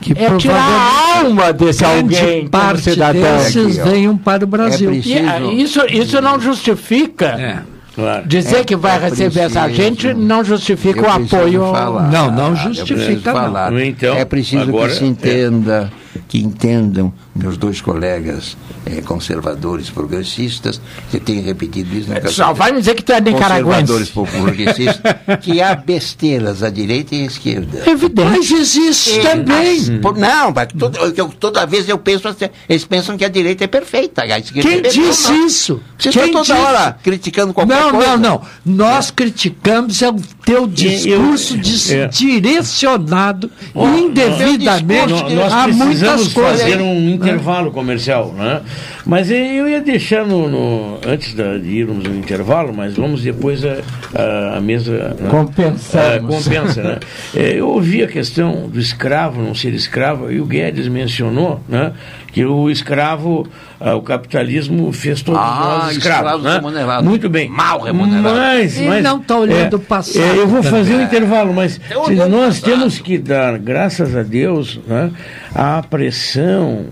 Que 0.00 0.12
é 0.18 0.36
tirar 0.36 0.56
a 0.60 1.18
alma 1.20 1.52
desse 1.52 1.84
alguém 1.84 2.48
parte 2.48 2.82
cidadão. 2.90 3.22
desses 3.38 3.76
venham 3.76 4.16
para 4.18 4.42
o 4.42 4.48
Brasil. 4.48 4.90
É 4.90 4.94
E, 4.94 5.18
ah, 5.18 5.34
preciso- 5.34 5.52
isso, 5.86 5.86
isso 5.86 6.20
não 6.20 6.40
justifica. 6.40 7.26
É. 7.26 7.58
Claro. 7.94 8.26
Dizer 8.26 8.56
É- 8.56 8.64
que 8.64 8.74
vai 8.74 8.96
é 8.96 8.98
receber 8.98 9.40
essa 9.42 9.60
preciso- 9.62 9.80
gente 9.82 10.12
não 10.12 10.42
justifica 10.42 11.00
o 11.00 11.14
preciso 11.14 11.36
apoio. 11.36 11.60
falar. 11.70 12.10
Não, 12.10 12.30
não 12.32 12.56
justifica, 12.56 12.94
preciso 12.96 13.22
não. 13.24 13.32
falar. 13.32 13.72
Então, 13.80 14.16
é 14.16 14.24
preciso 14.24 14.62
agora- 14.64 14.88
que 14.90 14.98
se 14.98 15.04
entenda, 15.04 15.92
que 16.28 16.38
entendam 16.38 17.12
meus 17.34 17.56
dois 17.56 17.80
colegas 17.80 18.56
eh, 18.86 19.00
conservadores 19.02 19.90
progressistas, 19.90 20.80
que 21.10 21.18
têm 21.20 21.40
repetido 21.40 21.94
isso 21.96 22.08
na 22.10 22.26
Só 22.28 22.52
vai 22.52 22.72
me 22.72 22.78
dizer 22.80 22.94
que 22.94 23.02
tu 23.02 23.12
é 23.12 23.20
conservadores 23.20 24.10
nicaragüense. 24.12 24.12
progressistas, 24.40 25.14
que 25.42 25.60
há 25.60 25.74
besteiras 25.74 26.62
à 26.62 26.70
direita 26.70 27.14
e 27.14 27.22
à 27.22 27.26
esquerda. 27.26 27.82
Evidente. 27.90 28.28
Mas 28.38 28.50
existe 28.50 29.20
também. 29.20 29.78
Mas, 29.80 30.00
por- 30.00 30.16
não, 30.16 30.52
mas 30.54 30.68
toda, 30.78 30.98
eu- 31.16 31.28
toda 31.28 31.66
vez 31.66 31.88
eu 31.88 31.98
penso 31.98 32.28
assim, 32.28 32.46
eles 32.68 32.84
pensam 32.84 33.16
que 33.16 33.24
a 33.24 33.28
direita 33.28 33.64
é 33.64 33.66
perfeita. 33.66 34.22
A 34.22 34.38
esquerda 34.38 34.68
Quem 34.68 34.78
é 34.78 34.82
perfeita. 34.82 35.08
disse 35.08 35.28
Não, 35.30 35.38
não. 35.38 35.46
isso? 35.46 35.80
Vocês 35.98 36.14
Quem 36.14 36.24
estão 36.26 36.42
toda 36.42 36.54
disse? 36.54 36.66
hora 36.66 36.98
criticando 37.02 37.52
qualquer 37.54 37.80
Não, 37.80 37.90
coisa. 37.90 38.16
não, 38.16 38.42
não. 38.64 38.76
Nós 38.86 39.10
criticamos 39.10 40.00
é 40.02 40.08
o 40.08 40.16
teu 40.44 40.66
discurso 40.66 41.56
dis- 41.58 41.90
é. 41.90 42.06
direcionado 42.08 43.50
indevidamente 43.74 45.12
a 45.52 45.68
muitas 45.68 46.02
precisamos 46.14 46.32
fazer 46.32 46.80
um 46.80 47.10
intervalo 47.10 47.70
comercial, 47.70 48.32
né? 48.32 48.62
Mas 49.06 49.30
eu 49.30 49.68
ia 49.68 49.80
deixar 49.80 50.26
no, 50.26 50.48
no- 50.48 50.98
antes 51.06 51.32
da- 51.32 51.56
de 51.58 51.68
irmos 51.68 52.02
no 52.02 52.16
intervalo, 52.16 52.74
mas 52.74 52.94
vamos 52.96 53.22
depois 53.22 53.64
a, 53.64 53.76
a, 54.12 54.56
a 54.56 54.60
mesa 54.60 55.16
né? 55.20 55.28
Compensamos. 55.30 55.94
Ah, 55.94 56.20
compensa, 56.20 56.82
né? 56.82 56.98
É, 57.34 57.52
eu 57.60 57.68
ouvi 57.68 58.02
a 58.02 58.08
questão 58.08 58.68
do 58.68 58.80
escravo 58.80 59.40
não 59.40 59.54
ser 59.54 59.72
escravo 59.74 60.30
e 60.32 60.40
o 60.40 60.44
Guedes 60.44 60.88
mencionou, 60.88 61.60
né? 61.68 61.92
Que 62.32 62.44
o 62.44 62.68
escravo, 62.68 63.46
ah, 63.80 63.94
o 63.94 64.02
capitalismo 64.02 64.92
fez 64.92 65.22
todos 65.22 65.40
Ah, 65.40 65.80
nós 65.84 65.96
escravos, 65.96 65.96
escravos 65.98 66.42
né? 66.42 66.54
remunerados. 66.56 67.04
Muito 67.08 67.28
bem. 67.30 67.48
Mal 67.48 67.80
remunerados. 67.80 68.32
Mas, 68.38 68.76
Ele 68.76 68.88
mas- 68.88 69.04
não 69.04 69.20
tá 69.20 69.38
olhando 69.38 69.72
é, 69.74 69.76
o 69.76 69.80
passado 69.80 70.22
é, 70.22 70.30
eu 70.36 70.48
vou 70.48 70.60
também. 70.62 70.80
fazer 70.80 70.94
um 70.96 71.02
intervalo, 71.02 71.54
mas 71.54 71.80
o 71.94 72.10
nós 72.28 72.58
passado. 72.58 72.64
temos 72.64 72.98
que 72.98 73.16
dar, 73.18 73.56
graças 73.56 74.16
a 74.16 74.22
Deus, 74.24 74.80
né, 74.86 75.10
a 75.54 75.80
pressão 75.82 76.86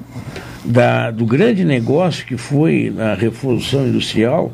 da, 0.64 1.10
do 1.10 1.26
grande 1.26 1.64
negócio 1.64 2.24
que 2.24 2.36
foi 2.36 2.92
a 2.98 3.14
Revolução 3.14 3.86
Industrial, 3.86 4.52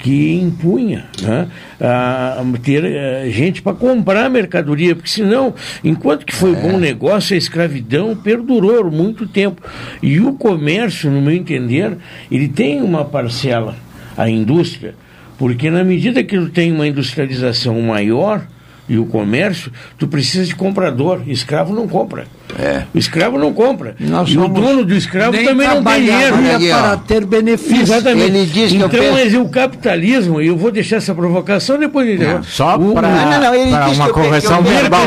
que 0.00 0.32
impunha 0.32 1.04
né, 1.20 1.48
a 1.78 2.42
ter 2.62 2.84
eh, 2.84 3.28
gente 3.30 3.60
para 3.60 3.76
comprar 3.76 4.30
mercadoria, 4.30 4.96
porque 4.96 5.10
senão, 5.10 5.54
enquanto 5.84 6.24
que 6.24 6.34
foi 6.34 6.54
bom 6.54 6.78
negócio, 6.78 7.34
a 7.34 7.38
escravidão 7.38 8.16
perdurou 8.16 8.90
muito 8.90 9.28
tempo. 9.28 9.62
E 10.02 10.18
o 10.18 10.32
comércio, 10.32 11.10
no 11.10 11.20
meu 11.20 11.34
entender, 11.34 11.98
ele 12.30 12.48
tem 12.48 12.80
uma 12.80 13.04
parcela, 13.04 13.76
a 14.16 14.28
indústria, 14.28 14.94
porque 15.38 15.70
na 15.70 15.84
medida 15.84 16.24
que 16.24 16.36
tu 16.36 16.48
tem 16.48 16.72
uma 16.72 16.88
industrialização 16.88 17.80
maior 17.82 18.46
e 18.88 18.98
o 18.98 19.06
comércio, 19.06 19.70
tu 19.98 20.08
precisa 20.08 20.46
de 20.46 20.56
comprador. 20.56 21.22
Escravo 21.26 21.74
não 21.74 21.86
compra. 21.86 22.26
É. 22.58 22.82
O 22.94 22.98
escravo 22.98 23.38
não 23.38 23.52
compra. 23.52 23.94
Nós 23.98 24.28
e 24.30 24.38
o 24.38 24.48
dono 24.48 24.84
do 24.84 24.94
escravo 24.94 25.32
também 25.32 25.66
não 25.68 25.82
tem 25.84 26.02
dinheiro. 26.04 26.36
Para 26.70 26.96
ter 26.96 27.24
benefício. 27.24 27.82
Exatamente. 27.82 28.24
Ele 28.26 28.46
diz 28.46 28.70
que 28.72 28.78
eu 28.78 28.86
então, 28.86 29.00
penso- 29.00 29.12
mas 29.12 29.34
o 29.34 29.48
capitalismo, 29.48 30.40
e 30.40 30.46
eu 30.48 30.56
vou 30.56 30.70
deixar 30.70 30.96
essa 30.96 31.14
provocação 31.14 31.78
depois 31.78 32.06
de 32.06 32.24
Só 32.44 32.76
o, 32.76 32.92
para 32.94 33.08
Não, 33.08 33.30
não, 33.30 33.40
não, 33.40 33.54
ele 33.54 33.70
disse 33.84 33.96
uma 33.96 34.06
que 34.06 34.12
correção 34.12 34.62
verbal. 34.62 35.00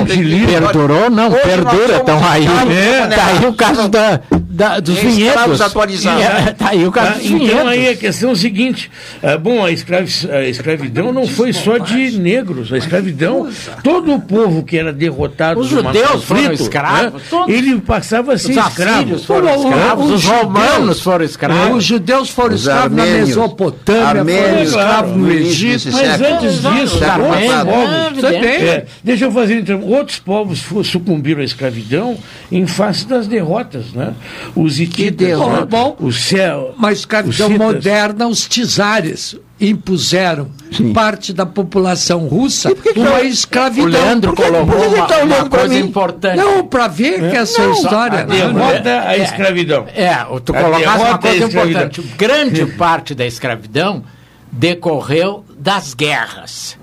Perdurou, 0.47 1.09
não, 1.09 1.29
Hoje 1.29 1.41
perdura. 1.41 1.97
Então 2.01 2.19
aí, 2.25 2.43
escravos 2.45 2.75
é, 2.75 3.07
tá 3.07 3.25
aí 3.27 3.45
o 3.47 3.53
caso 3.53 3.87
da, 3.89 4.19
da- 4.49 4.79
dos 4.79 4.95
Escravos 4.97 5.15
vinhedos. 5.15 5.61
atualizados. 5.61 6.23
É, 6.23 6.51
tá 6.53 6.69
aí 6.69 6.85
o 6.87 6.91
caso 6.91 7.03
Tá? 7.13 7.13
dos 7.17 7.25
Então 7.25 7.67
aí 7.67 7.77
vinhedos. 7.79 7.97
a 7.97 8.01
questão 8.01 8.29
é 8.29 8.33
o 8.33 8.35
seguinte, 8.35 8.91
ah, 9.21 9.37
bom, 9.37 9.63
a, 9.65 9.71
escravi- 9.71 10.29
a 10.31 10.43
escravidão 10.47 11.11
não 11.11 11.27
foi 11.27 11.51
só 11.53 11.77
de 11.77 12.11
negros, 12.19 12.71
a 12.71 12.77
escravidão, 12.77 13.47
todo 13.83 14.13
o 14.13 14.21
povo 14.21 14.63
que 14.63 14.77
era 14.77 14.93
derrotado 14.93 15.59
Os 15.59 15.67
judeus 15.67 16.07
conflito, 16.11 16.25
foram 16.41 16.53
escravos, 16.53 17.13
né, 17.13 17.19
todos. 17.33 17.53
ele 17.55 17.79
passava 17.81 18.33
a 18.33 18.37
ser 18.37 18.51
Os 18.51 18.57
escravo. 18.67 18.97
assírios 18.99 19.25
foram 19.25 19.47
O- 19.47 19.51
o- 19.51 19.67
escravos, 19.69 20.11
os 20.11 20.21
judeus- 20.21 20.41
romanos 20.43 21.01
foram 21.01 21.25
escravos. 21.25 21.75
Os 21.77 21.83
judeus 21.83 22.29
foram 22.29 22.55
Os 22.55 22.61
escravos 22.61 22.95
na 22.97 23.03
armênios. 23.03 23.27
Mesopotâmia, 23.29 24.03
foram 24.05 24.19
Armênios, 24.19 24.69
escravos 24.69 25.11
claro, 25.11 25.17
no 25.17 25.31
Egito. 25.31 25.89
Mas 25.91 25.95
século. 25.95 26.33
antes 26.35 26.53
disso, 26.61 26.63
outros 26.71 26.99
povos, 26.99 28.23
É. 28.23 28.43
É, 28.63 28.85
deixa 29.03 29.25
eu 29.25 29.31
fazer 29.31 29.59
então, 29.59 29.81
outros 29.81 30.19
povos 30.19 30.63
sucumbiram 30.85 31.41
à 31.41 31.43
escravidão 31.43 32.17
em 32.51 32.65
face 32.67 33.05
das 33.07 33.27
derrotas, 33.27 33.91
né? 33.93 34.13
Os 34.55 34.79
hititas? 34.79 35.37
Bom, 35.69 35.95
o 35.99 36.11
céu, 36.11 36.73
Mas 36.77 36.99
escravidão 36.99 37.49
os 37.51 37.57
moderna, 37.57 38.27
os 38.27 38.47
czares 38.47 39.35
impuseram 39.69 40.49
parte 40.93 41.31
da 41.33 41.45
população 41.45 42.27
russa 42.27 42.73
que 42.75 42.99
uma 42.99 43.19
eu- 43.21 43.25
escravidão. 43.29 43.85
O 43.85 43.89
Leandro 43.91 44.33
que- 44.35 44.41
colocou 44.43 44.79
que 44.81 44.87
uma, 44.95 45.05
tá 45.07 45.17
uma 45.23 45.49
coisa 45.49 45.75
importante. 45.77 46.37
Não, 46.37 46.65
para 46.65 46.87
ver 46.87 47.29
que 47.29 47.37
essa 47.37 47.61
Não, 47.61 47.71
história. 47.73 48.19
a 48.19 48.23
derrota 48.23 49.01
à 49.01 49.17
escravidão. 49.17 49.85
É, 49.95 50.15
tu 50.43 50.55
A 50.55 50.61
colocaste 50.61 50.99
uma 51.05 51.17
coisa 51.17 51.43
é 51.43 51.47
importante. 51.47 52.01
Grande 52.17 52.65
parte 52.65 53.15
da 53.15 53.25
escravidão 53.25 54.03
decorreu 54.51 55.43
das 55.57 55.93
guerras. 55.93 56.77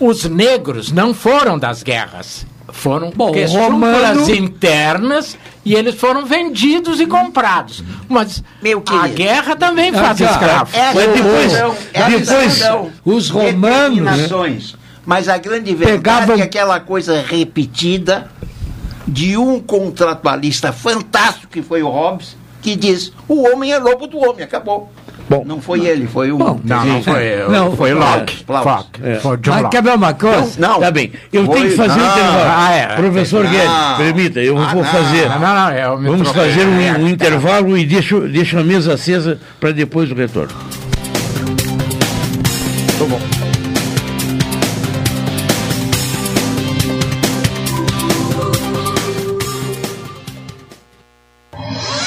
Os 0.00 0.24
negros 0.24 0.92
não 0.92 1.12
foram 1.14 1.58
das 1.58 1.82
guerras. 1.82 2.46
Foram 2.70 3.10
Bom, 3.14 3.32
Romano- 3.48 4.28
internas 4.30 5.36
e 5.64 5.74
eles 5.74 5.94
foram 5.94 6.24
vendidos 6.26 7.00
e 7.00 7.06
comprados. 7.06 7.82
Mas 8.08 8.42
a 8.90 9.08
guerra 9.08 9.56
também 9.56 9.92
faz 9.92 10.20
Ah, 10.20 10.30
escravo. 10.30 10.70
Essa 10.76 10.94
Mas 10.94 11.12
depois- 11.14 12.58
depois 12.58 12.92
os 13.04 13.30
romanos, 13.30 13.88
determinações. 14.00 14.76
Mas 15.06 15.28
a 15.28 15.38
grande 15.38 15.74
verdade 15.74 15.98
Pegavam- 16.26 16.36
é 16.38 16.42
aquela 16.42 16.78
coisa 16.80 17.22
repetida 17.26 18.30
de 19.06 19.38
um 19.38 19.58
contratualista 19.58 20.70
fantástico 20.72 21.48
que 21.50 21.62
foi 21.62 21.82
o 21.82 21.88
Hobbes, 21.88 22.36
que 22.60 22.76
diz: 22.76 23.10
o 23.26 23.48
homem 23.48 23.72
é 23.72 23.78
lobo 23.78 24.06
do 24.06 24.18
homem, 24.18 24.44
acabou. 24.44 24.92
Bom, 25.28 25.44
não 25.46 25.60
foi 25.60 25.84
ele, 25.86 26.06
foi 26.06 26.32
um. 26.32 26.38
Não, 26.38 26.58
não 26.64 27.02
foi, 27.02 27.36
Não, 27.50 27.76
foi 27.76 27.92
Locke. 27.92 28.38
Aplausos. 28.44 28.72
Locke. 28.72 29.00
É. 29.04 29.14
Foi 29.16 29.36
John 29.36 29.50
Mas 29.60 29.68
quer 29.70 29.82
ver 29.82 29.94
uma 29.94 30.14
coisa? 30.14 30.52
Não, 30.58 30.80
Tá 30.80 30.90
bem. 30.90 31.12
Eu 31.32 31.44
Foi- 31.44 31.54
tenho 31.56 31.68
que 31.70 31.76
fazer 31.76 31.92
um 32.00 32.02
não. 32.02 32.12
intervalo. 32.12 32.44
Ah, 32.56 32.72
é. 32.74 32.86
Professor 32.96 33.44
Não. 33.44 33.50
Guedes, 33.50 33.96
permita, 33.98 34.40
eu 34.40 34.56
Ah, 34.56 34.72
vou 34.72 34.82
não. 34.82 34.90
fazer. 34.90 35.28
Não, 35.28 35.38
não, 35.40 35.70
eu 35.72 35.96
Vamos 36.02 36.30
troquei. 36.32 36.50
fazer 36.54 36.66
um, 36.66 37.02
um 37.04 37.08
intervalo 37.08 37.76
e 37.76 37.84
deixa, 37.84 38.20
deixa 38.22 38.60
a 38.60 38.64
mesa 38.64 38.94
acesa 38.94 39.38
para 39.60 39.70
depois 39.72 40.10
o 40.10 40.14
retorno. 40.14 40.48
Tá 42.98 43.04
bom. 43.04 43.20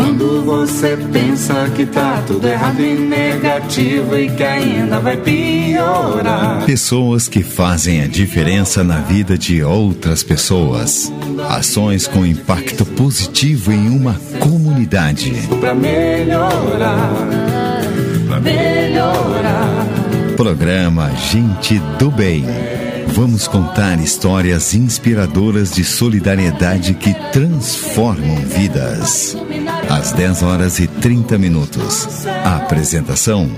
Quando 0.00 0.42
você 0.46 0.96
pensa 1.12 1.68
que 1.76 1.84
tá 1.84 2.24
tudo 2.26 2.48
errado 2.48 2.80
e 2.80 2.94
negativo 2.94 4.16
e 4.16 4.30
que 4.30 4.42
ainda 4.42 4.98
vai 4.98 5.18
piorar. 5.18 6.64
Pessoas 6.64 7.28
que 7.28 7.42
fazem 7.42 8.00
a 8.00 8.06
diferença 8.06 8.82
na 8.82 9.00
vida 9.00 9.36
de 9.36 9.62
outras 9.62 10.22
pessoas. 10.22 11.12
Ações 11.50 12.06
com 12.06 12.24
impacto 12.24 12.86
positivo 12.86 13.72
em 13.72 13.90
uma 13.90 14.18
comunidade. 14.38 15.34
Pra 15.60 15.74
melhorar, 15.74 17.12
pra 18.26 18.40
melhorar. 18.40 19.86
Programa 20.34 21.10
Gente 21.30 21.78
do 21.98 22.10
Bem. 22.10 22.46
Vamos 23.12 23.48
contar 23.48 23.98
histórias 24.00 24.72
inspiradoras 24.72 25.72
de 25.72 25.84
solidariedade 25.84 26.94
que 26.94 27.12
transformam 27.32 28.36
vidas. 28.46 29.36
Às 29.88 30.12
10 30.12 30.42
horas 30.42 30.78
e 30.78 30.86
30 30.86 31.36
minutos. 31.36 32.26
A 32.44 32.56
apresentação: 32.56 33.50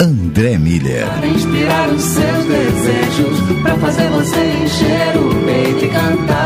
André 0.00 0.58
Miller. 0.58 1.06
Inspirar 1.24 1.88
os 1.88 2.02
seus 2.02 2.44
desejos, 2.46 3.62
pra 3.62 3.76
fazer 3.78 4.08
você 4.10 4.64
encher 4.64 5.16
o 5.16 5.44
peito 5.44 5.84
e 5.84 5.88
cantar. 5.88 6.45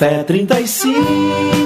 Café 0.00 0.24
35 0.24 1.59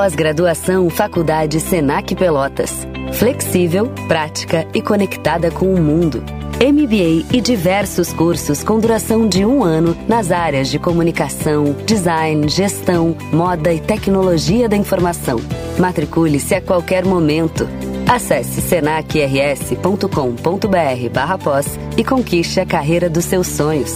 Pós-graduação 0.00 0.88
Faculdade 0.88 1.60
Senac 1.60 2.14
Pelotas. 2.14 2.88
Flexível, 3.12 3.92
prática 4.08 4.66
e 4.72 4.80
conectada 4.80 5.50
com 5.50 5.74
o 5.74 5.78
mundo. 5.78 6.24
MBA 6.58 7.26
e 7.30 7.38
diversos 7.38 8.10
cursos 8.10 8.64
com 8.64 8.80
duração 8.80 9.28
de 9.28 9.44
um 9.44 9.62
ano 9.62 9.94
nas 10.08 10.30
áreas 10.30 10.70
de 10.70 10.78
comunicação, 10.78 11.76
design, 11.84 12.48
gestão, 12.48 13.14
moda 13.30 13.74
e 13.74 13.78
tecnologia 13.78 14.70
da 14.70 14.76
informação. 14.76 15.38
Matricule-se 15.78 16.54
a 16.54 16.62
qualquer 16.62 17.04
momento. 17.04 17.68
Acesse 18.08 18.62
senacrs.com.br 18.62 21.08
barra 21.12 21.36
pós 21.36 21.78
e 21.98 22.02
conquiste 22.02 22.58
a 22.58 22.64
carreira 22.64 23.10
dos 23.10 23.26
seus 23.26 23.48
sonhos. 23.48 23.94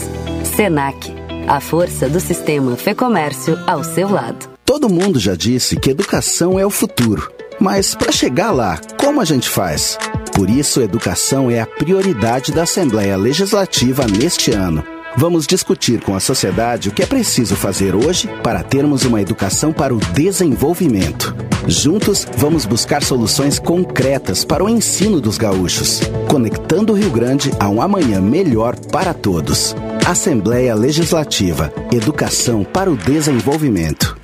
Senac, 0.54 1.10
a 1.48 1.60
força 1.60 2.10
do 2.10 2.20
sistema 2.20 2.76
Fê 2.76 2.94
Comércio 2.94 3.58
ao 3.66 3.82
seu 3.82 4.10
lado. 4.10 4.53
Todo 4.74 4.88
mundo 4.88 5.20
já 5.20 5.36
disse 5.36 5.76
que 5.76 5.88
educação 5.88 6.58
é 6.58 6.66
o 6.66 6.68
futuro. 6.68 7.30
Mas 7.60 7.94
para 7.94 8.10
chegar 8.10 8.50
lá, 8.50 8.76
como 8.98 9.20
a 9.20 9.24
gente 9.24 9.48
faz? 9.48 9.96
Por 10.34 10.50
isso, 10.50 10.80
educação 10.80 11.48
é 11.48 11.60
a 11.60 11.66
prioridade 11.66 12.50
da 12.50 12.64
Assembleia 12.64 13.16
Legislativa 13.16 14.04
neste 14.08 14.50
ano. 14.50 14.82
Vamos 15.16 15.46
discutir 15.46 16.00
com 16.00 16.16
a 16.16 16.18
sociedade 16.18 16.88
o 16.88 16.92
que 16.92 17.04
é 17.04 17.06
preciso 17.06 17.54
fazer 17.54 17.94
hoje 17.94 18.28
para 18.42 18.64
termos 18.64 19.04
uma 19.04 19.22
educação 19.22 19.72
para 19.72 19.94
o 19.94 20.00
desenvolvimento. 20.12 21.36
Juntos, 21.68 22.26
vamos 22.36 22.66
buscar 22.66 23.04
soluções 23.04 23.60
concretas 23.60 24.44
para 24.44 24.64
o 24.64 24.68
ensino 24.68 25.20
dos 25.20 25.38
gaúchos, 25.38 26.00
conectando 26.28 26.92
o 26.92 26.96
Rio 26.96 27.10
Grande 27.10 27.52
a 27.60 27.68
um 27.68 27.80
amanhã 27.80 28.20
melhor 28.20 28.74
para 28.76 29.14
todos. 29.14 29.76
Assembleia 30.04 30.74
Legislativa 30.74 31.72
Educação 31.92 32.64
para 32.64 32.90
o 32.90 32.96
Desenvolvimento. 32.96 34.23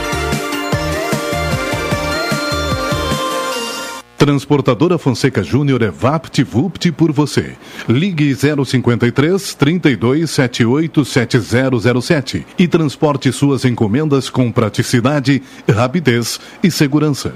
Transportadora 4.21 4.99
Fonseca 4.99 5.41
Júnior 5.41 5.81
é 5.81 5.89
VaptVupt 5.89 6.91
por 6.91 7.11
você. 7.11 7.55
Ligue 7.89 8.35
053 8.35 9.55
3278 9.55 11.03
7007 11.03 12.45
e 12.59 12.67
transporte 12.67 13.31
suas 13.31 13.65
encomendas 13.65 14.29
com 14.29 14.51
praticidade, 14.51 15.41
rapidez 15.67 16.39
e 16.61 16.69
segurança. 16.69 17.33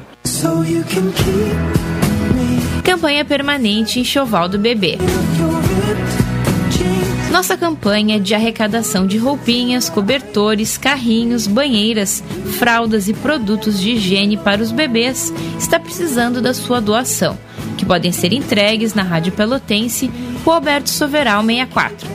Campanha 2.83 3.25
permanente 3.25 3.99
Enxoval 3.99 4.47
do 4.47 4.59
Bebê. 4.59 4.99
Nossa 7.35 7.57
campanha 7.57 8.17
de 8.17 8.33
arrecadação 8.33 9.05
de 9.05 9.17
roupinhas, 9.17 9.89
cobertores, 9.89 10.77
carrinhos, 10.77 11.47
banheiras, 11.47 12.23
fraldas 12.57 13.09
e 13.09 13.13
produtos 13.13 13.77
de 13.77 13.91
higiene 13.91 14.37
para 14.37 14.63
os 14.63 14.71
bebês 14.71 15.33
está 15.59 15.77
precisando 15.77 16.41
da 16.41 16.53
sua 16.53 16.79
doação, 16.79 17.37
que 17.77 17.85
podem 17.85 18.13
ser 18.13 18.31
entregues 18.31 18.93
na 18.93 19.03
Rádio 19.03 19.33
Pelotense, 19.33 20.09
Rua 20.45 20.55
Alberto 20.55 20.89
Soveral 20.89 21.43
64. 21.43 22.07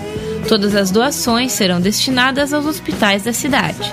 Todas 0.48 0.74
as 0.74 0.90
doações 0.90 1.52
serão 1.52 1.82
destinadas 1.82 2.54
aos 2.54 2.64
hospitais 2.64 3.22
da 3.22 3.34
cidade. 3.34 3.92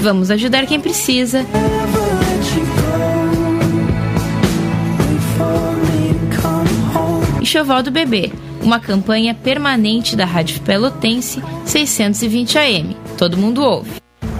Vamos 0.00 0.30
ajudar 0.30 0.64
quem 0.64 0.80
precisa. 0.80 1.44
Enxoval 7.54 7.84
do 7.84 7.92
Bebê, 7.92 8.32
uma 8.60 8.80
campanha 8.80 9.32
permanente 9.32 10.16
da 10.16 10.24
Rádio 10.24 10.60
Pelotense 10.62 11.40
620 11.64 12.58
AM. 12.58 12.96
Todo 13.16 13.36
mundo 13.36 13.62
ouve. 13.62 13.92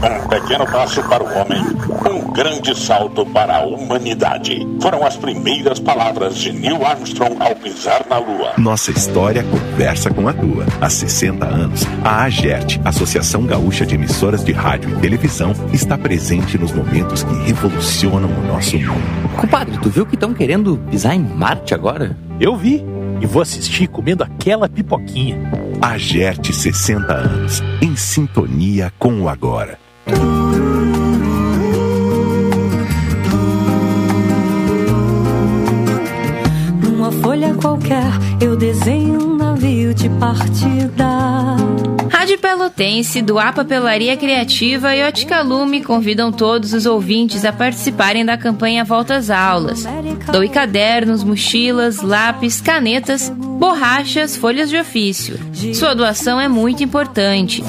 Um 0.03 0.29
pequeno 0.29 0.67
passo 0.67 1.01
para 1.05 1.23
o 1.23 1.27
homem, 1.27 1.62
um 2.11 2.33
grande 2.33 2.77
salto 2.77 3.25
para 3.27 3.59
a 3.59 3.65
humanidade. 3.65 4.67
Foram 4.83 5.07
as 5.07 5.17
primeiras 5.17 5.79
palavras 5.79 6.37
de 6.39 6.53
Neil 6.53 6.85
Armstrong 6.85 7.37
ao 7.39 7.55
pisar 7.55 8.05
na 8.11 8.19
Lua. 8.19 8.55
Nossa 8.59 8.91
história 8.91 9.45
conversa 9.45 10.11
com 10.11 10.27
a 10.27 10.33
tua. 10.33 10.67
Há 10.81 10.91
60 10.91 11.47
anos, 11.47 11.85
a 12.03 12.25
AGERT, 12.25 12.81
Associação 12.85 13.47
Gaúcha 13.47 13.87
de 13.87 13.95
Emissoras 13.95 14.43
de 14.43 14.51
Rádio 14.51 14.91
e 14.91 15.01
Televisão, 15.01 15.53
está 15.73 15.97
presente 15.97 16.59
nos 16.59 16.73
momentos 16.73 17.23
que 17.23 17.35
revolucionam 17.45 18.29
o 18.29 18.47
nosso 18.49 18.77
mundo. 18.77 19.31
Compadre, 19.37 19.79
tu 19.79 19.89
viu 19.89 20.05
que 20.05 20.17
estão 20.17 20.35
querendo 20.35 20.77
pisar 20.91 21.15
em 21.15 21.21
Marte 21.21 21.73
agora? 21.75 22.17
Eu 22.41 22.57
vi. 22.57 22.85
E 23.21 23.27
vou 23.27 23.43
assistir 23.43 23.89
comendo 23.89 24.23
aquela 24.23 24.69
pipoquinha. 24.69 25.39
AGERT 25.81 26.53
60 26.53 27.12
anos, 27.12 27.62
em 27.81 27.97
sintonia 27.97 28.93
com 28.99 29.23
o 29.23 29.29
agora. 29.29 29.79
Numa 36.83 37.12
folha 37.12 37.55
qualquer, 37.55 38.11
eu 38.41 38.57
desenho 38.57 39.23
um 39.29 39.37
navio 39.37 39.95
de 39.95 40.09
partida. 40.11 41.55
Rádio 42.25 42.39
Pelotense, 42.39 43.20
do 43.20 43.39
A 43.39 43.53
Papelaria 43.53 44.16
Criativa 44.16 44.97
e 44.97 45.03
Ótica 45.03 45.43
Lume 45.43 45.85
convidam 45.85 46.33
todos 46.33 46.72
os 46.72 46.87
ouvintes 46.87 47.45
a 47.45 47.53
participarem 47.53 48.25
da 48.25 48.39
campanha 48.39 48.83
Volta 48.83 49.16
às 49.16 49.29
Aulas. 49.29 49.85
Doe 50.33 50.49
cadernos, 50.49 51.22
mochilas, 51.22 52.01
lápis, 52.01 52.62
canetas, 52.62 53.29
borrachas, 53.29 54.39
folhas 54.39 54.70
de 54.70 54.79
ofício. 54.79 55.39
Sua 55.75 55.93
doação 55.95 56.41
é 56.41 56.49
muito 56.49 56.83
importante. 56.83 57.62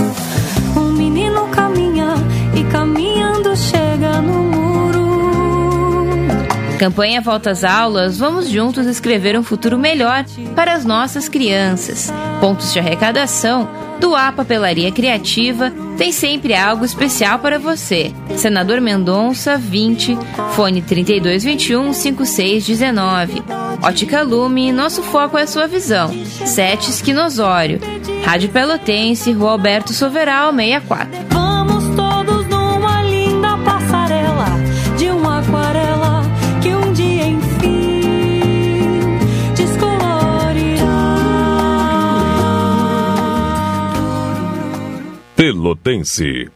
Um 0.78 0.90
menino 0.94 1.50
caminha 1.50 2.14
e 2.56 2.64
caminhando 2.72 3.54
chega 3.58 4.22
no 4.22 4.42
muro. 4.42 5.06
Campanha 6.80 7.20
Volta 7.20 7.52
às 7.52 7.66
Aulas, 7.66 8.18
vamos 8.18 8.48
juntos 8.48 8.88
escrever 8.88 9.38
um 9.38 9.44
futuro 9.44 9.78
melhor 9.78 10.24
para 10.56 10.76
as 10.76 10.86
nossas 10.86 11.28
crianças. 11.28 12.10
Pontos 12.40 12.72
de 12.72 12.80
arrecadação 12.80 13.84
do 14.00 14.16
A 14.16 14.32
Papelaria 14.32 14.92
Criativa 14.92 15.72
tem 15.98 16.12
sempre 16.12 16.54
algo 16.54 16.84
especial 16.86 17.40
para 17.40 17.58
você. 17.58 18.12
Senador 18.36 18.82
Mendonça, 18.82 19.58
20, 19.58 20.18
fone 20.54 20.82
3221 20.82 21.94
5619. 21.94 23.44
Ótica 23.82 24.22
Lume, 24.22 24.72
nosso 24.72 25.02
foco 25.04 25.38
é 25.38 25.44
a 25.44 25.48
sua 25.48 25.68
visão. 25.68 26.12
Sete 26.46 26.90
Esquinosório. 26.90 27.80
Rádio 28.24 28.50
Pelotense, 28.50 29.32
Rua 29.32 29.52
Alberto 29.52 29.94
Soveral, 29.94 30.52
64. 30.52 31.45
Pelotense. 45.36 46.50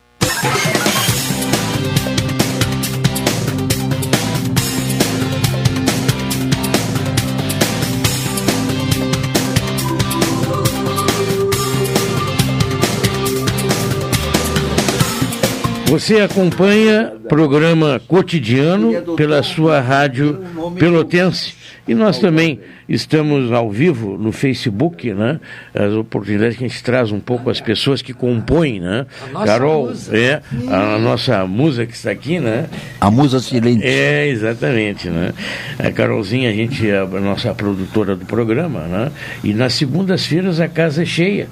Você 15.90 16.22
acompanha 16.22 17.14
programa 17.28 18.00
cotidiano 18.08 19.16
pela 19.16 19.42
sua 19.42 19.80
rádio 19.80 20.40
Pelotense. 20.78 21.56
E 21.88 21.96
nós 21.96 22.20
também 22.20 22.60
estamos 22.88 23.52
ao 23.52 23.72
vivo 23.72 24.16
no 24.16 24.32
Facebook, 24.32 25.12
né? 25.12 25.40
As 25.74 25.92
oportunidades 25.94 26.58
que 26.58 26.64
a 26.64 26.68
gente 26.68 26.84
traz 26.84 27.12
um 27.12 27.20
pouco 27.20 27.50
as 27.50 27.60
pessoas 27.60 28.04
que 28.04 28.14
compõem, 28.14 28.80
né? 28.80 29.08
nossa 29.34 29.46
Carol, 29.48 29.88
musa. 29.88 30.16
é, 30.16 30.42
a 30.68 31.00
nossa 31.00 31.48
musa 31.48 31.88
que 31.88 31.96
está 31.96 32.12
aqui, 32.12 32.40
né? 32.40 32.68
A 33.02 33.10
musa 33.10 33.40
silente. 33.40 33.84
É, 33.84 34.28
exatamente, 34.28 35.10
né? 35.10 35.34
A 35.80 35.92
Carolzinha, 35.92 36.52
a 36.52 36.54
gente 36.54 36.88
é 36.88 37.00
a 37.00 37.06
nossa 37.06 37.52
produtora 37.56 38.16
do 38.16 38.26
programa, 38.26 38.82
né? 38.82 39.12
E 39.44 39.56
nas 39.56 39.74
segundas-feiras 39.74 40.60
a 40.60 40.68
casa 40.68 41.02
é 41.02 41.06
cheia. 41.06 41.48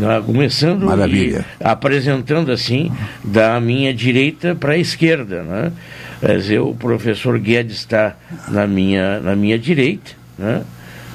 Né? 0.00 0.22
Começando 0.24 0.84
Maravilha. 0.86 1.44
e 1.60 1.64
apresentando 1.64 2.50
assim 2.50 2.90
da 3.22 3.60
minha 3.60 3.92
direita 3.94 4.54
para 4.54 4.72
a 4.72 4.78
esquerda, 4.78 5.42
né? 5.42 5.72
Quer 6.20 6.36
dizer, 6.38 6.58
o 6.60 6.74
professor 6.74 7.38
Guedes 7.38 7.78
está 7.78 8.14
na 8.48 8.66
minha, 8.66 9.20
na 9.20 9.34
minha 9.36 9.58
direita, 9.58 10.10
né? 10.38 10.62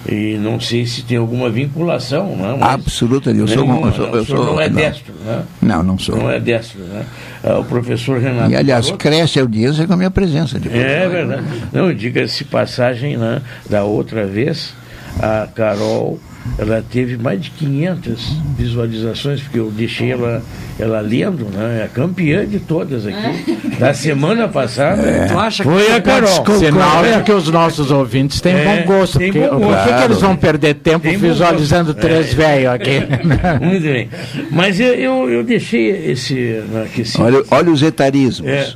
E 0.08 0.38
não 0.38 0.60
sei 0.60 0.86
se 0.86 1.02
tem 1.04 1.18
alguma 1.18 1.50
vinculação, 1.50 2.36
né? 2.36 2.56
Mas 2.60 2.74
Absoluta, 2.76 3.32
eu 3.32 3.48
sou- 3.48 3.66
nenhuma, 3.66 3.88
eu 3.88 3.94
sou- 3.94 4.06
eu 4.06 4.22
o 4.22 4.26
senhor 4.26 4.38
sou- 4.38 4.46
não 4.54 4.62
é 4.62 4.70
não. 4.70 4.76
destro, 4.76 5.14
né? 5.26 5.44
Não, 5.62 5.82
não 5.84 5.98
sou. 5.98 6.16
Não 6.18 6.30
é 6.30 6.40
destro, 6.40 6.80
né? 6.82 7.04
Ah, 7.44 7.58
O 7.60 7.66
professor 7.66 8.20
Renato. 8.20 8.52
E 8.52 8.56
aliás, 8.56 8.86
Barroso- 8.86 8.98
cresce 9.00 9.40
a 9.40 9.42
audiência 9.42 9.88
com 9.88 9.94
a 9.94 9.98
minha 9.98 10.12
presença. 10.12 10.60
De 10.60 10.70
é 10.70 11.08
verdade. 11.10 11.44
Não, 11.74 11.92
diga-se 11.94 12.44
passagem, 12.44 13.18
né? 13.18 13.42
Da 13.68 13.84
outra 13.84 14.28
vez, 14.28 14.74
a 15.20 15.48
Carol, 15.56 16.20
ela 16.58 16.84
teve 16.92 17.18
mais 17.18 17.42
de 17.42 17.50
500 17.52 18.38
visualizações, 18.58 19.42
porque 19.42 19.60
eu 19.60 19.72
deixei 19.72 20.12
ela, 20.12 20.42
ela 20.80 21.00
lendo, 21.02 21.46
né? 21.46 21.80
É 21.82 21.84
a 21.86 21.88
campeã 21.88 22.46
de 22.46 22.60
todas 22.60 23.06
aqui. 23.06 23.58
Da 23.80 23.94
semana 23.94 24.48
passada, 24.48 25.02
Tu 25.28 25.38
acha 25.40 25.64
que 25.64 25.70
foi 25.70 25.92
a 25.92 26.02
Carol. 26.02 26.46
Sinal 26.58 27.04
de 27.04 27.24
que 27.24 27.32
os 27.32 27.50
nossos 27.50 27.92
ouvintes 27.92 28.40
têm 28.42 28.54
É, 28.54 28.84
bom 28.84 28.94
gosto. 29.00 29.18
tem 29.18 29.32
Porque 29.32 29.48
bom 29.48 29.56
o 29.56 29.60
gosto. 29.60 29.88
que, 29.88 29.94
que 29.96 30.04
eles 30.04 30.22
vão 30.22 30.36
perder 30.36 30.76
tempo 30.76 31.02
Tem 31.08 31.18
visualizando 31.18 31.94
três 31.94 32.32
É. 32.32 32.36
velhos 32.36 32.68
aqui? 32.74 33.00
Muito 33.64 33.84
bem. 33.84 34.10
Mas 34.52 34.80
eu, 34.80 34.94
eu, 34.94 35.30
eu 35.30 35.44
deixei 35.44 35.90
esse. 36.12 36.34
né, 36.72 36.84
aquecido. 36.86 37.24
Olha, 37.24 37.44
olha 37.52 37.72
os 37.72 37.82
etarismos. 37.82 38.48
É, 38.50 38.74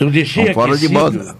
eu 0.00 0.10
deixei 0.10 0.52
fora 0.52 0.76
de 0.76 0.88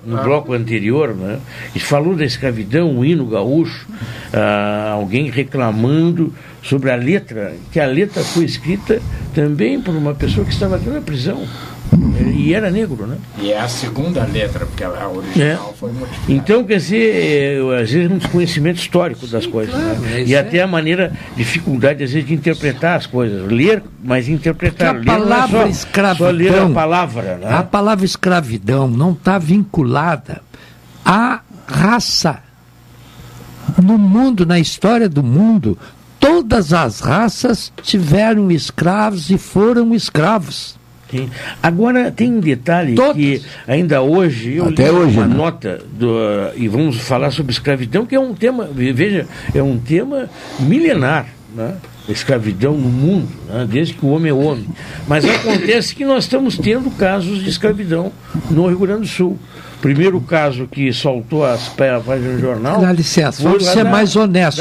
no 0.04 0.22
bloco 0.22 0.52
anterior, 0.52 1.14
né? 1.14 1.40
E 1.74 1.80
falou 1.80 2.14
da 2.14 2.24
escravidão, 2.24 2.98
o 2.98 3.04
hino 3.04 3.26
gaúcho, 3.26 3.86
ah, 4.32 4.90
alguém 4.92 5.30
reclamando 5.30 6.32
sobre 6.62 6.90
a 6.90 6.94
letra, 6.94 7.54
que 7.72 7.80
a 7.80 7.86
letra 7.86 8.22
foi 8.22 8.44
escrita 8.44 9.02
também 9.34 9.80
por 9.80 9.94
uma 9.94 10.14
pessoa 10.14 10.46
que 10.46 10.52
estava 10.52 10.76
aqui 10.76 10.88
na 10.88 11.00
prisão. 11.00 11.46
E 12.30 12.54
era 12.54 12.70
negro, 12.70 13.06
né? 13.06 13.16
E 13.38 13.52
é 13.52 13.60
a 13.60 13.68
segunda 13.68 14.24
letra, 14.24 14.66
porque 14.66 14.84
a 14.84 15.08
original 15.08 15.74
foi 15.78 15.90
modificada. 15.92 16.32
Então, 16.32 16.64
quer 16.64 16.76
dizer, 16.76 17.14
é, 17.14 17.82
às 17.82 17.90
vezes 17.90 18.10
um 18.10 18.18
desconhecimento 18.18 18.78
histórico 18.80 19.26
das 19.26 19.46
coisas. 19.46 19.74
claro, 19.74 20.00
né? 20.00 20.20
é 20.20 20.24
E 20.24 20.24
aí. 20.24 20.36
até 20.36 20.60
a 20.62 20.66
maneira, 20.66 21.12
dificuldade, 21.36 22.02
às 22.04 22.12
vezes, 22.12 22.26
de 22.28 22.34
interpretar 22.34 22.96
as 22.96 23.06
coisas. 23.06 23.50
Ler, 23.50 23.82
mas 24.02 24.28
interpretar. 24.28 24.94
Porque 24.94 25.10
a 25.10 25.14
Ler 25.16 25.22
é 25.22 25.24
palavra 25.26 25.60
só, 25.62 25.66
escravidão, 25.68 26.26
Só 26.26 26.32
ler 26.32 26.58
a 26.58 26.68
palavra, 26.70 27.36
né? 27.38 27.48
a 27.52 27.62
palavra 27.62 28.04
escravidão 28.04 28.88
não 28.88 29.12
está 29.12 29.38
vinculada 29.38 30.40
à 31.04 31.40
raça. 31.66 32.38
No 33.82 33.96
mundo, 33.96 34.44
na 34.44 34.58
história 34.58 35.08
do 35.08 35.22
mundo, 35.22 35.78
todas 36.20 36.72
as 36.72 37.00
raças 37.00 37.72
tiveram 37.82 38.50
escravos 38.50 39.30
e 39.30 39.38
foram 39.38 39.94
escravos. 39.94 40.76
Sim. 41.12 41.28
Agora 41.62 42.10
tem 42.10 42.32
um 42.32 42.40
detalhe 42.40 42.96
que 43.14 43.40
ainda 43.68 44.00
hoje 44.02 44.54
eu 44.54 44.64
Até 44.70 44.84
li 44.84 44.90
hoje, 44.90 45.16
uma 45.18 45.26
né? 45.28 45.34
nota 45.36 45.78
do, 45.92 46.16
e 46.56 46.66
vamos 46.66 46.96
falar 46.98 47.30
sobre 47.30 47.52
escravidão, 47.52 48.04
que 48.04 48.14
é 48.16 48.20
um 48.20 48.32
tema, 48.34 48.68
veja, 48.72 49.26
é 49.54 49.62
um 49.62 49.78
tema 49.78 50.28
milenar, 50.58 51.26
né? 51.54 51.74
Escravidão 52.08 52.72
no 52.76 52.88
mundo, 52.88 53.28
né? 53.48 53.64
desde 53.70 53.94
que 53.94 54.04
o 54.04 54.08
homem 54.08 54.30
é 54.30 54.34
homem. 54.34 54.66
Mas 55.06 55.24
acontece 55.24 55.94
que 55.94 56.04
nós 56.04 56.24
estamos 56.24 56.58
tendo 56.58 56.90
casos 56.90 57.44
de 57.44 57.48
escravidão 57.48 58.10
no 58.50 58.66
Rio 58.66 58.78
Grande 58.80 59.02
do 59.02 59.06
Sul. 59.06 59.38
Primeiro 59.80 60.20
caso 60.20 60.66
que 60.66 60.92
soltou 60.92 61.44
as 61.44 61.68
pé- 61.68 61.94
a 61.94 62.00
página 62.00 62.34
do 62.34 62.40
jornal. 62.40 62.80
Dá 62.80 62.92
licença, 62.92 63.42
vamos 63.42 63.64
lá 63.66 63.72
ser 63.72 63.84
da- 63.84 63.90
mais 63.90 64.16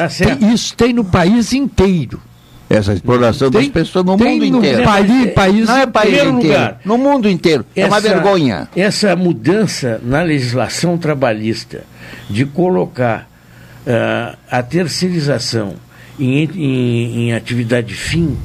Serra. 0.10 0.36
Tem- 0.36 0.54
isso 0.54 0.76
tem 0.76 0.93
no 0.93 1.04
país 1.04 1.54
inteiro. 1.54 2.20
Essa 2.72 2.94
exploração 2.94 3.50
das 3.52 3.62
Tem- 3.64 3.72
pessoas 3.72 4.06
no 4.06 4.18
mundo 4.18 4.24
no 4.24 4.58
inteiro. 4.58 4.84
país- 4.84 5.34
país 5.34 5.68
não 5.68 5.78
é 5.78 5.86
país 5.88 6.14
inteiro. 6.14 6.32
lugar. 6.36 6.80
No 6.86 6.98
mundo 6.98 7.30
inteiro. 7.30 7.66
É 7.76 7.86
uma 7.86 7.98
Essa- 7.98 8.10
vergonha. 8.10 8.68
Essa 8.76 9.16
mudança 9.16 10.00
na 10.04 10.22
legislação 10.22 10.98
trabalhista 10.98 11.84
de 12.30 12.46
colocar 12.46 13.30
ah, 13.88 14.36
a 14.50 14.62
terceirização 14.62 15.74
em, 16.20 16.44
em- 16.44 17.20
em 17.30 17.34
atividade 17.34 17.94
fim, 17.96 18.38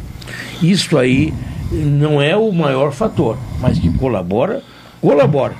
isso 0.62 0.96
aí 0.96 1.32
não 1.70 2.22
é 2.22 2.34
o 2.34 2.50
maior 2.52 2.90
fator, 2.92 3.36
mas 3.60 3.78
que 3.78 3.90
colabora, 3.98 4.62
colabora. 5.00 5.52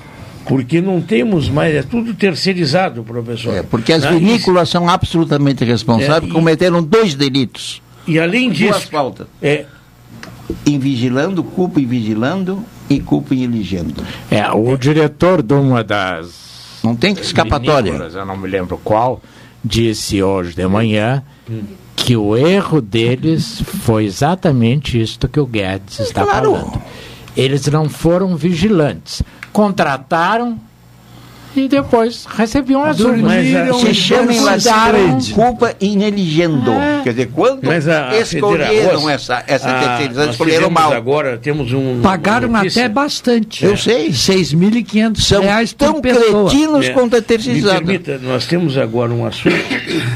Porque 0.47 0.81
não 0.81 1.01
temos 1.01 1.49
mais, 1.51 1.75
é 1.75 1.83
tudo 1.83 2.15
terceirizado, 2.15 3.03
professor. 3.03 3.53
É, 3.55 3.63
porque 3.65 3.93
as 3.93 4.03
Né? 4.05 4.13
vinícolas 4.13 4.69
são 4.69 4.89
absolutamente 4.89 5.65
responsáveis, 5.65 6.23
É, 6.25 6.27
e- 6.27 6.33
cometeram 6.33 6.83
dois 6.83 7.15
delitos. 7.15 7.83
E 8.07 8.19
além 8.19 8.49
Duas 8.49 8.59
disso, 8.59 8.91
faltas. 8.91 9.27
É. 9.43 9.67
Invigilando, 10.65 11.43
culpa 11.43 11.81
em 11.81 11.87
vigilando 11.87 12.65
e 12.89 13.01
culpa 13.01 13.35
em 13.35 13.43
elegendo. 13.43 14.03
É, 14.31 14.49
o 14.53 14.77
diretor 14.77 15.43
de 15.43 15.55
uma 15.55 15.83
das. 15.83 16.81
Não 16.85 16.95
tem 16.95 17.13
escapatória. 17.15 17.91
Eu 17.91 18.25
não 18.25 18.37
me 18.37 18.47
lembro 18.47 18.79
qual, 18.83 19.21
disse 19.65 20.23
hoje 20.23 20.55
de 20.55 20.67
manhã 20.67 21.23
que 21.97 22.17
o 22.17 22.37
erro 22.37 22.81
deles 22.81 23.61
foi 23.65 24.05
exatamente 24.05 25.01
isto 25.01 25.27
que 25.27 25.41
o 25.41 25.47
Guedes 25.47 25.99
está 25.99 26.25
falando. 26.25 26.81
Eles 27.37 27.67
não 27.67 27.89
foram 27.89 28.37
vigilantes. 28.37 29.23
Contrataram 29.53 30.61
e 31.61 31.69
depois 31.69 32.25
recebiam 32.27 32.83
as 32.85 33.01
urnas. 33.01 33.33
Se 33.81 33.95
chama 33.95 34.33
em 34.33 34.41
latim 34.41 35.33
culpa 35.35 35.75
in 35.81 36.03
elegendo. 36.03 36.71
Quer 37.03 37.11
dizer, 37.11 37.31
quando 37.33 37.65
Mas 37.65 37.89
a, 37.89 38.11
a 38.11 38.19
escolheram 38.21 39.01
federa- 39.01 39.13
essa, 39.13 39.45
essa 39.47 39.69
a- 39.71 39.89
terceirização, 39.89 40.31
escolheram 40.33 40.71
mal. 40.71 40.93
Agora 40.93 41.37
temos 41.39 41.73
um. 41.73 42.01
Pagaram 42.03 42.55
até 42.55 42.89
bastante. 42.89 43.65
Eu 43.65 43.77
sei. 43.77 44.11
6.500 44.11 45.41
reais 45.41 45.73
por 45.73 45.79
tão 45.93 46.01
pessoa. 46.01 46.49
cretinos 46.51 46.87
É, 46.87 46.91
quanto 46.93 47.15
a 47.15 47.19
Me 47.19 47.23
terceirizada. 47.25 47.75
permita, 47.79 48.19
nós 48.19 48.47
temos 48.47 48.77
agora 48.77 49.13
um 49.13 49.25
assunto 49.27 49.57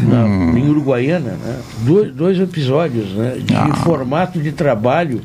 na- 0.02 0.24
Hum. 0.24 0.56
em 0.56 0.68
Uruguaiana, 0.68 1.30
né? 1.30 1.56
dois, 1.80 2.12
dois 2.12 2.38
episódios 2.40 3.10
né? 3.12 3.36
de 3.40 3.54
Ah. 3.54 3.74
formato 3.76 4.38
de 4.40 4.52
trabalho 4.52 5.20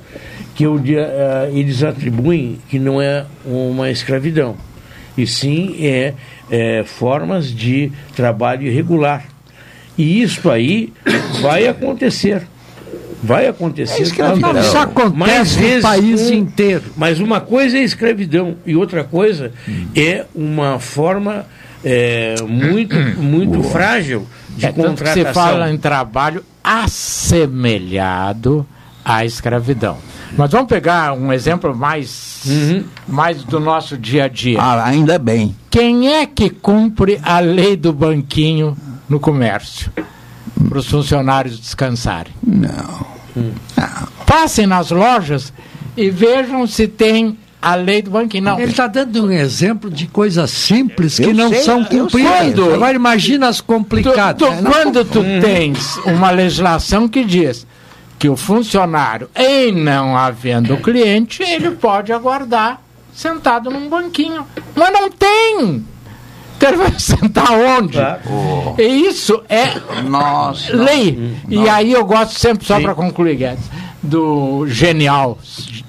que 0.55 0.65
o 0.65 0.79
dia, 0.79 1.05
ah, 1.07 1.49
eles 1.51 1.83
atribuem 1.83 2.59
que 2.69 2.79
não 2.79 3.01
é 3.01 3.25
uma 3.45 3.89
escravidão, 3.91 4.55
e 5.17 5.25
sim 5.27 5.75
é, 5.79 6.13
é 6.49 6.83
formas 6.83 7.49
de 7.51 7.91
trabalho 8.15 8.63
irregular. 8.67 9.23
E 9.97 10.21
isso 10.21 10.49
aí 10.49 10.91
vai 11.41 11.67
acontecer. 11.67 12.43
Vai 13.23 13.47
acontecer. 13.47 14.03
escravidão. 14.03 14.53
Mas- 14.53 14.67
Isso 14.67 14.77
acontece 14.77 15.17
mais 15.17 15.55
no 15.55 15.61
vezes 15.61 15.81
país 15.81 16.21
um- 16.29 16.33
inteiro. 16.33 16.83
Mas 16.95 17.19
uma 17.19 17.41
coisa 17.41 17.77
é 17.77 17.81
escravidão 17.81 18.55
e 18.65 18.75
outra 18.75 19.03
coisa 19.03 19.51
é 19.95 20.25
uma 20.35 20.79
forma 20.79 21.45
é, 21.83 22.35
muito, 22.47 22.95
muito 23.21 23.61
frágil 23.63 24.27
de 24.57 24.65
É, 24.65 24.69
tanto 24.71 24.81
que 24.81 24.87
contratação. 24.87 25.25
se 25.27 25.33
fala 25.33 25.71
em 25.71 25.77
trabalho 25.77 26.43
assemelhado 26.63 28.65
à 29.03 29.25
escravidão. 29.25 29.97
Mas 30.37 30.51
vamos 30.51 30.67
pegar 30.67 31.13
um 31.13 31.31
exemplo 31.31 31.75
mais, 31.75 32.43
mais 33.07 33.43
do 33.43 33.59
nosso 33.59 33.97
dia 33.97 34.25
a 34.25 34.27
dia. 34.27 34.59
Ah, 34.61 34.85
ainda 34.85 35.17
bem. 35.17 35.55
Quem 35.69 36.13
é 36.13 36.25
que 36.25 36.49
cumpre 36.49 37.19
a 37.23 37.39
lei 37.39 37.75
do 37.77 37.93
banquinho 37.93 38.75
no 39.07 39.19
comércio? 39.19 39.91
Para 40.69 40.77
os 40.79 40.87
funcionários 40.87 41.59
descansarem. 41.59 42.33
Não. 42.45 43.05
Passem 44.25 44.65
nas 44.67 44.89
lojas 44.91 45.53
e 45.95 46.09
vejam 46.09 46.65
se 46.67 46.87
tem 46.87 47.37
a 47.61 47.75
lei 47.75 48.01
do 48.01 48.11
banquinho. 48.11 48.43
Não. 48.43 48.59
Ele 48.59 48.71
está 48.71 48.87
dando 48.87 49.25
um 49.25 49.31
exemplo 49.31 49.89
de 49.89 50.07
coisas 50.07 50.51
simples 50.51 51.15
que 51.17 51.23
Eu 51.23 51.33
não 51.33 51.49
sei, 51.49 51.59
são 51.63 51.83
cumpridas. 51.83 52.73
Agora 52.73 52.93
imagina 52.95 53.47
as 53.47 53.59
complicadas. 53.61 54.47
Tu- 54.47 54.55
tu- 54.63 54.63
quando 54.71 55.05
tu 55.05 55.21
tens 55.41 55.97
uma 56.05 56.29
legislação 56.31 57.07
que 57.07 57.23
diz 57.23 57.65
que 58.17 58.29
o 58.29 58.35
funcionário, 58.35 59.29
em 59.35 59.71
não 59.71 60.15
havendo 60.15 60.77
cliente, 60.77 61.43
ele 61.43 61.71
pode 61.71 62.13
aguardar 62.13 62.81
sentado 63.13 63.69
num 63.69 63.89
banquinho. 63.89 64.45
Mas 64.75 64.91
não 64.93 65.09
tem! 65.09 65.85
Ele 66.61 66.77
vai 66.77 66.91
sentar 66.99 67.51
onde? 67.51 67.97
E 68.79 69.07
isso 69.07 69.43
é 69.47 70.01
Nossa. 70.01 70.75
lei. 70.75 71.37
E 71.47 71.55
Nossa. 71.57 71.73
aí 71.73 71.91
eu 71.91 72.03
gosto 72.03 72.39
sempre, 72.39 72.65
só 72.65 72.79
para 72.79 72.95
concluir, 72.95 73.35
Guedes, 73.35 73.69
do 74.01 74.65
genial, 74.67 75.37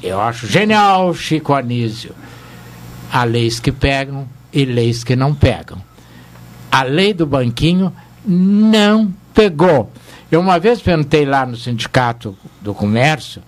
eu 0.03 0.21
acho 0.21 0.47
genial 0.47 1.15
Chico 1.15 1.55
Anísio. 1.55 2.15
Há 3.11 3.25
leis 3.25 3.59
que 3.59 3.73
pegam 3.73 4.29
e 4.53 4.65
leis 4.65 5.03
que 5.03 5.17
não 5.17 5.35
pegam. 5.35 5.79
A 6.71 6.83
lei 6.83 7.15
do 7.15 7.25
banquinho 7.25 7.91
não 8.27 9.15
pegou. 9.33 9.91
Eu 10.31 10.41
uma 10.41 10.59
vez 10.59 10.81
perguntei 10.81 11.25
lá 11.25 11.47
no 11.47 11.57
Sindicato 11.57 12.37
do 12.61 12.75
Comércio 12.75 13.43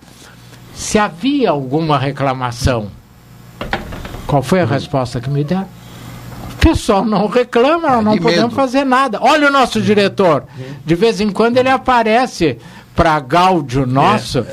se 0.73 0.97
havia 0.97 1.49
alguma 1.49 1.97
reclamação. 1.97 2.89
Qual 4.25 4.41
foi 4.41 4.61
a 4.61 4.65
resposta 4.65 5.19
que 5.19 5.29
me 5.29 5.43
deram? 5.43 5.67
O 6.53 6.55
pessoal 6.59 7.03
não 7.03 7.27
reclama, 7.27 7.89
nós 7.95 8.03
não 8.05 8.13
de 8.13 8.21
podemos 8.21 8.43
medo. 8.45 8.55
fazer 8.55 8.85
nada. 8.85 9.19
Olha 9.21 9.47
o 9.47 9.51
nosso 9.51 9.81
diretor. 9.81 10.45
De 10.85 10.95
vez 10.95 11.19
em 11.19 11.29
quando 11.31 11.57
ele 11.57 11.69
aparece 11.69 12.57
para 12.95 13.19
gáudio 13.19 13.85
nosso. 13.85 14.45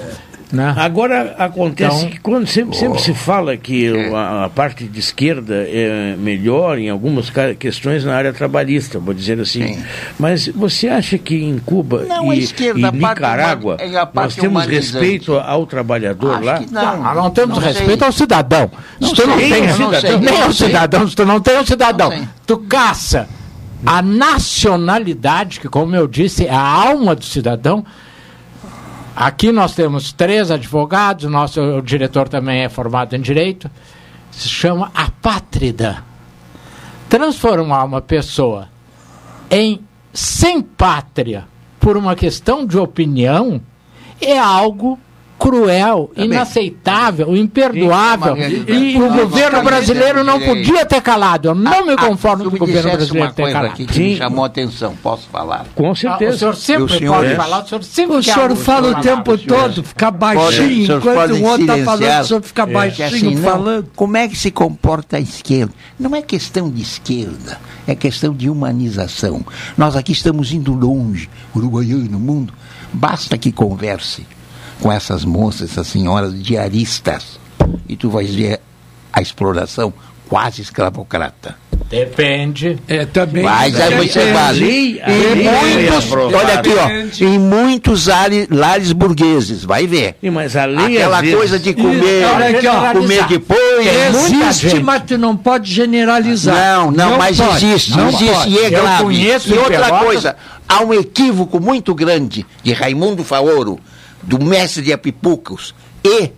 Né? 0.53 0.73
Agora 0.77 1.35
acontece 1.39 1.97
Então- 1.97 2.11
que 2.11 2.21
quando 2.21 2.47
sempre, 2.47 2.77
sempre 2.77 3.01
se 3.03 3.13
fala 3.13 3.57
que 3.57 3.93
a, 4.15 4.45
a 4.45 4.49
parte 4.49 4.85
de 4.85 5.01
esquerda 5.01 5.55
é 5.69 6.15
melhor 6.17 6.79
em 6.79 6.89
algumas 6.89 7.33
questões 7.59 8.05
na 8.05 8.15
área 8.15 8.33
trabalhista, 8.33 9.01
vou 9.01 9.13
dizer 9.13 9.41
assim. 9.41 9.83
Mas 10.17 10.47
você 10.47 10.87
acha 10.89 11.19
que 11.19 11.35
em 11.35 11.59
Cuba 11.59 12.05
Não, 12.09 12.33
e, 12.33 12.39
esquerda, 12.39 12.79
e 12.79 12.85
a 12.85 12.93
parte 12.93 13.21
Nicarágua 13.21 13.75
humani- 13.75 13.97
é 13.97 13.99
a 13.99 14.09
nós 14.15 14.37
temos 14.37 14.67
respeito 14.67 15.35
ao 15.35 15.67
trabalhador 15.67 16.37
Acho 16.37 16.45
lá? 16.45 16.59
que 16.59 16.73
não. 16.73 17.03
Nós 17.03 17.17
não 17.17 17.31
temos 17.31 17.59
Não 17.59 17.65
respeito 17.65 17.99
sei. 17.99 18.07
ao 18.07 18.13
cidadão. 18.13 18.71
Não 19.01 19.09
se 19.09 19.15
tu 19.17 19.27
não 19.27 19.39
sei, 19.39 19.51
tem 19.51 19.67
não 19.67 19.75
cidadão, 19.75 20.21
nem 20.21 20.29
ao 20.37 20.41
não 20.47 20.53
sei. 20.53 20.67
cidadão, 20.69 21.09
se 21.09 21.17
tu 21.17 21.27
não 21.27 21.41
tem 21.41 21.59
um 21.59 21.67
cidadão, 21.67 22.11
Não 22.11 22.17
sei. 22.19 22.29
tu 22.47 22.59
caça 22.59 23.29
a 23.85 24.01
nacionalidade, 24.01 25.61
que 25.61 25.69
como 25.69 25.95
eu 25.95 26.07
disse, 26.07 26.47
é 26.47 26.51
a 26.55 26.61
alma 26.61 27.15
do 27.15 27.25
cidadão. 27.25 27.85
Aqui 29.17 29.51
nós 29.51 29.75
temos 29.75 30.13
três 30.13 30.51
advogados, 30.51 31.31
nosso 31.31 31.81
diretor 31.81 32.29
também 32.29 32.65
é 32.65 32.69
formado 32.69 33.17
em 33.17 33.21
direito. 33.21 33.71
Se 34.31 34.47
chama 34.47 34.93
apátrida. 34.95 36.05
Transformar 37.09 37.85
uma 37.85 38.03
pessoa 38.03 38.69
em 39.51 39.81
sem 40.13 40.61
pátria 40.61 41.49
por 41.81 41.97
uma 41.97 42.15
questão 42.15 42.67
de 42.67 42.77
opinião 42.77 43.59
é 44.21 44.39
algo 44.39 44.99
cruel, 45.39 46.11
inaceitável, 46.17 47.37
imperdoável. 47.37 48.35
Sim, 48.37 48.43
é 48.43 48.47
uma 48.47 48.49
E, 48.49 48.93
realidade. 48.93 48.99
o 48.99 49.23
governo 49.27 49.63
brasileiro 49.63 50.25
não 50.25 50.41
podia 50.41 50.85
ter 50.87 51.01
calado. 51.01 51.49
Eu 51.49 51.55
não 51.55 51.87
me 51.87 51.97
conformo 51.97 52.45
com 52.51 52.57
o 52.57 52.59
governo 52.59 52.83
dissesse 52.91 52.97
brasileiro 52.97 53.27
uma 53.29 53.33
ter 53.35 53.43
coisa 53.43 53.57
calado. 53.59 53.73
aqui 53.75 53.87
que 53.87 53.99
me 54.01 54.17
chamou 54.17 54.45
a 54.45 54.47
atenção. 54.47 54.97
Posso 55.03 55.29
falar? 55.29 55.67
Com 55.75 55.89
Ah, 55.89 55.91
o 55.91 55.97
senhor 55.97 56.55
sempre 56.57 56.83
o 56.85 56.89
senhor 56.89 57.15
pode 57.17 57.33
é? 57.33 57.37
falar, 57.37 57.63
o 57.65 57.69
senhor 57.69 57.85
sempre 57.85 58.17
O 58.17 58.23
senhor 58.23 58.41
algo, 58.51 58.57
fala 58.57 58.87
o 58.87 58.91
senhor 58.91 59.03
tempo 59.03 59.39
todo, 59.39 59.83
fica 59.85 60.13
Pode- 60.13 60.19
baixinho, 60.37 60.87
senhores 60.87 61.07
enquanto 61.07 61.31
o 61.33 61.45
outro 61.45 61.61
está 61.63 61.85
falando, 61.85 62.21
o 62.23 62.27
senhor 62.27 62.43
fica 62.43 62.67
Que 62.67 62.73
baixinho 62.73 63.07
assim, 63.09 63.35
não, 63.35 63.43
falando. 63.43 63.91
Como 63.95 64.17
é 64.17 64.29
que 64.29 64.37
se 64.37 64.51
comporta 64.51 65.17
a 65.17 65.21
esquerda? 65.21 65.73
Não 65.99 66.15
é 66.17 66.23
questão 66.23 66.71
de 66.71 66.83
esquerda, 66.83 67.59
é 67.87 67.95
questão 67.95 68.33
de 68.35 68.49
humanização. 68.49 69.45
Nós 69.77 69.97
aqui 69.97 70.13
estamos 70.13 70.53
indo 70.53 70.73
longe, 70.73 71.29
uruguaiano, 71.55 72.19
mundo. 72.19 72.53
Basta 72.93 73.37
que 73.37 73.53
converse 73.53 74.27
com 74.81 74.91
essas 74.93 75.25
moças, 75.25 75.71
essas 75.73 75.87
senhoras 75.87 76.41
diaristas, 76.43 77.39
e 77.89 77.97
tu 77.97 78.11
vais 78.11 78.35
ver 78.35 78.61
a 79.13 79.21
exploração 79.23 79.93
quase 80.29 80.61
escravocrata. 80.63 81.57
Depende. 81.89 82.79
É, 82.89 83.05
também. 83.07 83.45
Mas 83.45 83.79
aí 83.81 83.95
você 84.09 84.33
vale. 84.33 85.01
Em 85.07 85.45
muitos, 85.45 86.13
olha 86.13 86.55
aqui, 86.55 86.71
ó, 86.75 87.25
em 87.25 87.39
muitos 87.39 88.07
lares, 88.09 88.49
lares 88.51 88.91
burgueses, 88.93 89.63
vai 89.63 89.87
ver. 89.87 90.17
Sim, 90.21 90.31
mas 90.31 90.57
a 90.57 90.65
lei 90.65 90.97
Aquela 90.97 91.21
vezes- 91.21 91.37
coisa 91.37 91.59
de 91.61 91.75
comer, 91.75 92.25
Olha 92.25 92.49
aqui, 92.59 92.67
ó. 92.67 92.93
comer 92.93 93.25
depois. 93.29 93.87
Existe, 94.49 94.81
mas 94.83 95.03
tu 95.07 95.17
não 95.17 95.37
pode 95.37 95.73
generalizar. 95.73 96.57
Não, 96.57 96.91
não, 96.91 97.19
mas 97.19 97.37
pode, 97.37 97.65
existe, 97.65 97.93
não 97.97 98.09
existe, 98.09 98.33
pode. 98.35 98.51
e 98.51 98.59
é 98.59 98.67
Eu 98.67 98.71
grave. 98.83 99.03
conheço 99.05 99.55
E 99.55 99.59
outra 99.59 99.85
Pelotas- 99.85 100.01
coisa, 100.05 100.37
há 100.69 100.83
um 100.83 100.93
equívoco 100.93 101.61
muito 101.61 101.95
grande 101.95 102.45
de 102.65 102.73
Raimundo 102.73 103.23
Faoro, 103.23 103.79
do 104.27 104.43
mestre 104.45 104.83
de 104.83 104.93
Apipucos 104.93 105.75
e 106.05 106.31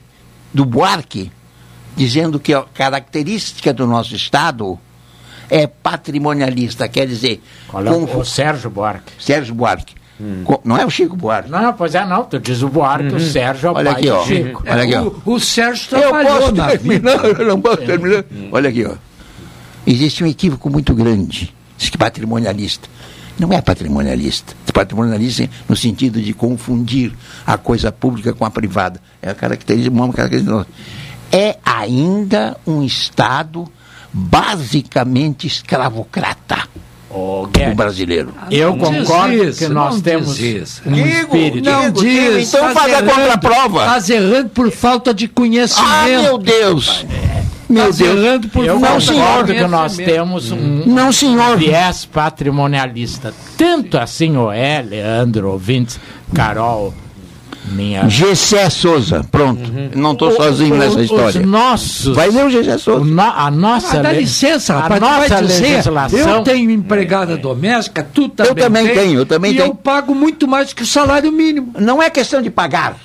do 0.53 0.65
Buarque, 0.65 1.33
dizendo 1.97 2.39
que 2.39 2.55
a 2.55 2.63
característica 2.63 3.73
do 3.73 3.87
nosso 3.87 4.15
Estado 4.15 4.79
é 5.51 5.67
patrimonialista, 5.67 6.87
quer 6.89 7.07
dizer, 7.07 7.43
Qual 7.67 7.85
é 7.85 7.91
o, 7.91 8.19
o 8.19 8.25
Sérgio 8.25 8.71
Buarque? 8.71 9.13
Sérgio 9.19 9.55
Buarque. 9.55 9.95
Com- 10.45 10.61
não 10.65 10.77
é 10.77 10.85
o 10.85 10.91
Chico 10.91 11.15
Buarque. 11.17 11.49
Não, 11.49 11.73
pois 11.75 11.95
é, 11.95 12.05
não. 12.05 12.25
Tu 12.25 12.41
diz 12.41 12.61
o 12.63 12.69
Buarque, 12.69 13.15
o 13.15 13.21
Sérgio 13.21 13.69
é 13.69 13.71
o 13.71 13.75
Olha 13.77 13.91
aqui, 13.93 14.11
ó. 14.11 14.25
Chico. 14.27 14.65
Olha 14.69 14.83
aqui, 14.83 14.95
ó. 14.97 15.03
O, 15.03 15.35
o 15.35 15.41
Sérgio 15.41 15.87
Eu 15.97 16.01
trabalhou 16.01 16.39
posso 16.41 16.55
na 16.57 16.67
terminar, 16.71 17.25
eu 17.25 17.47
não 17.47 17.61
posso 17.61 17.77
terminar. 17.79 18.25
Olha 18.51 18.69
aqui, 18.69 18.85
ó. 18.85 18.95
Existe 19.87 20.25
um 20.25 20.27
equívoco 20.27 20.69
muito 20.69 20.93
grande, 20.93 21.55
diz 21.79 21.89
que 21.89 21.97
patrimonialista, 21.97 22.89
Não 23.39 23.53
é 23.53 23.61
patrimonialista. 23.61 24.55
Patrimonialista 24.73 25.49
no 25.69 25.77
sentido 25.77 26.21
de 26.21 26.33
confundir 26.33 27.13
a 27.47 27.57
coisa 27.57 27.93
pública 27.93 28.33
com 28.33 28.45
a 28.45 28.51
privada. 28.51 29.01
É 29.23 29.31
a 29.31 29.35
característica, 29.35 29.95
uma 29.95 30.13
característica. 30.13 30.67
É 31.31 31.57
ainda 31.65 32.57
um 32.67 32.83
Estado 32.83 33.67
basicamente 34.13 35.47
escravocrata. 35.47 36.69
O 37.11 37.47
brasileiro. 37.75 38.35
Eu 38.51 38.77
Não 38.77 38.91
diz 38.93 39.09
concordo 39.09 39.45
isso, 39.45 39.59
que 39.59 39.69
nós 39.69 39.95
não 39.95 40.01
temos 40.03 40.37
diz 40.37 40.63
isso. 40.63 40.83
um 40.87 40.95
espírito. 40.95 41.65
Não 41.71 41.91
Digo, 41.91 42.01
diz. 42.03 42.23
digo, 42.23 42.39
então 42.39 42.75
faz 42.75 42.95
a 42.95 43.03
contraprova. 43.03 43.85
Tá 43.87 44.15
errando 44.15 44.51
por 44.51 44.71
falta 44.71 45.15
de 45.15 45.27
conhecimento. 45.27 45.91
Ah, 45.91 46.07
meu 46.07 46.37
Deus! 46.39 47.07
Meu 47.69 47.85
Tá 47.85 47.91
Deus! 47.91 48.47
por 48.53 48.65
Eu 48.65 48.79
de 48.79 49.07
concordo 49.07 49.53
que 49.55 49.67
nós 49.67 49.97
temos 49.97 50.51
um 50.53 50.85
Não, 50.87 51.13
senhor. 51.13 51.57
viés 51.59 52.07
patrimonialista. 52.07 53.35
Tanto 53.57 53.99
assim, 53.99 54.37
o 54.37 54.51
é, 54.51 54.81
Leandro, 54.81 55.51
ouvintes, 55.51 56.01
Carol, 56.35 56.95
minha. 57.73 58.09
Gessé 58.09 58.71
Souza, 58.71 59.23
pronto. 59.31 59.71
Não 59.95 60.13
estou 60.13 60.31
sozinho 60.33 60.75
O- 60.75 60.79
nessa 60.79 60.97
os 60.97 61.03
história. 61.03 61.45
nossos. 61.47 62.17
Vai 62.17 62.31
ver 62.31 62.47
o 62.47 62.51
Gessé 62.51 62.79
Souza. 62.79 63.03
o 63.03 63.05
no- 63.05 63.21
a 63.23 63.51
nossa. 63.51 63.99
Ah, 63.99 64.03
dá 64.03 64.13
licença, 64.13 64.75
a 64.75 64.81
rapaz, 64.81 65.01
tu 65.01 65.05
nossa 65.07 65.29
vai 65.29 65.43
dizer, 65.43 65.63
legislação. 65.69 66.19
eu 66.37 66.43
tenho 66.43 66.71
empregada 66.71 67.37
doméstica, 67.37 68.03
tu 68.15 68.31
também 68.31 68.55
também 68.55 68.87
tem, 68.87 68.95
tenho, 68.97 69.19
eu 69.21 69.27
também 69.27 69.53
e 69.53 69.57
tenho. 69.57 69.69
eu 69.69 69.75
pago 69.75 70.15
muito 70.15 70.49
mais 70.49 70.73
que 70.73 70.83
o 70.83 70.87
salário 70.87 71.31
mínimo. 71.31 71.75
Não 71.79 72.03
é 72.03 72.09
questão 72.09 72.41
de 72.41 72.49
pagar. 72.49 72.97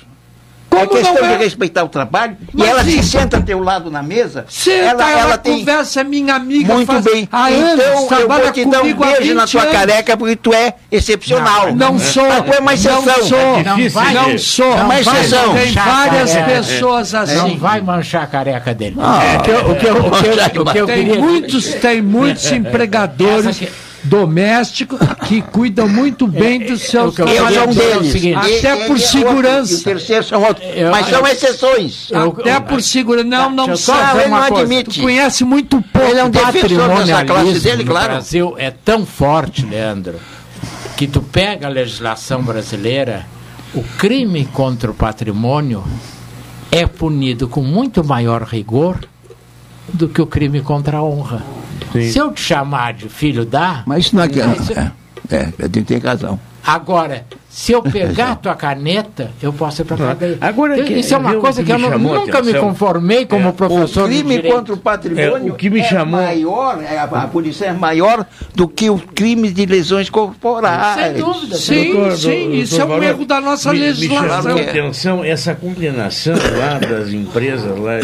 Como 0.74 0.84
é 0.84 0.86
questão 1.02 1.14
não 1.22 1.24
é? 1.30 1.36
de 1.36 1.44
respeitar 1.44 1.84
o 1.84 1.88
trabalho. 1.88 2.36
Mas 2.52 2.66
e 2.66 2.70
ela 2.70 2.84
se 2.84 3.02
senta 3.02 3.36
ao 3.38 3.42
teu 3.42 3.58
lado 3.62 3.90
na 3.90 4.02
mesa. 4.02 4.44
Senta, 4.48 4.76
ela, 4.84 5.10
ela, 5.10 5.20
ela 5.20 5.38
tem. 5.38 5.58
conversa, 5.60 6.00
é 6.00 6.04
minha 6.04 6.34
amiga, 6.34 6.74
Muito 6.74 6.86
faz 6.92 7.04
bem. 7.04 7.28
há 7.30 7.50
então 7.50 7.68
anos, 7.70 8.10
eu 8.12 8.28
vou 8.28 8.52
te 8.52 8.64
dar 8.64 8.82
um 8.82 8.94
beijo 8.94 9.34
na 9.34 9.42
20 9.44 9.50
tua 9.52 9.62
anos. 9.62 9.72
careca 9.72 10.16
porque 10.16 10.36
tu 10.36 10.52
é 10.52 10.74
excepcional. 10.90 11.74
Não 11.74 11.98
sou, 11.98 12.24
Mas 12.28 12.42
tu 12.44 12.52
é 12.52 12.58
uma 12.58 12.60
não 12.60 12.72
exceção. 12.72 13.02
sou, 13.02 13.38
Não 13.64 13.76
não, 13.78 14.38
sou. 14.38 14.66
É 14.72 14.74
uma 14.82 14.84
Vai- 14.84 15.00
exceção. 15.20 15.54
Tem 15.54 15.72
várias 15.72 16.34
É, 16.34 16.38
é, 16.40 16.42
pessoas 16.44 17.14
assim. 17.14 17.34
Não 17.36 17.56
vai 17.56 17.80
manchar 17.80 18.22
a 18.22 18.26
careca 18.26 18.74
dele. 18.74 18.96
Ah, 18.98 19.22
É, 19.24 19.36
o 19.38 19.42
que 19.42 19.50
eu- 19.50 19.70
o 19.70 19.76
que 19.76 19.86
eu- 19.86 19.96
o 19.96 20.10
que 20.10 20.26
eu- 20.58 20.62
o 20.62 20.64
que 20.72 20.78
eu 20.78 20.86
tem 20.86 21.06
queria- 21.06 21.20
muitos, 21.20 21.64
tem 21.74 22.02
muitos 22.02 22.50
empregadores 22.52 23.60
Essa 24.04 24.84
que- 25.26 25.40
cuidam 25.42 25.88
muito 25.88 26.26
bem 26.26 26.60
dos 26.60 26.82
seus 26.82 27.12
o 27.12 27.16
que 27.16 27.22
eu 27.22 27.28
Eu 27.28 27.44
um 27.44 27.48
é 27.48 27.62
o 27.64 27.74
deles. 27.74 28.12
seguinte, 28.12 28.36
Até 28.36 28.86
por 28.86 28.96
é 28.96 29.00
segurança. 29.00 29.74
O 29.74 29.82
terceiro 29.82 30.24
são 30.24 30.42
outros. 30.42 30.66
Eu- 30.74 30.90
Mas 30.90 31.08
são 31.08 31.20
eu- 31.20 31.26
exceções. 31.26 32.10
Eu- 32.10 32.30
Até 32.38 32.60
por 32.60 32.82
segurança. 32.82 33.24
Não, 33.28 33.50
não 33.50 33.66
Deixa 33.66 33.92
eu 33.92 33.94
só 33.96 34.20
ele 34.20 34.28
não 34.28 34.36
uma 34.38 34.48
coisa. 34.48 34.62
admite. 34.64 34.90
Tu 34.98 35.02
conhece 35.02 35.44
muito 35.44 35.82
pouco. 35.92 36.08
Ele 36.08 36.20
é 36.20 36.24
um 36.24 36.30
defensor 36.30 36.88
dessa 36.96 37.24
classe 37.24 37.60
dele, 37.60 37.84
claro. 37.84 38.12
Brasil 38.12 38.54
é 38.58 38.70
tão 38.70 39.06
forte, 39.06 39.64
Leandro, 39.64 40.16
que 40.96 41.06
tu 41.06 41.22
pega 41.22 41.66
a 41.66 41.70
legislação 41.70 42.42
brasileira, 42.42 43.26
o 43.74 43.82
crime 43.96 44.44
contra 44.52 44.90
o 44.90 44.94
patrimônio 44.94 45.82
é 46.70 46.86
punido 46.86 47.48
com 47.48 47.62
muito 47.62 48.04
maior 48.04 48.42
rigor 48.42 48.98
do 49.92 50.08
que 50.08 50.20
o 50.20 50.26
crime 50.26 50.60
contra 50.60 50.98
a 50.98 51.02
honra. 51.02 51.42
Se 52.02 52.18
eu 52.18 52.32
te 52.32 52.40
chamar 52.40 52.92
de 52.94 53.08
filho 53.08 53.44
da, 53.44 53.82
Mas 53.86 54.06
isso 54.06 54.16
não 54.16 54.22
é 54.24 54.28
que. 54.28 54.42
Mas- 54.42 54.70
É, 54.70 54.92
é, 55.30 55.52
ele 55.58 55.82
tem 55.84 55.98
razão. 55.98 56.38
agora, 56.66 57.24
se 57.48 57.72
eu 57.72 57.80
pegar 57.84 58.32
a 58.32 58.36
tua 58.36 58.54
caneta, 58.54 59.30
eu 59.42 59.52
posso 59.52 59.80
ir 59.82 59.84
para 59.86 59.96
cadeia. 59.96 60.36
Agora 60.40 60.82
que- 60.82 60.92
Isso 60.92 61.14
é 61.14 61.16
uma 61.18 61.34
coisa 61.36 61.62
que 61.62 61.66
que 61.66 61.72
eu 61.72 61.78
me 61.78 61.84
nu- 61.84 61.90
chamou 61.92 62.14
a 62.14 62.18
nunca 62.20 62.42
me 62.42 62.54
conformei 62.54 63.24
como 63.26 63.52
professor 63.54 64.04
o 64.04 64.06
crime 64.08 64.42
contra 64.42 64.74
o 64.74 64.76
patrimônio 64.76 65.48
É, 65.48 65.52
o 65.52 65.54
que 65.54 65.70
me 65.70 65.82
chamou- 65.84 66.20
maior, 66.20 66.82
é, 66.82 66.98
a, 66.98 67.04
a 67.04 67.26
punição 67.28 67.68
é 67.68 67.72
maior 67.72 68.26
do 68.54 68.66
que 68.68 68.90
o 68.90 68.98
crime 68.98 69.50
de 69.50 69.64
lesões 69.66 70.10
corporais. 70.10 71.00
Sem 71.00 71.14
dúvida. 71.22 71.56
Sim, 71.56 71.92
Doutor- 71.94 72.16
sim, 72.16 72.28
doutor 72.40 72.54
isso 72.56 72.80
é 72.80 72.84
um 72.84 72.88
Baró, 72.88 73.02
erro 73.02 73.24
da 73.24 73.40
nossa 73.40 73.72
me, 73.72 73.78
Me 73.78 73.86
legislação. 73.86 74.42
chamou 74.42 74.56
a 74.58 74.60
É. 74.60 74.68
atenção 74.70 75.24
essa 75.24 75.54
condenação 75.54 76.34
lá 76.58 76.78
das 76.78 77.08
empresas 77.10 77.78
lá 77.78 77.98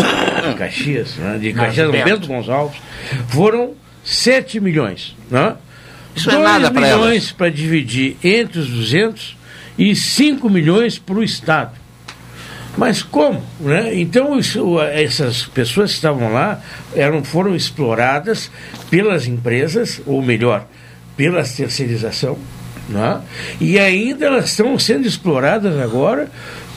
de 0.49 0.55
Caxias, 0.55 1.17
né, 1.17 1.39
de 1.39 1.53
Caxias, 1.53 1.91
Bento. 1.91 2.05
Bento 2.05 2.29
Gonçalves, 2.29 2.77
foram 3.29 3.71
7 4.11 4.59
milhões. 4.59 5.15
Né? 5.31 5.55
Isso 6.15 6.29
é 6.31 6.35
2 6.35 6.45
nada 6.45 6.71
pra 6.71 6.81
milhões 6.81 7.31
para 7.31 7.49
dividir 7.49 8.17
entre 8.25 8.59
os 8.59 8.69
200 8.69 9.37
e 9.79 9.95
5 9.95 10.51
milhões 10.51 10.99
para 10.99 11.15
o 11.15 11.23
Estado. 11.23 11.79
Mas 12.77 13.03
como? 13.03 13.43
Né? 13.61 13.95
Então, 14.01 14.39
isso, 14.39 14.81
essas 14.81 15.45
pessoas 15.45 15.91
que 15.91 15.97
estavam 15.97 16.33
lá 16.33 16.61
eram, 16.95 17.23
foram 17.23 17.55
exploradas 17.55 18.51
pelas 18.91 19.27
empresas, 19.27 20.01
ou 20.07 20.21
melhor, 20.23 20.67
pela 21.17 21.43
terceirização, 21.43 22.39
né? 22.89 23.21
e 23.61 23.79
ainda 23.79 24.27
elas 24.27 24.51
estão 24.51 24.79
sendo 24.79 25.07
exploradas 25.07 25.79
agora 25.79 26.29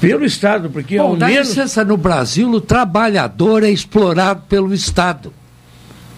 pelo 0.02 0.26
Estado, 0.26 0.70
porque 0.70 0.98
Bom, 0.98 1.12
ao 1.12 1.16
dá 1.16 1.28
menos. 1.28 1.50
licença, 1.50 1.84
no 1.84 1.96
Brasil 1.96 2.50
o 2.50 2.62
trabalhador 2.62 3.64
é 3.64 3.70
explorado 3.70 4.44
pelo 4.50 4.74
Estado. 4.74 5.34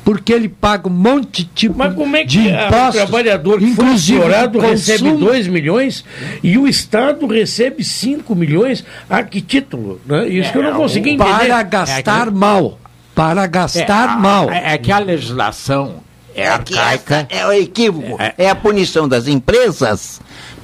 Porque 0.05 0.31
ele 0.31 0.47
paga 0.47 0.87
um 0.87 0.91
monte 0.91 1.41
de 1.43 1.49
tipo 1.49 1.77
Mas 1.79 1.93
como 1.95 2.15
é 2.15 2.23
de 2.23 2.37
que 2.43 2.49
a- 2.51 2.63
o 2.63 2.67
impostos, 2.67 2.95
trabalhador 2.95 3.57
que 3.59 3.65
foi 3.65 3.71
inclusive 3.85 4.19
explorado 4.19 4.59
recebe 4.59 5.09
consumo. 5.09 5.25
2 5.25 5.47
milhões 5.47 6.05
e 6.43 6.57
o 6.57 6.67
Estado 6.67 7.25
recebe 7.27 7.83
5 7.83 8.35
milhões? 8.35 8.85
A 9.09 9.23
que 9.23 9.41
título? 9.41 9.99
Né? 10.05 10.27
Isso 10.29 10.51
que 10.51 10.57
eu 10.59 10.63
não 10.63 10.75
consegui 10.75 11.09
entender. 11.09 11.29
Para 11.47 11.63
gastar 11.63 12.21
É 12.27 12.31
que- 12.31 12.37
mal. 12.37 12.79
Para 13.15 13.47
gastar 13.47 14.09
a- 14.09 14.15
mal. 14.17 14.51
É, 14.51 14.75
é 14.75 14.77
que 14.77 14.91
a 14.91 14.99
legislação 14.99 15.95
é, 16.35 16.43
É 16.43 16.47
arcaica. 16.49 17.27
é 17.29 17.45
o 17.47 17.51
equívoco. 17.53 18.17
É. 18.37 18.47
a 18.49 18.55
punição 18.55 19.07
das 19.07 19.27
empresas 19.27 20.21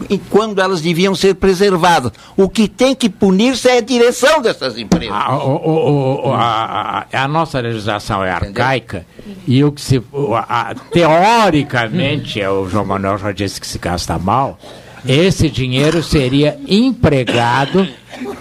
e 0.10 0.18
quando 0.18 0.60
elas 0.62 0.82
deviam 0.82 1.14
ser 1.16 1.36
preservadas. 1.36 2.12
O 2.36 2.48
que 2.50 2.68
tem 2.68 2.94
que 2.96 3.10
punir-se 3.10 3.68
é 3.70 3.78
a 3.78 3.82
direção 3.82 4.42
dessas 4.42 4.78
empresas. 4.78 5.14
A, 5.16 5.36
o- 5.38 5.56
o- 5.56 6.28
o- 6.30 6.34
a- 6.34 7.06
a- 7.12 7.24
a 7.24 7.28
nossa 7.28 7.60
legislação 7.60 8.24
é 8.24 8.32
arcaica 8.32 9.06
e 9.48 9.64
o 9.64 9.72
que 9.72 9.82
se 9.82 10.02
a- 10.48 10.74
teoricamente 10.92 12.40
é, 12.42 12.50
o 12.50 12.68
João 12.68 12.86
Manuel 12.86 13.18
já 13.18 13.32
disse 13.32 13.60
que 13.60 13.68
se 13.68 13.78
gasta 13.78 14.18
mal. 14.18 14.58
Esse 15.06 15.50
dinheiro 15.50 16.04
seria 16.04 16.60
empregado 16.68 17.88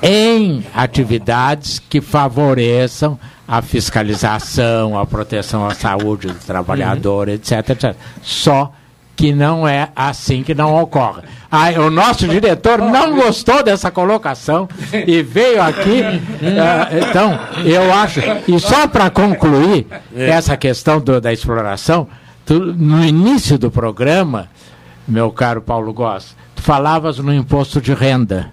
em 0.02 0.64
atividades 0.74 1.78
que 1.78 2.00
favoreçam 2.02 3.18
a 3.48 3.62
fiscalização, 3.62 4.98
a 4.98 5.06
proteção 5.06 5.66
à 5.66 5.74
saúde 5.74 6.28
do 6.28 6.34
trabalhador, 6.34 7.28
etc, 7.28 7.70
etc. 7.70 7.96
Só 8.22 8.72
que 9.20 9.34
não 9.34 9.68
é 9.68 9.90
assim 9.94 10.42
que 10.42 10.54
não 10.54 10.80
ocorre. 10.82 11.20
Ah, 11.52 11.68
o 11.78 11.90
nosso 11.90 12.26
diretor 12.26 12.78
não 12.78 13.16
gostou 13.16 13.62
dessa 13.62 13.90
colocação 13.90 14.66
e 15.06 15.22
veio 15.22 15.60
aqui. 15.60 16.02
ah, 16.58 16.88
então, 16.90 17.38
eu 17.66 17.92
acho. 17.92 18.20
E 18.48 18.58
só 18.58 18.88
para 18.88 19.10
concluir 19.10 19.86
essa 20.16 20.56
questão 20.56 20.98
do- 20.98 21.20
da 21.20 21.30
exploração, 21.34 22.08
tu- 22.46 22.58
no 22.74 23.04
início 23.04 23.58
do 23.58 23.70
programa, 23.70 24.48
meu 25.06 25.30
caro 25.30 25.60
Paulo 25.60 25.92
Goss, 25.92 26.34
tu 26.56 26.62
falavas 26.62 27.18
no 27.18 27.34
imposto 27.34 27.78
de 27.78 27.92
renda. 27.92 28.48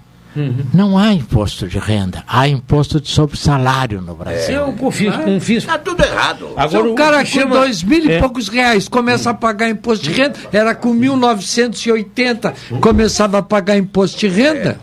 Não 0.74 0.96
há 0.98 1.12
imposto 1.12 1.66
de 1.66 1.78
renda, 1.78 2.22
há 2.26 2.46
imposto 2.48 3.00
de 3.00 3.08
sobre 3.08 3.36
salário 3.36 4.00
no 4.00 4.14
Brasil. 4.14 4.54
Eu 4.56 4.72
confis, 4.72 5.14
confis. 5.16 5.58
Está 5.58 5.78
tudo 5.78 6.02
errado. 6.04 6.48
Se 6.48 6.54
Agora, 6.56 6.90
o 6.90 6.94
cara 6.94 7.24
que 7.24 7.32
com 7.32 7.40
chama- 7.40 7.56
dois 7.56 7.82
mil 7.82 8.04
e 8.04 8.12
É. 8.12 8.18
poucos 8.20 8.48
reais 8.48 8.88
começa 8.88 9.30
a 9.30 9.34
pagar 9.34 9.68
imposto 9.68 10.04
de 10.04 10.12
renda, 10.12 10.34
era 10.52 10.74
com 10.74 10.92
1980 10.92 12.54
começava 12.80 13.38
a 13.38 13.42
pagar 13.42 13.76
imposto 13.76 14.18
de 14.18 14.28
renda. 14.28 14.78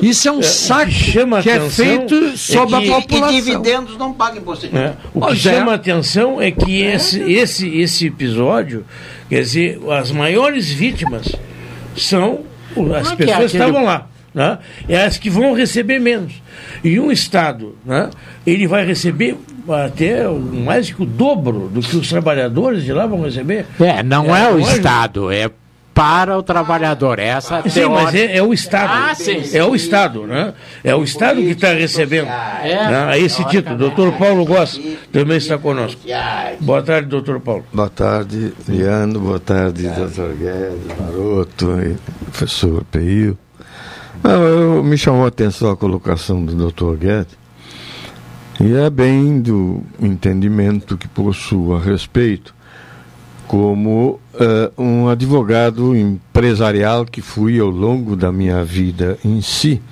Isso 0.00 0.28
é 0.28 0.32
um 0.32 0.42
saco 0.42 0.90
chama 0.90 1.42
que 1.42 1.50
é 1.50 1.56
atenção 1.56 1.84
feito 1.86 2.14
é 2.14 2.36
sobre 2.36 2.68
que- 2.80 2.92
a 2.92 2.98
E 2.98 3.02
população. 3.02 3.34
dividendos 3.36 3.96
não 3.98 4.12
pagam 4.12 4.38
imposto 4.38 4.66
de 4.66 4.72
renda. 4.74 4.98
O 5.14 5.20
que 5.26 5.32
é. 5.32 5.36
chama 5.36 5.72
a 5.72 5.74
atenção 5.74 6.40
é 6.40 6.50
que 6.50 6.80
esse, 6.82 7.20
esse, 7.20 7.68
esse 7.78 8.06
episódio, 8.06 8.84
quer 9.28 9.40
dizer, 9.42 9.80
as 9.90 10.10
maiores 10.10 10.70
vítimas 10.70 11.26
são 11.96 12.40
as 12.70 12.74
Como 12.74 12.94
é 12.96 13.02
que 13.16 13.22
é 13.22 13.26
pessoas 13.26 13.50
que 13.50 13.56
estavam 13.58 13.84
lá. 13.84 14.06
Né? 14.34 14.58
É 14.88 15.04
as 15.04 15.18
que 15.18 15.28
vão 15.28 15.52
receber 15.54 15.98
menos. 15.98 16.32
E 16.82 16.98
um 16.98 17.12
Estado, 17.12 17.76
né? 17.84 18.08
ele 18.46 18.66
vai 18.66 18.84
receber 18.84 19.36
até 19.86 20.26
mais 20.28 20.90
que 20.90 21.02
o 21.02 21.06
dobro 21.06 21.68
do 21.72 21.80
que 21.80 21.96
os 21.96 22.08
trabalhadores 22.08 22.82
de 22.82 22.92
lá 22.92 23.06
vão 23.06 23.22
receber. 23.22 23.66
É, 23.78 24.02
não 24.02 24.34
é, 24.34 24.48
o 24.48 24.52
não 24.52 24.60
Estado, 24.60 25.30
é 25.30 25.50
para 25.94 26.38
o 26.38 26.42
trabalhador. 26.42 27.18
Essa 27.18 27.60
Sim, 27.64 27.68
teoria- 27.68 28.02
mas 28.04 28.14
é, 28.14 28.36
é 28.38 28.42
o 28.42 28.54
Estado. 28.54 28.90
Ah, 28.90 29.14
sim, 29.14 29.44
sim. 29.44 29.58
É 29.58 29.62
o 29.62 29.74
Estado, 29.74 30.26
né? 30.26 30.54
É 30.82 30.94
o 30.94 31.04
Estado 31.04 31.36
que 31.42 31.50
está 31.50 31.74
recebendo 31.74 32.28
É. 32.28 32.88
né, 32.90 33.04
a 33.10 33.18
esse 33.18 33.44
título. 33.48 33.76
Doutor 33.76 34.12
Paulo 34.14 34.46
Goss 34.46 34.80
também 35.12 35.36
está 35.36 35.58
conosco. 35.58 36.00
Boa 36.60 36.82
tarde, 36.82 37.08
doutor 37.08 37.38
Paulo. 37.40 37.66
Boa 37.70 37.90
tarde, 37.90 38.54
Liano. 38.66 39.20
Boa 39.20 39.38
tarde, 39.38 39.86
doutor 39.88 40.34
Guedes, 40.34 40.98
Maroto 40.98 41.98
professor 42.32 42.82
Peio. 42.90 43.36
Eu, 44.24 44.84
me 44.84 44.96
chamou 44.96 45.24
a 45.24 45.28
atenção 45.28 45.70
a 45.70 45.76
colocação 45.76 46.44
do 46.44 46.54
doutor 46.54 46.96
Guedes. 46.96 47.36
E 48.60 48.72
é 48.74 48.88
bem 48.88 49.40
do 49.40 49.82
entendimento 50.00 50.96
que 50.96 51.08
possuo 51.08 51.74
a 51.74 51.80
respeito. 51.80 52.54
como 53.52 54.18
eh, 54.40 54.70
um 54.78 55.08
advogado 55.08 55.94
empresarial 55.94 57.04
que 57.04 57.20
fui 57.20 57.60
ao 57.60 57.68
longo 57.68 58.16
da 58.16 58.32
minha 58.32 58.64
vida 58.64 59.18
em 59.22 59.42
si, 59.42 59.82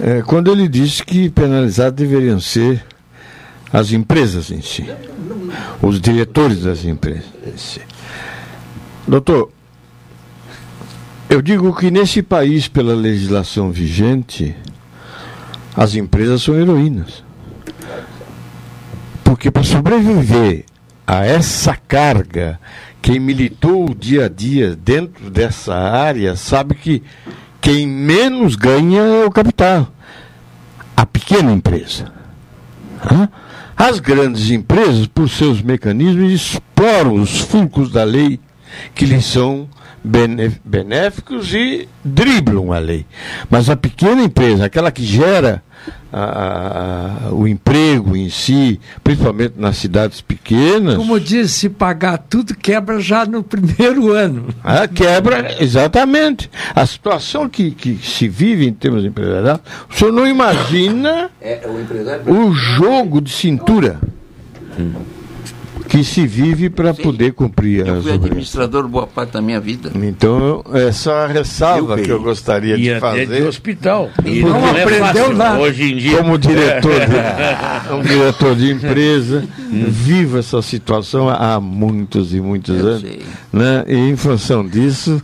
eh, 0.00 0.24
quando 0.26 0.50
ele 0.50 0.66
disse 0.66 1.04
que 1.04 1.30
penalizados 1.30 1.94
deveriam 1.94 2.40
ser 2.40 2.84
as 3.72 3.92
empresas 3.92 4.50
em 4.50 4.60
si, 4.60 4.84
os 5.80 6.00
diretores 6.00 6.62
das 6.62 6.84
empresas 6.84 7.30
em 7.46 7.56
si. 7.56 7.80
Doutor, 9.06 9.50
eu 11.32 11.40
digo 11.40 11.74
que 11.74 11.90
nesse 11.90 12.22
país, 12.22 12.68
pela 12.68 12.94
legislação 12.94 13.70
vigente, 13.70 14.54
as 15.74 15.94
empresas 15.94 16.42
são 16.42 16.54
heroínas. 16.54 17.24
Porque 19.24 19.50
para 19.50 19.62
sobreviver 19.62 20.66
a 21.06 21.24
essa 21.24 21.74
carga, 21.74 22.60
quem 23.00 23.18
militou 23.18 23.88
o 23.88 23.94
dia 23.94 24.26
a 24.26 24.28
dia 24.28 24.76
dentro 24.76 25.30
dessa 25.30 25.74
área 25.74 26.36
sabe 26.36 26.74
que 26.74 27.02
quem 27.62 27.86
menos 27.86 28.54
ganha 28.54 29.00
é 29.00 29.24
o 29.24 29.30
capital, 29.30 29.90
a 30.94 31.06
pequena 31.06 31.50
empresa. 31.50 32.12
As 33.74 34.00
grandes 34.00 34.50
empresas, 34.50 35.06
por 35.06 35.30
seus 35.30 35.62
mecanismos, 35.62 36.30
exploram 36.30 37.14
os 37.14 37.40
fulcros 37.40 37.90
da 37.90 38.04
lei 38.04 38.38
que 38.94 39.06
lhes 39.06 39.24
são 39.24 39.66
benéficos 40.04 41.52
e 41.54 41.88
driblam 42.04 42.72
a 42.72 42.78
lei. 42.78 43.06
Mas 43.48 43.70
a 43.70 43.76
pequena 43.76 44.22
empresa, 44.22 44.64
aquela 44.64 44.90
que 44.90 45.04
gera 45.04 45.62
a- 46.12 47.28
a- 47.28 47.32
o 47.34 47.46
emprego 47.48 48.16
em 48.16 48.28
si, 48.28 48.78
principalmente 49.02 49.54
nas 49.56 49.76
cidades 49.78 50.20
pequenas, 50.20 50.96
Como 50.96 51.18
disse, 51.18 51.54
se 51.54 51.68
pagar 51.68 52.18
tudo, 52.18 52.54
quebra 52.54 53.00
já 53.00 53.24
no 53.24 53.42
primeiro 53.42 54.12
ano. 54.12 54.48
ah, 54.62 54.86
quebra, 54.86 55.56
exatamente. 55.62 56.50
A 56.74 56.84
situação 56.86 57.48
que, 57.48 57.70
que 57.70 57.96
se 57.96 58.28
vive 58.28 58.66
em 58.66 58.72
termos 58.72 59.04
empresariais, 59.04 59.60
o 59.90 59.94
senhor 59.94 60.12
não 60.12 60.26
imagina 60.26 61.30
É, 61.40 61.62
o 61.66 61.80
empresário. 61.80 62.22
o 62.32 62.52
jogo 62.52 63.20
de 63.20 63.30
cintura 63.32 63.98
que 65.88 66.02
se 66.04 66.26
vive 66.26 66.70
para 66.70 66.92
poder 66.94 67.32
cumprir 67.32 67.86
Eu 67.86 67.96
as 67.96 68.02
fui 68.04 68.12
administrador 68.12 68.86
boa 68.88 69.06
parte 69.06 69.32
da 69.32 69.42
minha 69.42 69.60
vida. 69.60 69.90
Então, 69.94 70.62
essa 70.72 71.10
é 71.10 71.24
a 71.24 71.26
ressalva 71.26 71.98
Eu 71.98 72.04
que 72.04 72.10
eu 72.10 72.22
gostaria 72.22 72.76
E 72.76 72.82
de 72.82 72.90
até 72.90 73.00
fazer. 73.00 73.26
de 73.26 73.42
hospital. 73.42 74.10
E 74.24 74.40
Não 74.42 74.50
não 74.60 74.68
é 74.68 74.82
aprendeu 74.82 75.04
fácil 75.06 75.32
nada. 75.34 75.58
hoje 75.60 75.92
em 75.92 75.96
dia. 75.96 76.18
Como 76.18 76.38
diretor 76.38 76.92
de, 77.00 77.92
um 77.94 78.02
diretor 78.02 78.54
de 78.56 78.70
empresa, 78.72 79.44
vivo 79.70 80.38
essa 80.38 80.60
situação 80.62 81.28
há 81.28 81.58
muitos 81.60 82.32
e 82.34 82.40
muitos 82.40 82.80
anos. 82.84 83.04
Né? 83.52 83.84
E 83.88 83.94
em 83.96 84.16
função 84.16 84.66
disso, 84.66 85.22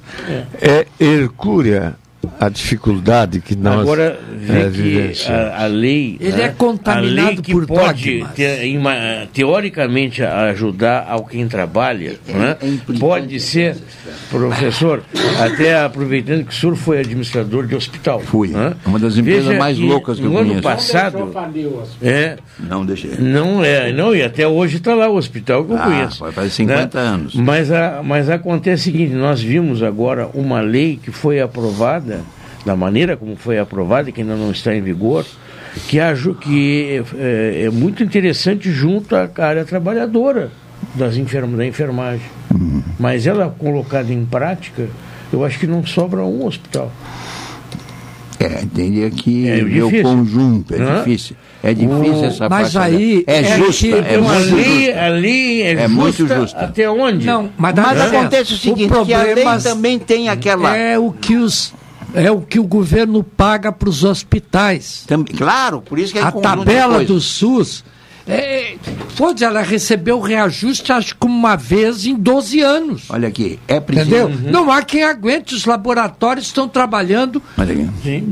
é 0.61 0.87
hercúrea 1.01 1.95
a 2.41 2.49
dificuldade 2.49 3.41
que 3.41 3.55
nós 3.57 3.81
Agora, 3.81 4.19
vê 4.37 5.13
é, 5.29 5.33
a, 5.33 5.65
a 5.65 5.67
lei. 5.67 6.17
Ele 6.21 6.33
né, 6.37 6.43
é 6.45 6.49
contaminado 6.49 7.29
a 7.29 7.31
lei 7.31 7.37
que 7.37 7.53
por 7.53 7.67
pode, 7.67 8.25
te- 8.35 8.79
teoricamente, 9.33 10.23
ajudar 10.23 11.07
ao 11.09 11.25
quem 11.25 11.47
trabalha, 11.49 12.17
né, 12.27 12.57
pode 12.99 13.39
ser, 13.41 13.77
professor, 14.31 15.03
até 15.41 15.81
aproveitando 15.81 16.45
que 16.45 16.53
o 16.53 16.57
senhor 16.57 16.77
foi 16.77 16.99
administrador 17.01 17.67
de 17.67 17.75
hospital. 17.75 18.21
Fui. 18.21 18.53
Uma 18.85 18.99
das 18.99 19.17
empresas 19.17 19.57
mais 19.57 19.79
loucas 19.79 20.19
que 20.19 20.25
eu 20.25 20.31
no 20.31 20.39
ano 20.39 20.47
conheço. 20.49 20.63
passado. 20.63 21.33
É, 22.03 22.37
Não 22.59 22.85
deixei. 22.85 23.13
não 23.19 23.65
é, 23.65 23.93
não, 23.93 24.15
e 24.15 24.23
até 24.23 24.47
hoje 24.47 24.77
está 24.79 24.95
lá 24.95 25.09
o 25.09 25.17
hospital 25.17 25.65
que 25.65 25.73
eu 25.73 25.77
Ah, 25.79 25.83
conheço. 25.85 26.21
vai 26.21 26.33
fazer 26.33 26.51
50 26.51 26.99
anos. 26.99 27.35
Mas, 27.35 27.71
a, 27.71 28.03
mas 28.05 28.29
acontece 28.29 28.89
o 28.89 28.93
seguinte, 28.93 29.15
nós 29.15 29.41
vimos 29.41 29.83
agora 29.83 30.29
uma 30.35 30.61
lei 30.61 30.99
que 31.03 31.11
foi 31.11 31.41
aprovada, 31.41 32.18
da 32.65 32.77
maneira 32.77 33.17
como 33.17 33.37
foi 33.37 33.59
aprovada, 33.59 34.11
que 34.13 34.21
ainda 34.21 34.35
não 34.37 34.51
está 34.51 34.75
em 34.75 34.81
vigor, 34.83 35.25
que, 35.89 35.99
aju- 36.01 36.35
que 36.35 37.03
é, 37.19 37.65
é 37.67 37.71
muito 37.71 38.03
interessante 38.03 38.71
junto 38.71 39.15
à 39.17 39.29
área 39.39 39.65
trabalhadora 39.65 40.51
das 40.95 41.17
enferm 41.17 41.57
da 41.57 41.67
enfermagem. 41.67 42.27
Uhum. 42.53 42.83
Mas 42.99 43.27
ela 43.27 43.55
colocada 43.59 44.13
em 44.13 44.25
prática, 44.25 44.89
eu 45.33 45.45
acho 45.45 45.59
que 45.59 45.67
não 45.67 45.85
sobra 45.87 46.23
um 46.25 46.45
hospital. 46.47 46.91
É, 48.41 48.65
teria 48.73 49.11
que 49.11 49.49
É 49.49 49.57
ver 49.65 49.83
o 49.83 49.87
difícil. 49.89 50.03
conjunto, 50.05 50.75
é 50.75 50.79
Hã? 50.81 50.99
difícil. 50.99 51.37
É 51.61 51.75
difícil 51.75 52.15
O- 52.23 52.25
essa 52.25 52.49
Mas 52.49 52.77
aí 52.77 53.25
É, 53.27 53.41
é 53.41 53.57
justa, 53.59 53.87
que 54.03 54.15
é 54.15 54.19
Uma 54.19 54.33
muito 54.35 54.55
lei, 54.55 54.85
justa. 54.87 55.01
a 55.05 55.09
lei 55.09 55.63
é, 55.63 55.73
É 55.73 55.89
justa, 55.89 55.89
muito 55.89 56.29
justa. 56.29 56.59
até 56.61 56.89
onde? 56.89 57.27
Não, 57.27 57.51
mas, 57.59 57.75
Mas 57.75 58.01
acontece 58.01 58.53
o 58.55 58.57
seguinte, 58.57 58.89
que 59.05 59.13
a 59.13 59.23
lei 59.23 59.35
problema 59.35 59.59
também 59.61 59.99
tem 59.99 60.29
aquela... 60.29 60.77
É 60.77 60.97
o 60.97 61.11
que 61.11 61.35
os 61.37 61.75
é 62.15 62.31
o 62.31 62.41
que 62.41 62.59
o 62.59 62.65
governo 62.65 63.23
paga 63.23 63.73
para 63.73 63.89
os 63.89 64.05
hospitais. 64.05 65.07
Claro, 65.37 65.81
por 65.81 65.99
isso 65.99 66.13
que 66.13 66.19
é 66.19 66.23
a 66.23 66.33
tabela 66.33 67.05
do 67.05 67.21
SUS. 67.21 67.85
É, 68.31 68.77
pode, 69.17 69.43
ela 69.43 69.63
recebeu 69.63 70.19
o 70.19 70.21
reajuste, 70.21 70.93
acho 70.93 71.17
que 71.17 71.27
uma 71.27 71.57
vez 71.57 72.05
em 72.05 72.15
12 72.15 72.61
anos. 72.61 73.05
Olha 73.09 73.27
aqui, 73.27 73.59
é 73.67 73.81
preciso... 73.81 74.15
Entendeu? 74.15 74.53
Não 74.53 74.71
há 74.71 74.83
quem 74.83 75.03
aguente, 75.03 75.55
os 75.55 75.65
laboratórios 75.65 76.45
estão 76.45 76.69
trabalhando 76.69 77.43
Olha 77.57 77.73
aqui. 77.73 78.23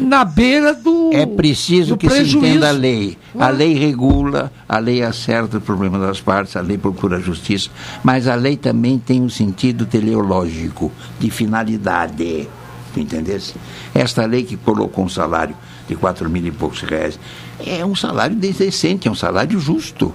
na 0.00 0.24
beira 0.24 0.74
do. 0.74 1.10
É 1.12 1.24
preciso 1.24 1.90
do 1.90 1.96
que 1.96 2.08
se 2.08 2.16
prejuízo. 2.16 2.46
entenda 2.46 2.68
a 2.68 2.72
lei. 2.72 3.16
A 3.38 3.48
lei 3.50 3.74
regula, 3.74 4.50
a 4.68 4.78
lei 4.78 5.04
acerta 5.04 5.58
o 5.58 5.60
problema 5.60 6.00
das 6.00 6.20
partes, 6.20 6.56
a 6.56 6.60
lei 6.60 6.76
procura 6.76 7.18
a 7.18 7.20
justiça, 7.20 7.70
mas 8.02 8.26
a 8.26 8.34
lei 8.34 8.56
também 8.56 8.98
tem 8.98 9.22
um 9.22 9.30
sentido 9.30 9.86
teleológico, 9.86 10.90
de 11.20 11.30
finalidade. 11.30 12.48
Tu 12.94 13.00
entendesse? 13.00 13.54
Esta 13.94 14.24
lei 14.26 14.42
que 14.44 14.56
colocou 14.56 15.04
um 15.04 15.08
salário 15.08 15.54
de 15.88 15.94
quatro 15.96 16.28
mil 16.28 16.44
e 16.46 16.50
poucos 16.50 16.80
reais 16.82 17.18
é 17.66 17.84
um 17.84 17.94
salário 17.94 18.36
decente, 18.36 19.08
é 19.08 19.10
um 19.10 19.14
salário 19.14 19.58
justo. 19.58 20.14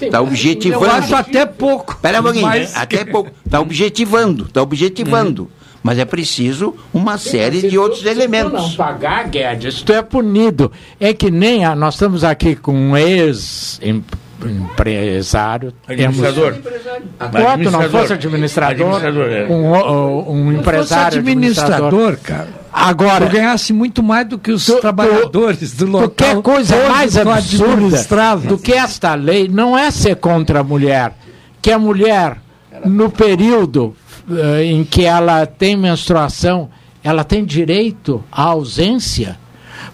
Está 0.00 0.20
objetivando. 0.20 0.84
Eu 0.86 0.90
acho 0.90 1.14
até 1.14 1.46
pouco. 1.46 1.92
Espera 1.92 2.20
um 2.20 2.24
pouquinho, 2.24 2.46
Mas- 2.46 2.76
até 2.76 3.04
pouco. 3.04 3.30
Está 3.44 3.60
objetivando, 3.60 4.44
está 4.44 4.62
objetivando. 4.62 5.50
Mas 5.82 5.98
é 5.98 6.04
preciso 6.04 6.74
uma 6.92 7.16
série 7.16 7.62
de 7.68 7.78
outros 7.78 8.00
Se 8.00 8.04
tu 8.04 8.10
elementos. 8.10 8.52
não 8.52 8.72
pagar, 8.74 9.28
Guedes, 9.28 9.80
tu 9.80 9.92
é 9.94 10.02
punido. 10.02 10.70
É 10.98 11.14
que 11.14 11.30
nem 11.30 11.64
a, 11.64 11.74
nós 11.74 11.94
estamos 11.94 12.22
aqui 12.22 12.54
com 12.54 12.74
um 12.74 12.94
ex-empresário. 14.48 15.72
Administrador. 15.86 16.54
Enquanto 16.54 17.70
não 17.70 17.82
fosse 17.90 18.12
administrador, 18.12 18.94
Administrador, 18.94 19.32
é. 19.32 19.46
um, 19.46 20.30
um 20.30 20.48
Se 20.48 20.54
fosse 20.54 20.60
empresário 20.60 21.18
administrador, 21.18 22.16
cara. 22.18 22.48
Agora, 22.72 23.24
eu 23.24 23.30
ganhasse 23.30 23.72
muito 23.72 24.02
mais 24.02 24.28
do 24.28 24.38
que 24.38 24.52
os 24.52 24.64
trabalhadores 24.64 25.72
do 25.72 25.86
local. 25.86 26.08
Tu 26.08 26.14
quer 26.14 26.42
coisa 26.42 26.88
mais 26.88 27.16
absurda 27.16 28.36
do 28.48 28.56
que 28.56 28.72
esta 28.72 29.14
lei 29.14 29.48
não 29.48 29.76
é 29.76 29.90
ser 29.90 30.16
contra 30.16 30.60
a 30.60 30.64
mulher, 30.64 31.12
que 31.60 31.72
a 31.72 31.78
mulher, 31.78 32.36
no 32.84 33.10
período 33.10 33.94
eh, 34.30 34.64
em 34.64 34.84
que 34.84 35.04
ela 35.04 35.44
tem 35.46 35.76
menstruação, 35.76 36.70
ela 37.02 37.24
tem 37.24 37.44
direito 37.44 38.22
à 38.30 38.42
ausência. 38.44 39.38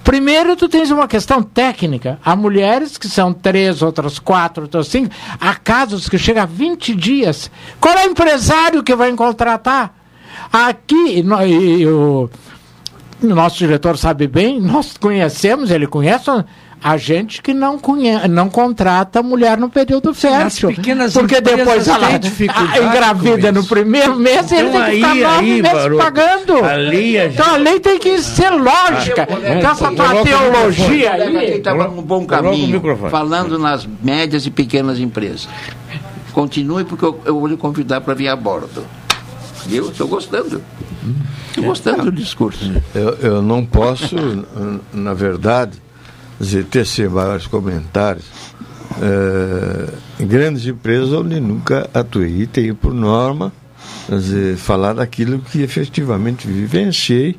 Primeiro, 0.06 0.54
tu 0.54 0.68
tens 0.68 0.88
uma 0.92 1.08
questão 1.08 1.42
técnica. 1.42 2.20
Há 2.24 2.36
mulheres 2.36 2.96
que 2.96 3.08
são 3.08 3.32
três, 3.32 3.82
outras 3.82 4.20
quatro, 4.20 4.62
outras 4.62 4.86
cinco. 4.86 5.10
Há 5.40 5.56
casos 5.56 6.08
que 6.08 6.16
chegam 6.16 6.44
a 6.44 6.46
20 6.46 6.94
dias. 6.94 7.50
Qual 7.80 7.92
é 7.98 8.06
o 8.06 8.10
empresário 8.10 8.84
que 8.84 8.94
vai 8.94 9.12
contratar? 9.14 9.92
Aqui, 10.52 11.24
no- 11.24 11.44
e- 11.44 11.84
o 11.88 12.30
nosso 13.20 13.58
diretor 13.58 13.98
sabe 13.98 14.28
bem, 14.28 14.60
nós 14.60 14.96
conhecemos, 14.96 15.72
ele 15.72 15.88
conhece 15.88 16.30
a 16.88 16.96
gente 16.96 17.42
que 17.42 17.52
não, 17.52 17.80
conhe 17.80 18.28
não 18.28 18.48
contrata 18.48 19.20
mulher 19.20 19.58
no 19.58 19.68
período 19.68 20.14
fértil. 20.14 20.68
pequenas 20.68 21.12
porque 21.14 21.40
depois 21.40 21.88
ela 21.88 22.06
a- 22.06 22.78
engravida 22.80 23.50
no 23.50 23.64
primeiro 23.64 24.14
mês 24.14 24.48
e 24.52 24.54
ele 24.54 24.68
Então 24.68 24.84
tem 24.84 25.00
que 25.00 25.04
aí, 25.04 25.14
ficar 25.16 25.32
nove 25.32 25.50
aí, 25.50 25.62
meses 25.62 25.72
Baroto, 25.78 26.02
pagando. 26.04 26.64
a 26.64 26.74
lei 26.76 27.16
é- 27.16 27.26
Então 27.26 27.54
a 27.54 27.56
lei 27.56 27.80
tem 27.80 27.98
que 27.98 28.22
ser 28.22 28.50
lógica. 28.50 29.28
Ah, 29.28 29.58
Então 29.58 29.70
essa 29.72 29.90
teologia 30.22 31.12
aí. 31.14 31.54
estava 31.56 31.88
num 31.88 32.02
bom 32.02 32.24
Coloca 32.24 32.48
o 32.48 32.50
caminho, 32.52 32.80
falando 33.10 33.58
nas 33.58 33.84
médias 34.00 34.46
e 34.46 34.50
pequenas 34.52 35.00
empresas. 35.00 35.48
Continue, 36.32 36.84
porque 36.84 37.04
eu, 37.04 37.20
eu 37.24 37.38
vou 37.40 37.48
lhe 37.48 37.56
convidar 37.56 38.00
para 38.00 38.14
vir 38.14 38.28
a 38.28 38.36
bordo. 38.36 38.84
Eu 39.68 39.88
estou 39.90 40.06
gostando. 40.06 40.62
Estou 41.48 41.64
gostando 41.64 42.04
do 42.04 42.12
discurso. 42.12 42.70
Eu, 42.94 43.08
eu 43.20 43.42
não 43.42 43.64
posso, 43.66 44.14
na 44.92 45.14
verdade, 45.14 45.72
tecer 46.70 47.08
vários 47.08 47.46
comentários. 47.46 48.24
eh, 49.00 49.92
em 50.20 50.26
grandes 50.26 50.66
empresas 50.66 51.12
onde 51.12 51.38
nunca 51.40 51.88
atuei 51.92 52.42
e 52.42 52.46
tenho 52.46 52.74
por 52.74 52.94
norma 52.94 53.52
dizer, 54.08 54.56
falar 54.56 54.94
daquilo 54.94 55.40
que 55.40 55.62
efetivamente 55.62 56.46
vivenciei 56.46 57.36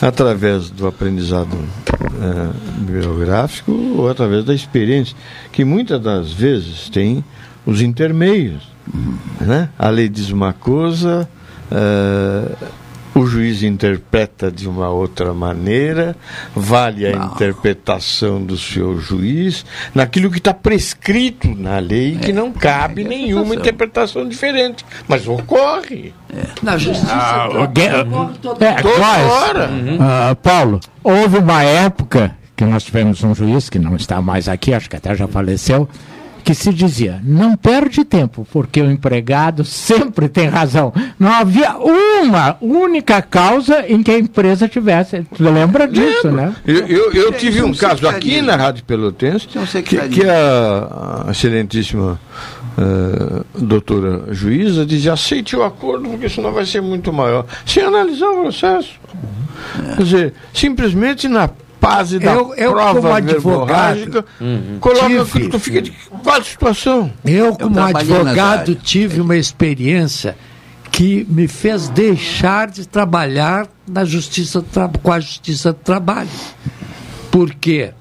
através 0.00 0.70
do 0.70 0.86
aprendizado 0.86 1.56
eh, 1.56 2.50
biográfico 2.80 3.72
ou 3.96 4.08
através 4.08 4.44
da 4.44 4.54
experiência, 4.54 5.14
que 5.52 5.64
muitas 5.64 6.00
das 6.00 6.32
vezes 6.32 6.88
tem 6.88 7.22
os 7.66 7.82
intermeios 7.82 8.70
Né? 9.40 9.68
A 9.78 9.88
lei 9.88 10.08
diz 10.08 10.30
uma 10.30 10.52
coisa, 10.52 11.28
eh, 11.70 12.56
o 13.20 13.26
juiz 13.26 13.62
interpreta 13.62 14.50
de 14.50 14.68
uma 14.68 14.88
outra 14.90 15.32
maneira, 15.34 16.16
vale 16.54 17.06
a 17.06 17.12
interpretação 17.12 18.42
do 18.42 18.56
seu 18.56 18.98
juiz 19.00 19.64
naquilo 19.94 20.30
que 20.30 20.38
está 20.38 20.52
prescrito 20.54 21.48
na 21.56 21.78
lei, 21.78 22.16
que 22.18 22.32
não 22.32 22.50
cabe 22.52 23.04
nenhuma 23.04 23.54
interpretação 23.54 24.28
diferente. 24.28 24.84
Mas 25.08 25.26
ocorre. 25.26 26.12
Na 26.62 26.76
justiça. 26.78 27.12
Ah, 27.12 27.48
toda- 27.50 27.60
o 27.60 27.66
Gue- 27.68 28.38
toda- 28.40 28.64
É, 28.66 28.74
Toda 28.74 29.06
hora. 29.18 29.70
ah, 30.00 30.36
Paulo, 30.40 30.80
houve 31.02 31.38
uma 31.38 31.62
época 31.64 32.36
que 32.56 32.64
nós 32.64 32.84
tivemos 32.84 33.22
um 33.24 33.34
juiz 33.34 33.68
que 33.68 33.78
não 33.78 33.96
está 33.96 34.20
mais 34.20 34.48
aqui, 34.48 34.72
acho 34.74 34.88
que 34.88 34.96
até 34.96 35.14
já 35.14 35.26
faleceu, 35.26 35.88
que 36.40 36.54
se 36.54 36.72
dizia: 36.72 37.20
não 37.22 37.56
perde 37.56 38.04
tempo, 38.04 38.46
porque 38.52 38.80
o 38.80 38.90
empregado 38.90 39.64
sempre 39.64 40.28
tem 40.28 40.48
razão. 40.48 40.92
Não 41.18 41.32
havia 41.32 41.76
uma 41.76 42.56
única 42.60 43.20
causa 43.22 43.84
em 43.88 44.02
que 44.02 44.10
a 44.10 44.18
empresa 44.18 44.68
tivesse. 44.68 45.24
Tu 45.36 45.42
lembra 45.42 45.86
disso, 45.86 46.30
né? 46.30 46.54
Eu, 46.66 46.86
eu, 46.86 47.12
eu 47.12 47.32
tive 47.32 47.62
um 47.62 47.74
caso 47.74 48.08
aqui 48.08 48.40
na 48.40 48.56
Rádio 48.56 48.84
Pelotense, 48.84 49.46
que, 49.46 50.08
que 50.08 50.24
a, 50.24 51.24
a 51.26 51.30
excelentíssima 51.30 52.20
eh, 52.78 53.44
doutora 53.58 54.32
juíza 54.32 54.86
dizia, 54.86 55.12
aceite 55.12 55.56
o 55.56 55.62
acordo, 55.62 56.08
porque 56.08 56.28
senão 56.28 56.52
vai 56.52 56.64
ser 56.64 56.80
muito 56.80 57.12
maior. 57.12 57.44
Sem 57.66 57.82
analisar 57.82 58.28
o 58.30 58.42
processo. 58.42 58.92
Quer 59.96 60.02
dizer, 60.02 60.34
simplesmente 60.54 61.28
na 61.28 61.50
base 61.80 62.18
da 62.18 62.32
Eu- 62.34 62.54
eu, 62.54 62.72
prova 62.72 63.00
como 63.00 63.12
advogado, 63.14 63.96
verborrágica, 63.96 64.24
coloca 64.80 65.06
tive- 65.06 65.20
aquilo 65.20 65.44
que 65.44 65.48
tu 65.48 65.58
fica 65.58 65.82
de 65.82 65.90
qual 66.22 66.42
situação? 66.42 67.12
Eu, 67.24 67.54
como 67.56 67.74
nas 67.74 67.94
advogado, 67.94 68.74
tive 68.74 69.20
uma 69.20 69.36
experiência 69.36 70.36
que 70.90 71.26
me 71.30 71.46
fez 71.48 71.88
deixar 71.88 72.68
de 72.68 72.86
trabalhar 72.86 73.66
na 73.88 74.04
justiça 74.04 74.62
com 75.02 75.12
a 75.12 75.20
Justiça 75.20 75.72
do 75.72 75.78
Trabalho. 75.78 76.28
Porque 77.30 77.92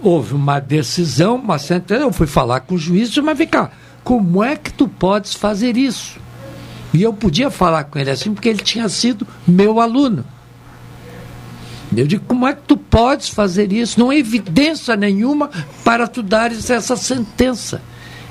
houve 0.00 0.34
uma 0.34 0.60
decisão, 0.60 1.36
uma 1.36 1.58
sentença, 1.58 2.02
eu 2.02 2.12
fui 2.12 2.26
falar 2.26 2.60
com 2.60 2.76
o 2.76 2.78
juiz, 2.78 3.08
disse, 3.08 3.20
mas 3.20 3.36
vem 3.36 3.46
cá, 3.48 3.70
como 4.04 4.42
é 4.42 4.56
que 4.56 4.72
tu 4.72 4.86
podes 4.88 5.34
fazer 5.34 5.76
isso? 5.76 6.16
E 6.94 7.02
eu 7.02 7.12
podia 7.12 7.50
falar 7.50 7.84
com 7.84 7.98
ele 7.98 8.10
assim, 8.10 8.32
porque 8.32 8.48
ele 8.48 8.60
tinha 8.62 8.88
sido 8.88 9.26
meu 9.46 9.80
aluno. 9.80 10.24
Eu 11.96 12.06
digo, 12.06 12.24
como 12.26 12.46
é 12.46 12.52
que 12.52 12.62
tu 12.62 12.76
podes 12.76 13.28
fazer 13.28 13.72
isso? 13.72 13.98
Não 13.98 14.10
há 14.10 14.16
evidência 14.16 14.94
nenhuma 14.96 15.50
para 15.84 16.06
tu 16.06 16.22
dares 16.22 16.68
essa 16.70 16.96
sentença. 16.96 17.80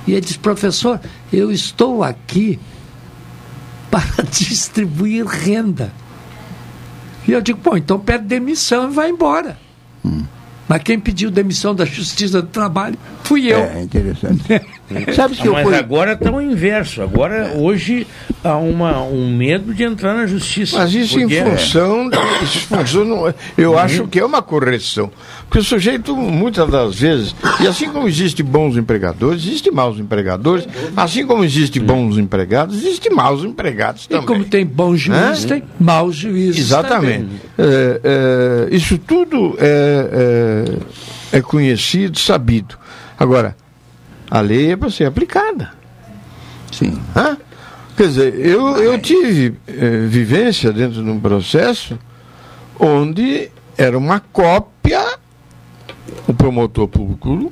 E 0.05 0.11
ele 0.11 0.21
diz, 0.21 0.37
professor, 0.37 0.99
eu 1.33 1.51
estou 1.51 2.03
aqui 2.03 2.59
para 3.89 4.23
distribuir 4.29 5.25
renda. 5.25 5.91
E 7.27 7.31
eu 7.31 7.41
digo, 7.41 7.59
bom, 7.61 7.75
então 7.75 7.99
pede 7.99 8.25
demissão 8.25 8.89
e 8.89 8.93
vai 8.93 9.09
embora. 9.09 9.57
Mas 10.67 10.83
quem 10.83 10.99
pediu 10.99 11.31
demissão 11.31 11.73
da 11.73 11.85
Justiça 11.85 12.41
do 12.41 12.47
Trabalho 12.47 12.97
fui 13.23 13.51
eu. 13.51 13.59
É 13.59 13.81
interessante. 13.81 14.43
Sabe 15.13 15.35
que 15.35 15.49
Mas 15.49 15.73
agora 15.73 16.13
está 16.13 16.31
o 16.31 16.41
inverso. 16.41 17.01
Agora, 17.01 17.51
hoje, 17.57 18.07
há 18.41 18.55
uma, 18.55 19.01
um 19.03 19.29
medo 19.35 19.73
de 19.73 19.83
entrar 19.83 20.13
na 20.15 20.25
justiça. 20.25 20.77
Mas 20.77 20.93
isso 20.93 21.19
Porque- 21.19 21.39
em 21.39 21.43
função. 21.43 22.09
Isso 22.41 22.57
em 22.73 22.77
função 22.77 23.03
não- 23.05 23.33
eu 23.57 23.71
Uhum. 23.71 23.77
acho 23.79 24.07
que 24.07 24.17
é 24.19 24.25
uma 24.25 24.41
correção. 24.41 25.11
Porque 25.43 25.59
o 25.59 25.63
sujeito, 25.63 26.15
muitas 26.15 26.69
das 26.69 26.95
vezes, 26.95 27.35
e 27.61 27.67
assim 27.67 27.89
como 27.89 28.07
existe 28.07 28.41
bons 28.41 28.77
empregadores, 28.77 29.43
existe 29.45 29.69
maus 29.71 29.99
empregadores, 29.99 30.65
assim 30.95 31.25
como 31.27 31.43
existe 31.43 31.79
bons 31.79 32.17
empregados, 32.17 32.77
existe 32.77 33.09
maus 33.09 33.43
empregados 33.43 34.05
E 34.05 34.09
também. 34.09 34.25
como 34.25 34.45
tem 34.45 34.65
bons 34.65 34.99
juízes, 35.01 35.45
Hã? 35.45 35.47
tem 35.49 35.63
maus 35.79 36.15
juízes. 36.15 36.59
Exatamente. 36.59 37.25
também. 37.25 37.39
É, 37.57 38.67
é, 38.71 38.75
isso 38.75 38.97
tudo 38.97 39.55
é, 39.59 40.65
é, 41.33 41.37
é 41.37 41.41
conhecido, 41.41 42.17
sabido. 42.19 42.75
Agora, 43.19 43.55
a 44.29 44.41
lei 44.41 44.71
é 44.71 44.77
para 44.77 44.89
ser 44.89 45.05
aplicada. 45.05 45.71
Sim. 46.71 46.99
Quer 47.95 48.07
dizer, 48.07 48.35
eu, 48.45 48.77
eu 48.77 48.99
tive 48.99 49.57
eh, 49.67 50.05
vivência 50.07 50.71
dentro 50.71 51.03
de 51.03 51.09
um 51.09 51.19
processo 51.19 51.97
onde 52.79 53.49
era 53.77 53.97
uma 53.97 54.19
cópia, 54.19 55.17
o 56.27 56.33
promotor 56.33 56.87
público 56.87 57.51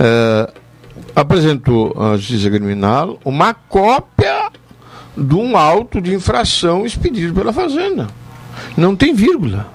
eh, 0.00 0.52
apresentou 1.14 1.94
à 2.00 2.16
Justiça 2.16 2.50
Criminal 2.50 3.20
uma 3.24 3.54
cópia 3.54 4.50
de 5.16 5.34
um 5.34 5.56
auto 5.56 6.00
de 6.00 6.12
infração 6.12 6.84
expedido 6.84 7.34
pela 7.34 7.52
Fazenda. 7.52 8.08
Não 8.76 8.96
tem 8.96 9.14
vírgula. 9.14 9.68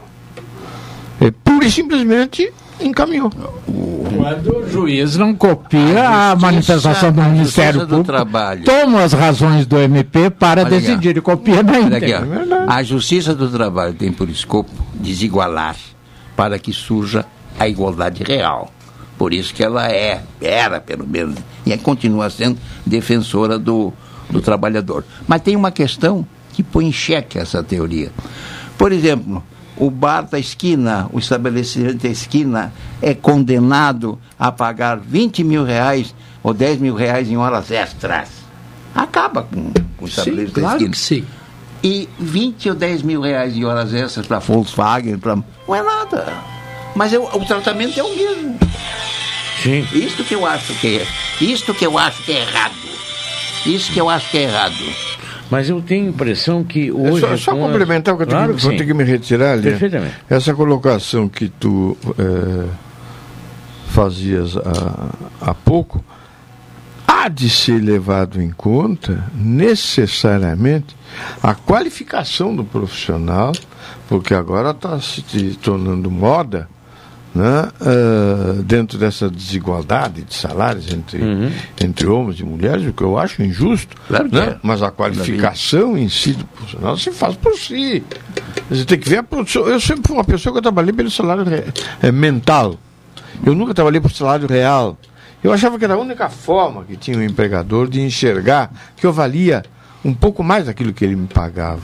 É 1.22 1.32
pura 1.32 1.66
e 1.66 1.72
simplesmente 1.72 2.52
encaminhou. 2.80 3.30
Quando 3.30 4.58
o 4.58 4.70
juiz 4.70 5.16
não 5.16 5.36
copia 5.36 6.08
a, 6.08 6.36
manifestação 6.36 7.12
do 7.12 7.22
a 7.22 7.26
Ministério 7.26 7.82
Justiça 7.82 7.86
do 7.86 8.04
Público, 8.04 8.12
Trabalho. 8.12 8.64
toma 8.64 9.04
as 9.04 9.14
razões 9.14 9.66
do 9.66 9.78
MP 9.78 10.30
para 10.30 10.62
Olha 10.64 10.78
aqui, 10.78 10.88
decidir 10.88 11.16
ó. 11.16 11.20
e 11.20 11.22
copia 11.22 11.64
na 11.64 11.72
aqui, 11.72 11.82
íntegra. 11.82 12.28
ó. 12.68 12.72
A 12.72 12.84
Justiça 12.84 13.36
do 13.36 13.50
Trabalho 13.50 13.94
tem 13.94 14.12
por 14.12 14.30
escopo 14.30 14.72
desigualar 14.96 15.76
para 16.36 16.58
que 16.58 16.74
surja 16.74 17.26
a 17.60 17.68
igualdade 17.68 18.24
real. 18.24 18.72
Por 19.18 19.34
isso 19.34 19.54
que 19.54 19.62
ela 19.62 19.92
é, 19.92 20.22
era 20.40 20.80
pelo 20.80 21.06
menos, 21.06 21.36
e 21.66 21.78
continua 21.78 22.30
sendo 22.30 22.58
defensora 22.86 23.60
do, 23.60 23.92
do 24.30 24.40
trabalhador. 24.42 25.04
Mas 25.28 25.42
tem 25.42 25.56
uma 25.58 25.72
questão 25.72 26.26
que 26.54 26.64
põe 26.64 26.88
em 26.88 26.92
xeque 26.92 27.38
essa 27.38 27.62
teoria. 27.62 28.12
Por 28.78 28.94
exemplo, 28.94 29.44
o 29.80 29.90
bar 29.90 30.24
da 30.24 30.38
esquina, 30.38 31.10
o 31.12 31.18
estabelecimento 31.20 32.04
da 32.04 32.10
esquina, 32.10 32.74
é 33.02 33.14
condenado 33.14 34.20
a 34.38 34.52
pagar 34.52 35.00
20 35.00 35.44
mil 35.44 35.64
reais 35.64 36.14
ou 36.44 36.54
10 36.54 36.80
mil 36.80 36.94
reais 36.94 37.30
em 37.30 37.38
horas 37.38 37.72
extras. 37.72 38.28
Acaba 38.94 39.44
com, 39.44 39.72
com 39.98 40.06
o 40.06 40.08
estabelecimento 40.08 40.56
da 40.56 40.62
claro 40.62 40.76
esquina. 40.78 40.92
que 40.92 40.98
sim. 40.98 41.26
E 41.82 42.10
20 42.20 42.70
ou 42.70 42.76
10 42.76 43.04
mil 43.04 43.22
reais 43.22 43.56
em 43.56 43.64
horas 43.64 43.94
extras 43.94 44.28
para 44.28 44.40
Volkswagen, 44.40 45.18
pra... 45.18 45.36
não 45.36 45.76
é 45.76 45.82
nada. 45.82 46.34
Mas 46.94 47.14
é 47.14 47.18
o, 47.18 47.24
o 47.24 47.46
tratamento 47.46 47.98
é 47.98 48.04
o 48.04 48.16
mesmo. 48.16 48.60
Sim. 49.64 49.88
Isto 49.94 50.26
que 50.26 50.36
eu 50.36 50.46
acho 50.46 50.74
que 50.76 51.00
é. 51.00 51.08
Isto 51.42 51.74
que 51.74 51.86
eu 51.86 51.98
acho 51.98 52.22
que 52.24 52.34
é 52.34 52.42
errado. 52.42 52.74
Isso 53.66 53.92
que 53.94 54.00
eu 54.00 54.10
acho 54.10 54.30
que 54.30 54.38
é 54.38 54.44
errado. 54.44 54.76
Mas 55.50 55.68
eu 55.70 55.82
tenho 55.82 56.06
a 56.06 56.10
impressão 56.10 56.64
que 56.64 56.90
É 56.90 56.92
hoje. 56.92 57.22
só, 57.22 57.38
só 57.38 57.52
as- 57.54 57.58
complementar 57.58 58.14
o 58.14 58.18
que 58.18 58.24
eu 58.24 58.28
Claro 58.28 58.54
que 58.56 58.62
vou 58.62 58.78
ter 58.78 58.86
que 58.86 58.94
me 58.94 59.04
retirar 59.04 59.54
ali. 59.54 59.64
Perfeitamente. 59.64 60.16
Essa 60.30 60.54
colocação 60.54 61.28
que 61.28 61.50
tu 61.50 61.98
eh, 62.20 62.68
fazias 63.88 64.56
há, 64.58 65.50
há 65.50 65.54
pouco 65.54 66.04
há 67.08 67.28
de 67.28 67.50
ser 67.50 67.82
levado 67.82 68.42
em 68.42 68.52
conta 68.52 69.24
necessariamente 69.36 70.96
a 71.42 71.56
qualificação 71.56 72.56
do 72.56 72.64
profissional, 72.64 73.52
porque 74.08 74.34
agora 74.34 74.70
está 74.72 75.00
se 75.02 75.22
tornando 75.62 76.10
moda 76.12 76.70
né, 77.40 77.70
eh, 77.82 78.62
dentro 78.64 78.98
dessa 78.98 79.30
desigualdade 79.30 80.22
de 80.24 80.34
salários 80.34 80.92
entre, 80.94 81.20
entre 81.82 82.06
homens 82.08 82.40
e 82.40 82.44
mulheres, 82.44 82.86
o 82.86 82.94
que 82.94 83.02
eu 83.04 83.18
acho 83.18 83.42
injusto. 83.42 83.96
Claro 84.08 84.30
né? 84.32 84.40
é. 84.52 84.58
Mas 84.62 84.84
a 84.84 84.92
qualificação 84.92 85.98
em 85.98 86.10
si 86.10 86.34
do 86.34 86.46
profissional 86.46 86.98
se 86.98 87.12
faz 87.12 87.36
por 87.36 87.54
si. 87.58 88.04
Você 88.70 88.86
tem 88.86 89.00
que 89.00 89.10
ver 89.10 89.18
a 89.18 89.24
produção. 89.24 89.68
Eu 89.68 89.80
sempre 89.80 90.04
fui 90.08 90.16
uma 90.18 90.24
pessoa 90.24 90.52
que 90.54 90.58
eu 90.58 90.62
trabalhei 90.64 90.92
pelo 90.94 91.10
salário 91.10 91.44
re- 91.44 91.64
eh, 92.02 92.12
mental. 92.12 92.76
Eu 93.46 93.56
nunca 93.56 93.74
trabalhei 93.74 94.02
por 94.02 94.12
salário 94.12 94.48
real. 94.48 94.98
Eu 95.42 95.54
achava 95.54 95.80
que 95.80 95.86
era 95.86 95.94
a 95.94 95.98
única 95.98 96.28
forma 96.30 96.84
que 96.84 96.98
tinha 96.98 97.18
o 97.18 97.24
empregador 97.24 97.88
de 97.88 98.02
enxergar 98.02 98.70
que 98.98 99.06
eu 99.08 99.14
valia 99.14 99.64
um 100.04 100.14
pouco 100.14 100.44
mais 100.44 100.66
daquilo 100.66 100.94
que 100.94 101.04
ele 101.04 101.16
me 101.16 101.28
pagava. 101.28 101.82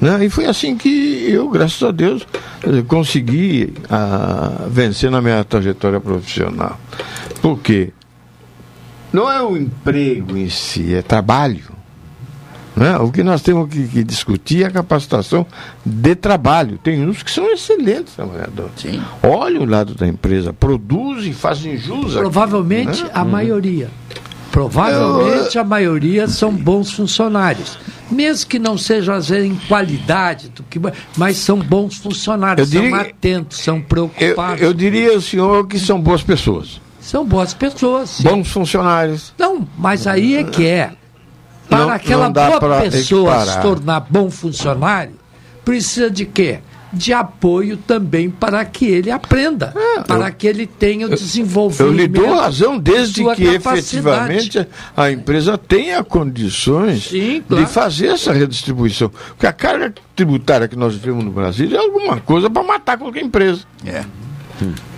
Né? 0.00 0.24
E 0.24 0.30
foi 0.30 0.46
assim 0.46 0.76
que 0.76 1.26
eu, 1.28 1.48
graças 1.50 1.82
a 1.82 1.90
Deus, 1.90 2.26
consegui 2.88 3.74
ah, 3.88 4.66
vencer 4.68 5.10
na 5.10 5.20
minha 5.20 5.44
trajetória 5.44 6.00
profissional. 6.00 6.78
Por 7.42 7.58
quê? 7.58 7.92
Não 9.12 9.30
é 9.30 9.42
o 9.42 9.56
emprego 9.56 10.36
em 10.36 10.48
si, 10.48 10.94
é 10.94 11.02
trabalho. 11.02 11.80
Né? 12.76 12.96
O 12.98 13.10
que 13.10 13.22
nós 13.22 13.42
temos 13.42 13.68
que, 13.68 13.86
que 13.88 14.04
discutir 14.04 14.62
é 14.62 14.66
a 14.66 14.70
capacitação 14.70 15.46
de 15.84 16.14
trabalho. 16.14 16.78
Tem 16.78 17.06
uns 17.06 17.22
que 17.22 17.30
são 17.30 17.50
excelentes 17.52 18.14
trabalhadores. 18.14 18.72
Olha 19.22 19.60
o 19.60 19.66
lado 19.66 19.94
da 19.94 20.06
empresa, 20.06 20.52
produzem, 20.52 21.32
fazem 21.32 21.76
jus. 21.76 22.14
Provavelmente 22.14 23.02
né? 23.02 23.10
a 23.12 23.24
maioria. 23.24 23.90
Provavelmente 24.50 25.58
a 25.58 25.64
maioria 25.64 26.26
são 26.28 26.52
bons 26.52 26.92
funcionários. 26.92 27.78
Mesmo 28.10 28.48
que 28.48 28.58
não 28.58 28.76
sejam, 28.76 29.14
às 29.14 29.28
vezes, 29.28 29.48
em 29.50 29.54
qualidade, 29.68 30.48
do 30.48 30.62
que, 30.64 30.80
mas 31.16 31.36
são 31.36 31.58
bons 31.58 31.96
funcionários, 31.98 32.72
Eu 32.72 32.80
são 32.80 32.90
diria- 32.90 33.00
atentos, 33.02 33.58
são 33.58 33.80
preocupados. 33.80 34.60
Eu 34.62 34.74
diria 34.74 35.12
ao 35.14 35.20
senhor 35.20 35.66
que 35.68 35.78
são 35.78 36.00
boas 36.00 36.22
pessoas. 36.22 36.80
São 37.00 37.24
boas 37.24 37.54
pessoas. 37.54 38.10
sim. 38.10 38.22
Bons 38.24 38.48
funcionários. 38.50 39.32
Não, 39.38 39.66
mas 39.78 40.06
aí 40.06 40.36
é 40.36 40.44
que 40.44 40.66
é. 40.66 40.92
para 41.68 41.78
não- 41.86 41.90
aquela 41.90 42.24
não 42.24 42.32
boa 42.32 42.80
pessoa 42.82 42.90
se 42.90 43.40
equiparar. 43.42 43.62
tornar 43.62 44.00
bom 44.10 44.28
funcionário, 44.28 45.12
precisa 45.64 46.10
de 46.10 46.26
quê? 46.26 46.58
De 46.92 47.12
apoio 47.12 47.76
também 47.76 48.28
para 48.28 48.64
que 48.64 48.84
ele 48.86 49.10
aprenda, 49.10 49.72
para 50.08 50.30
que 50.32 50.46
ele 50.46 50.66
tenha 50.66 51.06
o 51.06 51.10
desenvolvimento. 51.10 51.88
Eu 51.88 51.96
lhe 51.96 52.08
dou 52.08 52.34
razão 52.34 52.78
desde 52.78 53.22
que 53.34 53.52
capacidade. 53.52 53.54
efetivamente 53.54 54.68
a 54.96 55.10
empresa 55.10 55.56
tenha 55.56 56.02
condições 56.02 57.10
claro. 57.46 57.64
de 57.64 57.70
fazer 57.70 58.08
essa 58.08 58.32
redistribuição. 58.32 59.08
Porque 59.08 59.46
a 59.46 59.52
carga 59.52 59.94
tributária 60.16 60.66
que 60.66 60.76
nós 60.76 60.94
vivemos 60.94 61.24
no 61.24 61.30
Brasil 61.30 61.70
é 61.72 61.78
alguma 61.78 62.20
coisa 62.20 62.50
para 62.50 62.62
matar 62.62 62.98
qualquer 62.98 63.22
empresa. 63.22 63.62
É. 63.86 64.04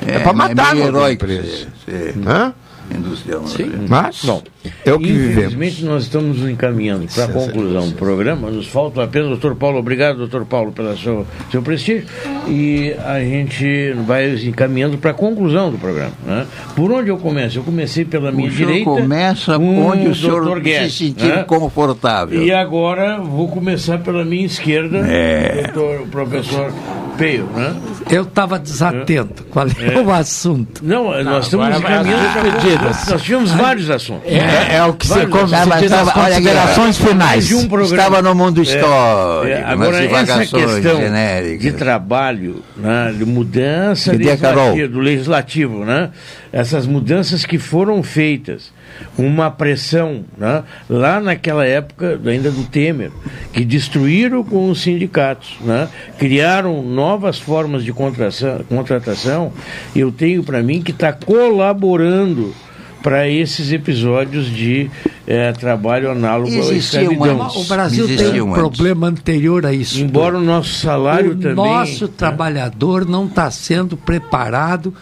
É, 0.06 0.19
para 0.19 0.32
matar 0.32 0.74
meio 0.74 0.90
qualquer 0.90 0.98
heróico 0.98 1.24
empresa. 1.24 1.69
ser 1.85 2.14
Hã? 2.27 2.55
industrial. 2.90 3.44
Mas 3.89 4.24
Bom, 4.24 4.43
é 4.85 4.93
o 4.93 4.99
que 4.99 5.07
vivemos. 5.07 5.37
Infelizmente, 5.55 5.85
nós 5.85 6.03
estamos 6.05 6.39
nos 6.39 6.51
encaminhando 6.51 7.07
para 7.13 7.25
a 7.25 7.29
conclusão 7.29 7.89
do 7.89 7.95
programa. 7.97 8.51
Nos 8.51 8.67
falta 8.69 9.03
apenas, 9.03 9.29
doutor 9.29 9.55
Paulo, 9.57 9.79
obrigado, 9.79 10.19
doutor 10.19 10.45
Paulo, 10.45 10.73
pelo 10.73 10.97
seu, 10.97 11.27
seu 11.51 11.63
prestígio. 11.63 12.05
E 12.49 12.95
a 13.05 13.21
gente 13.21 13.93
vai 14.07 14.35
encaminhando 14.35 14.99
para 14.99 15.11
a 15.13 15.15
conclusão 15.15 15.71
do 15.71 15.79
programa. 15.79 16.13
né? 16.27 16.47
Por 16.77 16.91
onde 16.93 17.09
eu 17.09 17.17
começo? 17.19 17.59
Eu 17.59 17.63
comecei 17.63 18.05
pela 18.05 18.31
minha 18.33 18.49
O 18.49 18.53
direita. 18.53 18.85
começa 18.85 19.57
com 19.59 19.87
onde 19.87 20.09
o 20.09 20.15
senhor 20.15 20.45
Dr. 20.45 20.55
se 20.57 20.61
Guedes, 20.61 20.95
sentir 20.95 21.27
né? 21.29 21.45
confortável. 21.45 22.43
E 22.43 22.53
agora 22.53 23.19
vou 23.21 23.49
começar 23.49 23.99
pela 23.99 24.25
minha 24.25 24.47
esquerda, 24.47 24.99
É. 24.99 25.63
doutor, 25.73 26.01
o 26.03 26.07
professor 26.07 26.73
Peio. 27.19 27.45
Né? 27.55 27.75
Eu 28.11 28.23
estava 28.23 28.59
desatento. 28.59 29.45
Qual 29.51 29.67
é, 29.67 29.95
É. 29.95 30.01
o 30.01 30.11
assunto? 30.11 30.83
Não, 30.85 31.23
nós 31.23 31.45
estamos 31.45 31.69
encaminhando 31.79 32.33
para. 32.33 33.11
Nós 33.13 33.23
tivemos 33.23 33.51
vários 33.53 33.91
assuntos. 33.91 34.31
É- 34.31 34.52
é 34.55 34.85
o 34.85 34.93
que 34.95 35.07
se- 35.07 35.12
Vários 35.15 35.31
como 35.31 35.49
se 35.49 35.55
assuntos. 35.55 35.81
diz 35.81 35.91
nas 35.91 36.01
Estava- 36.01 36.20
olha 36.24 36.35
considerações 36.35 37.01
ó, 37.01 37.07
finais. 37.07 37.53
um 37.53 37.69
programa. 37.69 37.97
Estava 38.03 38.23
no 38.23 38.35
mundo 38.35 38.61
É, 38.61 38.62
histórico, 38.65 39.47
é, 39.53 39.65
agora, 39.65 40.05
essa 40.05 40.39
questão 40.39 40.97
genéricas. 41.01 41.61
de 41.62 41.73
trabalho, 41.73 42.62
né, 42.77 43.15
de 43.16 43.24
mudança 43.24 44.12
legislativa, 44.12 44.89
do 44.89 45.01
legislativo, 45.01 45.85
né? 45.85 46.11
essas 46.53 46.87
mudanças 46.87 47.47
que 47.47 47.59
foram 47.59 48.03
feitas, 48.03 48.73
uma 49.16 49.51
pressão 49.51 50.24
né, 50.37 50.62
lá 50.89 51.19
naquela 51.19 51.65
época, 51.66 52.20
ainda 52.27 52.51
do 52.51 52.65
Temer, 52.65 53.11
que 53.55 53.65
destruíram 53.65 54.45
com 54.45 54.69
os 54.70 54.83
sindicatos, 54.83 55.57
né, 55.62 55.89
criaram 56.19 56.83
novas 56.83 57.39
formas 57.39 57.83
de 57.85 57.93
contratação, 57.93 58.61
contratação 58.69 59.51
eu 59.97 60.12
tenho 60.12 60.43
para 60.45 60.62
mim 60.62 60.83
que 60.83 60.91
está 60.91 61.11
colaborando 61.12 62.55
para 63.03 63.29
esses 63.29 63.73
episódios 63.73 64.47
de 64.47 64.91
eh, 65.27 65.53
trabalho 65.53 66.11
análogo 66.11 66.53
à 66.53 66.73
escravidão. 66.73 67.49
O 67.57 67.65
Brasil 67.65 68.07
tem 68.16 68.41
um 68.41 68.53
problema 68.53 69.09
anterior 69.09 69.66
a 69.66 69.73
isso. 69.73 70.01
Embora 70.01 70.39
o 70.39 70.43
nosso 70.43 70.74
salário 70.74 71.33
o 71.33 71.37
também. 71.37 71.55
nosso 71.55 72.05
né? 72.07 72.12
trabalhador 72.16 73.05
não 73.07 73.27
está 73.27 73.51
sendo 73.51 73.97
preparado 73.97 74.95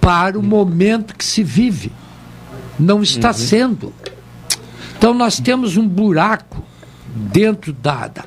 para 0.00 0.38
o 0.38 0.42
momento 0.42 1.14
que 1.16 1.24
se 1.24 1.42
vive. 1.42 1.90
Não 2.78 3.02
está 3.02 3.28
Uhum. 3.28 3.34
sendo. 3.34 3.92
Então 4.98 5.14
nós 5.14 5.38
temos 5.38 5.76
um 5.76 5.86
buraco 5.86 6.62
dentro 7.14 7.72
da, 7.72 8.08
da- 8.08 8.24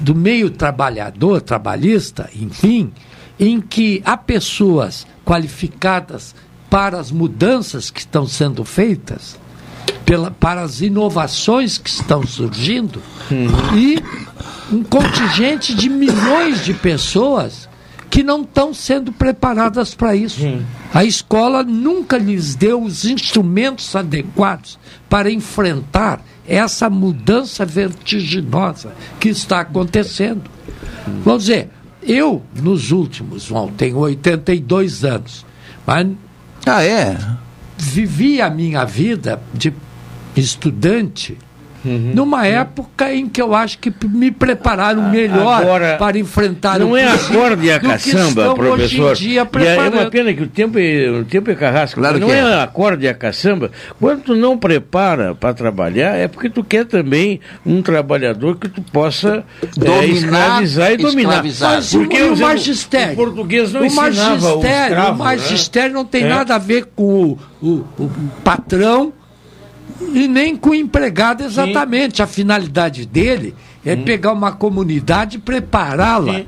do 0.00 0.14
meio 0.14 0.50
trabalhador, 0.50 1.40
trabalhista, 1.40 2.28
enfim, 2.34 2.92
em 3.40 3.60
que 3.60 4.00
há 4.04 4.16
pessoas 4.16 5.06
qualificadas 5.24 6.34
para 6.74 6.98
as 6.98 7.12
mudanças 7.12 7.88
que 7.88 8.00
estão 8.00 8.26
sendo 8.26 8.64
feitas, 8.64 9.38
pela, 10.04 10.32
para 10.32 10.60
as 10.60 10.80
inovações 10.80 11.78
que 11.78 11.88
estão 11.88 12.26
surgindo, 12.26 13.00
e 13.76 14.02
um 14.74 14.82
contingente 14.82 15.72
de 15.72 15.88
milhões 15.88 16.64
de 16.64 16.74
pessoas 16.74 17.68
que 18.10 18.24
não 18.24 18.42
estão 18.42 18.74
sendo 18.74 19.12
preparadas 19.12 19.94
para 19.94 20.16
isso. 20.16 20.40
A 20.92 21.04
escola 21.04 21.62
nunca 21.62 22.18
lhes 22.18 22.56
deu 22.56 22.82
os 22.82 23.04
instrumentos 23.04 23.94
adequados 23.94 24.76
para 25.08 25.30
enfrentar 25.30 26.24
essa 26.44 26.90
mudança 26.90 27.64
vertiginosa 27.64 28.92
que 29.20 29.28
está 29.28 29.60
acontecendo. 29.60 30.50
Vamos 31.24 31.44
dizer, 31.44 31.70
eu, 32.02 32.42
nos 32.60 32.90
últimos, 32.90 33.48
bom, 33.48 33.68
tenho 33.68 33.98
82 33.98 35.04
anos, 35.04 35.46
mas. 35.86 36.23
Ah, 36.66 36.82
é? 36.82 37.18
Vivi 37.76 38.40
a 38.40 38.48
minha 38.48 38.84
vida 38.84 39.42
de 39.52 39.74
estudante 40.34 41.36
numa 41.84 42.46
época 42.46 43.12
em 43.12 43.28
que 43.28 43.40
eu 43.40 43.54
acho 43.54 43.78
que 43.78 43.92
me 44.06 44.30
prepararam 44.30 45.10
melhor 45.10 45.60
Agora, 45.62 45.96
para 45.98 46.18
enfrentar 46.18 46.78
Não 46.78 46.92
o 46.92 46.96
é 46.96 47.04
Brasil 47.04 47.38
acorde 47.40 47.66
e 47.66 47.72
a 47.72 47.80
caçamba, 47.80 48.54
professor. 48.54 49.10
Hoje 49.12 49.24
em 49.26 49.28
dia 49.28 49.34
E 49.34 49.38
é 49.38 49.44
preparando. 49.44 49.94
uma 49.94 50.10
pena 50.10 50.32
que 50.32 50.42
o 50.42 50.46
tempo 50.46 50.78
é, 50.78 51.10
o 51.10 51.24
tempo 51.24 51.50
é 51.50 51.54
carrasco. 51.54 52.00
Claro 52.00 52.18
não 52.18 52.26
que 52.28 52.32
é, 52.32 52.38
é. 52.38 52.62
acorde 52.62 53.04
e 53.04 53.08
a 53.08 53.14
caçamba. 53.14 53.70
Quando 54.00 54.22
tu 54.22 54.34
não 54.34 54.56
prepara 54.56 55.34
para 55.34 55.52
trabalhar, 55.52 56.14
é 56.16 56.26
porque 56.28 56.48
tu 56.48 56.64
quer 56.64 56.84
também 56.86 57.40
um 57.66 57.82
trabalhador 57.82 58.56
que 58.56 58.68
tu 58.68 58.80
possa 58.82 59.44
é, 59.62 59.66
Dominar, 59.78 60.12
escravizar 60.62 60.92
e 60.92 60.96
dominar. 60.96 61.20
escravizar. 61.30 61.70
Mas 61.74 61.94
o- 61.94 61.98
Porque 61.98 62.16
e 62.18 62.22
o 62.28 62.36
magistério? 62.38 63.12
O 63.12 63.16
português 63.16 63.72
não 63.72 63.82
o 63.82 63.84
ensinava 63.84 64.10
o 64.10 64.14
magistério, 64.14 64.84
escravo, 64.94 65.12
o 65.12 65.18
magistério 65.24 65.88
né? 65.90 65.94
não 65.94 66.04
tem 66.04 66.24
É. 66.24 66.28
nada 66.28 66.54
a 66.54 66.58
ver 66.58 66.86
com 66.94 67.04
o, 67.04 67.38
o- 67.62 67.84
o 67.98 68.10
patrão 68.42 69.12
e 70.12 70.28
nem 70.28 70.56
com 70.56 70.70
o 70.70 70.74
empregado 70.74 71.42
exatamente. 71.44 72.22
A 72.22 72.26
finalidade 72.26 73.06
dele 73.06 73.54
é 73.84 73.94
pegar 73.96 74.32
uma 74.32 74.52
comunidade 74.52 75.36
e 75.36 75.40
prepará-la 75.40 76.42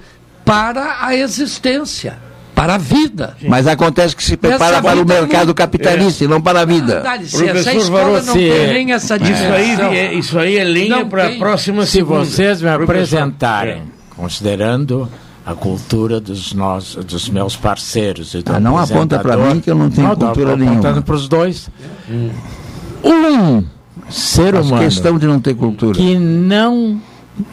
para 0.44 0.98
a 1.00 1.14
existência, 1.16 2.18
para 2.54 2.74
a 2.74 2.78
vida. 2.78 3.36
Mas 3.42 3.66
acontece 3.66 4.14
que 4.16 4.22
se 4.24 4.36
prepara 4.36 4.74
Essa 4.76 4.82
para 4.82 4.96
o 4.96 5.00
vida 5.00 5.20
mercado 5.20 5.48
não- 5.48 5.54
capitalista 5.54 6.24
e 6.24 6.28
não 6.28 6.40
para 6.40 6.60
a 6.60 6.64
vida. 6.64 7.00
Dá 7.00 7.16
licença, 7.16 7.70
a 7.70 7.74
escola 7.74 8.22
não 8.22 8.32
tem 8.34 8.68
nem 8.72 8.92
essa 8.92 9.16
isso 9.16 9.52
aí, 9.52 9.96
é, 9.98 10.14
isso 10.14 10.38
aí 10.38 10.56
é 10.56 10.64
lenha 10.64 10.96
Não 11.00 11.08
para 11.08 11.26
a 11.28 11.32
próxima 11.36 11.84
Se 11.84 11.92
segunda. 11.92 12.24
vocês 12.24 12.62
me 12.62 12.68
Professor. 12.70 12.82
apresentarem, 12.84 13.82
considerando 14.16 15.08
a 15.44 15.54
cultura 15.54 16.18
dos, 16.20 16.52
nós, 16.54 16.94
dos 16.96 17.28
meus 17.28 17.54
parceiros 17.54 18.34
e 18.34 18.42
do 18.42 18.52
Ah, 18.52 18.58
não 18.58 18.76
aponta 18.78 19.16
apresentador- 19.16 19.54
mim 19.54 19.60
que 19.60 19.70
eu 19.70 19.74
não 19.76 19.90
tenho 19.90 20.08
tô 20.16 20.26
cultura 20.26 20.54
apontando 20.54 20.70
nenhuma. 20.82 21.02
para 21.02 21.14
os 21.14 21.28
dois. 21.28 21.68
Um 23.06 23.64
ser 24.10 24.52
Faz 24.54 24.66
humano 24.66 24.82
questão 24.84 25.18
de 25.18 25.26
não 25.26 25.40
ter 25.40 25.54
cultura. 25.54 25.94
que 25.96 26.18
não 26.18 27.00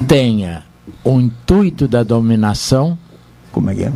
tenha 0.07 0.63
o 1.03 1.19
intuito 1.19 1.87
da 1.87 2.03
dominação. 2.03 2.97
Como 3.51 3.69
é 3.69 3.75
que 3.75 3.83
é? 3.83 3.91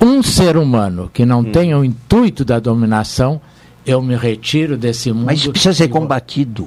Um 0.00 0.22
ser 0.22 0.56
humano 0.56 1.10
que 1.12 1.22
Hum. 1.22 1.26
não 1.26 1.44
tenha 1.44 1.78
o 1.78 1.84
intuito 1.84 2.44
da 2.44 2.58
dominação, 2.58 3.40
eu 3.86 4.00
me 4.02 4.16
retiro 4.16 4.76
desse 4.76 5.12
mundo. 5.12 5.26
Mas 5.26 5.46
precisa 5.46 5.74
ser 5.74 5.88
combatido. 5.88 6.66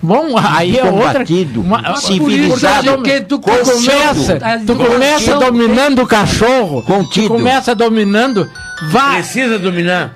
Bom, 0.00 0.36
aí 0.38 0.78
é 0.78 0.84
outra. 0.84 1.12
Combatido, 1.14 1.60
uma- 1.60 1.96
civilizado, 1.96 2.92
Porque 2.94 3.20
tu, 3.22 3.40
começa, 3.40 4.38
tu 4.64 4.76
começa 4.76 5.36
dominando 5.38 6.02
o 6.02 6.06
cachorro. 6.06 6.82
Contido. 6.82 7.26
Tu 7.26 7.32
começa 7.34 7.74
dominando. 7.74 8.48
Vai. 8.92 9.16
Precisa 9.22 9.58
dominar. 9.58 10.14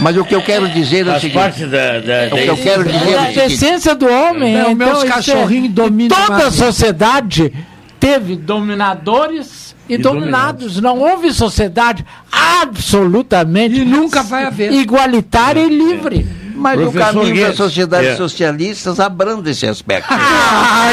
Mas 0.00 0.16
o 0.16 0.24
que 0.24 0.34
eu 0.34 0.42
quero 0.42 0.68
dizer 0.68 1.06
é 1.06 1.16
o 1.16 1.20
seguinte. 1.20 1.34
parte 1.34 1.66
da, 1.66 2.00
da, 2.00 2.34
O 2.34 2.38
que 2.38 2.46
eu 2.46 2.56
quero 2.56 2.84
dizer 2.84 3.12
é 3.12 3.16
o 3.16 3.20
A 3.20 3.46
essência 3.46 3.94
do 3.94 4.06
homem. 4.08 4.54
Não, 4.54 4.72
então, 4.72 4.74
meus 4.74 5.04
é- 5.04 5.68
dominam 5.68 6.16
Toda 6.26 6.46
a 6.46 6.50
sociedade 6.50 7.52
teve 8.00 8.36
dominadores 8.36 9.76
e, 9.88 9.94
E 9.94 9.98
dominados. 9.98 10.80
Não 10.80 10.98
houve 10.98 11.32
sociedade 11.32 12.04
absolutamente 12.30 13.80
E 13.80 13.84
nunca 13.84 14.22
vai 14.22 14.44
haver. 14.44 14.72
igualitária 14.72 15.60
e 15.62 15.68
livre. 15.68 16.26
Mas 16.62 16.80
o 16.80 16.92
caminho 16.92 17.26
Guedes. 17.34 17.42
das 17.48 17.56
sociedades 17.56 18.08
É. 18.10 18.16
socialistas 18.16 19.00
abranda 19.00 19.50
esse 19.50 19.66
aspecto. 19.66 20.08
Ah, 20.10 20.90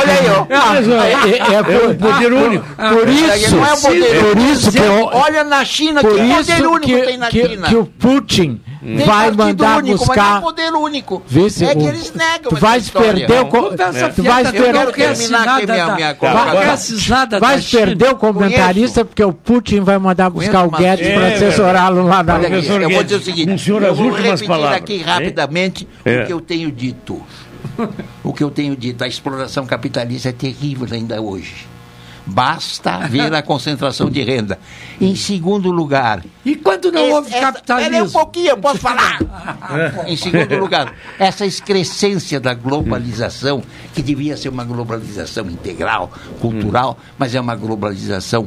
olha 0.00 0.12
aí, 0.12 0.28
ó. 0.30 0.46
Mas, 0.48 0.88
ó, 0.88 1.02
é, 1.02 1.12
é, 1.30 1.54
É 1.54 1.62
por, 1.62 1.90
um 1.90 1.94
poder 1.94 2.32
único. 2.32 2.64
por 2.76 3.08
isso, 3.08 3.56
não 3.56 3.66
é 3.66 3.72
o 3.72 3.80
poder 3.80 4.18
por 4.20 4.36
único. 4.36 4.52
isso 4.52 4.72
que 4.72 4.78
Olha 4.80 5.44
na 5.44 5.64
China, 5.64 6.00
por 6.00 6.10
que 6.12 6.18
poder 6.18 6.40
isso 6.40 6.70
único 6.70 6.86
que, 6.86 7.02
tem 7.02 7.16
na 7.18 7.28
que, 7.28 7.48
China. 7.48 7.68
que 7.68 7.76
o 7.76 7.84
Putin 7.86 8.60
Tem 8.82 9.06
vai 9.06 9.30
mandar 9.30 9.78
único, 9.78 9.98
mas 9.98 10.06
buscar. 10.08 10.38
é 10.38 10.40
poder 10.40 10.72
único. 10.72 11.22
Vê 11.26 11.48
se 11.48 11.64
é 11.64 11.72
que 11.74 11.82
o- 11.84 11.88
eles 11.88 12.12
negam 12.12 12.50
tu 12.50 12.56
vais 12.56 12.90
perder 12.90 13.40
o 13.40 13.46
co- 13.46 13.62
Conversa 13.70 14.08
tu 14.08 14.22
vais 14.24 14.46
eu 14.48 14.52
perder 14.52 14.72
não 14.86 14.92
quero 14.92 15.28
nada 15.30 15.54
minha- 15.54 15.66
da- 15.86 15.94
minha 15.94 16.12
da 17.26 17.38
Vais 17.38 17.70
perder 17.70 18.10
o 18.10 18.16
comentarista 18.16 19.04
porque 19.04 19.22
o 19.22 19.32
Putin 19.32 19.80
vai 19.80 19.98
mandar 19.98 20.30
buscar 20.30 20.64
o 20.66 20.70
Conheço, 20.70 20.72
mas- 20.72 21.00
Guedes 21.00 21.14
para 21.14 21.28
É, 21.28 21.34
assessorá-lo 21.36 22.04
lá 22.06 22.22
na 22.24 22.34
Olha 22.34 22.40
aqui, 22.48 22.50
Professor 22.56 22.82
eu 22.82 22.90
vou 22.90 23.02
dizer 23.04 23.16
o 23.16 23.22
seguinte, 23.22 23.50
um 23.52 23.58
senhor 23.58 23.82
eu 23.84 23.94
vou 23.94 24.10
repetir 24.10 24.46
palavras, 24.48 24.76
aqui 24.78 24.98
rapidamente 25.02 25.88
É. 26.04 26.22
o 26.22 26.26
que 26.26 26.32
eu 26.32 26.40
tenho 26.40 26.72
dito. 26.72 27.22
O 28.24 28.32
que 28.32 28.42
eu 28.42 28.50
tenho 28.50 28.76
dito, 28.76 29.02
a 29.04 29.06
exploração 29.08 29.64
capitalista 29.64 30.28
é 30.28 30.32
terrível 30.32 30.86
ainda 30.90 31.20
hoje. 31.22 31.66
Basta 32.24 32.98
ver 33.08 33.34
a 33.34 33.42
concentração 33.42 34.08
de 34.08 34.22
renda. 34.22 34.58
Em 35.00 35.14
segundo 35.16 35.70
lugar. 35.70 36.24
E 36.44 36.54
quando 36.54 36.92
não 36.92 37.02
esse- 37.04 37.12
houve 37.12 37.28
essa- 37.34 37.40
capitalismo? 37.52 37.90
Pera 37.90 38.02
aí 38.02 38.08
um 38.08 38.10
pouquinho, 38.12 38.48
eu 38.50 38.58
posso 38.58 38.78
falar. 38.78 39.18
em 40.06 40.16
segundo 40.16 40.56
lugar, 40.58 40.94
essa 41.18 41.44
excrescência 41.44 42.38
da 42.38 42.54
globalização, 42.54 43.62
que 43.94 44.02
devia 44.02 44.36
ser 44.36 44.48
uma 44.50 44.64
globalização 44.64 45.46
integral, 45.50 46.12
cultural, 46.40 46.96
mas 47.18 47.34
é 47.34 47.40
uma 47.40 47.56
globalização 47.56 48.46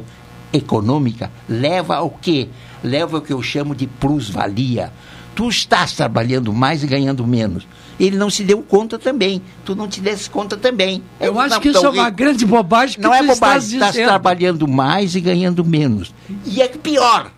econômica, 0.52 1.30
leva 1.48 1.96
ao 1.96 2.10
quê? 2.10 2.48
Leva 2.82 3.16
ao 3.18 3.22
que 3.22 3.32
eu 3.32 3.42
chamo 3.42 3.74
de 3.74 3.86
plusvalia. 3.86 4.92
Tu 5.34 5.48
estás 5.50 5.92
trabalhando 5.92 6.52
mais 6.52 6.82
e 6.82 6.86
ganhando 6.86 7.26
menos. 7.26 7.66
Ele 7.98 8.16
não 8.16 8.28
se 8.28 8.44
deu 8.44 8.62
conta 8.62 8.98
também. 8.98 9.40
Tu 9.64 9.74
não 9.74 9.88
te 9.88 10.00
desse 10.00 10.28
conta 10.28 10.56
também. 10.56 11.02
Eu 11.18 11.38
acho 11.40 11.60
que 11.60 11.68
isso 11.68 11.86
é 11.86 11.88
uma 11.88 12.10
grande 12.10 12.44
bobagem 12.44 12.96
que 12.96 13.00
Não 13.02 13.14
é 13.14 13.20
estás 13.20 13.38
bobagem, 13.38 13.74
estás 13.74 13.94
trabalhando 13.96 14.68
mais 14.68 15.14
e 15.14 15.20
ganhando 15.20 15.64
menos. 15.64 16.14
E 16.44 16.60
é 16.60 16.68
pior, 16.68 17.30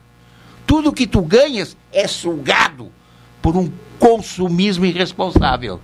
tudo 0.67 0.93
que 0.93 1.07
tu 1.07 1.23
ganhas 1.23 1.77
é 1.93 2.09
sugado 2.09 2.91
por 3.41 3.57
um 3.57 3.71
consumismo 3.99 4.85
irresponsável. 4.85 5.81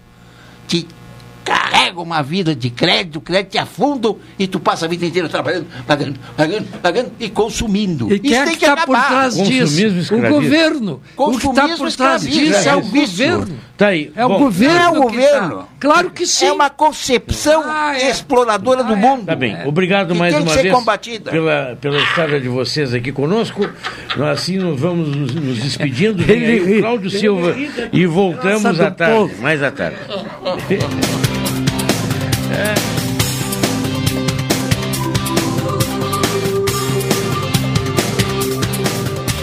Te 0.66 0.86
carrega 1.74 2.01
uma 2.01 2.22
vida 2.22 2.55
de 2.55 2.70
crédito, 2.70 3.20
crédito 3.20 3.52
te 3.52 3.59
afunda 3.59 4.14
e 4.38 4.46
tu 4.46 4.60
passa 4.60 4.86
a 4.86 4.88
vida 4.88 5.05
inteira 5.05 5.28
trabalhando, 5.28 5.66
pagando, 5.86 6.20
pagando, 6.36 6.66
pagando 6.80 7.12
e 7.18 7.28
consumindo. 7.28 8.12
E 8.14 8.20
quem 8.20 8.34
é 8.36 8.46
que 8.46 8.52
está 8.52 8.76
por 8.86 8.96
trás 8.96 9.34
disso? 9.34 10.14
O 10.14 10.20
governo. 10.28 11.02
O 11.16 11.36
que 11.36 11.48
está 11.48 11.68
por 11.76 11.92
trás 11.92 12.22
disso 12.22 12.68
é 12.68 12.76
o 12.76 12.80
governo. 12.82 13.59
Tá 13.76 13.88
aí. 13.88 14.12
É 14.14 14.24
o 14.24 14.28
Bom, 14.28 14.38
governo. 14.38 14.74
Não 14.74 14.84
é 14.84 14.88
o 14.88 14.92
que 14.92 15.16
governo. 15.16 15.56
tá. 15.56 15.64
Claro 15.80 16.10
que 16.10 16.26
sim. 16.26 16.46
É 16.46 16.52
uma 16.52 16.70
concepção 16.70 17.64
exploradora 17.96 18.84
do 18.84 18.96
mundo. 18.96 19.24
Tá 19.26 19.34
bem, 19.34 19.66
obrigado 19.66 20.12
Que 20.12 20.18
mais 20.18 20.32
uma 20.34 20.55
vez 20.55 20.72
combatida. 20.72 21.30
pela, 21.32 21.76
pela 21.80 21.98
história 21.98 22.40
de 22.40 22.48
vocês 22.48 22.94
aqui 22.94 23.10
conosco. 23.10 23.68
Nós 24.16 24.38
assim 24.38 24.59
nos 24.59 24.78
vamos 24.78 25.09
nos, 25.09 25.34
nos 25.34 25.59
despedindo. 25.59 26.22
Vem 26.22 26.44
aí 26.44 26.78
o 26.78 26.80
Cláudio 26.82 27.10
Silva 27.10 27.56
e 27.92 28.06
voltamos 28.06 28.80
à 28.80 28.90
tarde, 28.92 29.16
povo. 29.16 29.42
mais 29.42 29.60
à 29.60 29.72
tarde. 29.72 29.96
Yeah. 32.55 32.93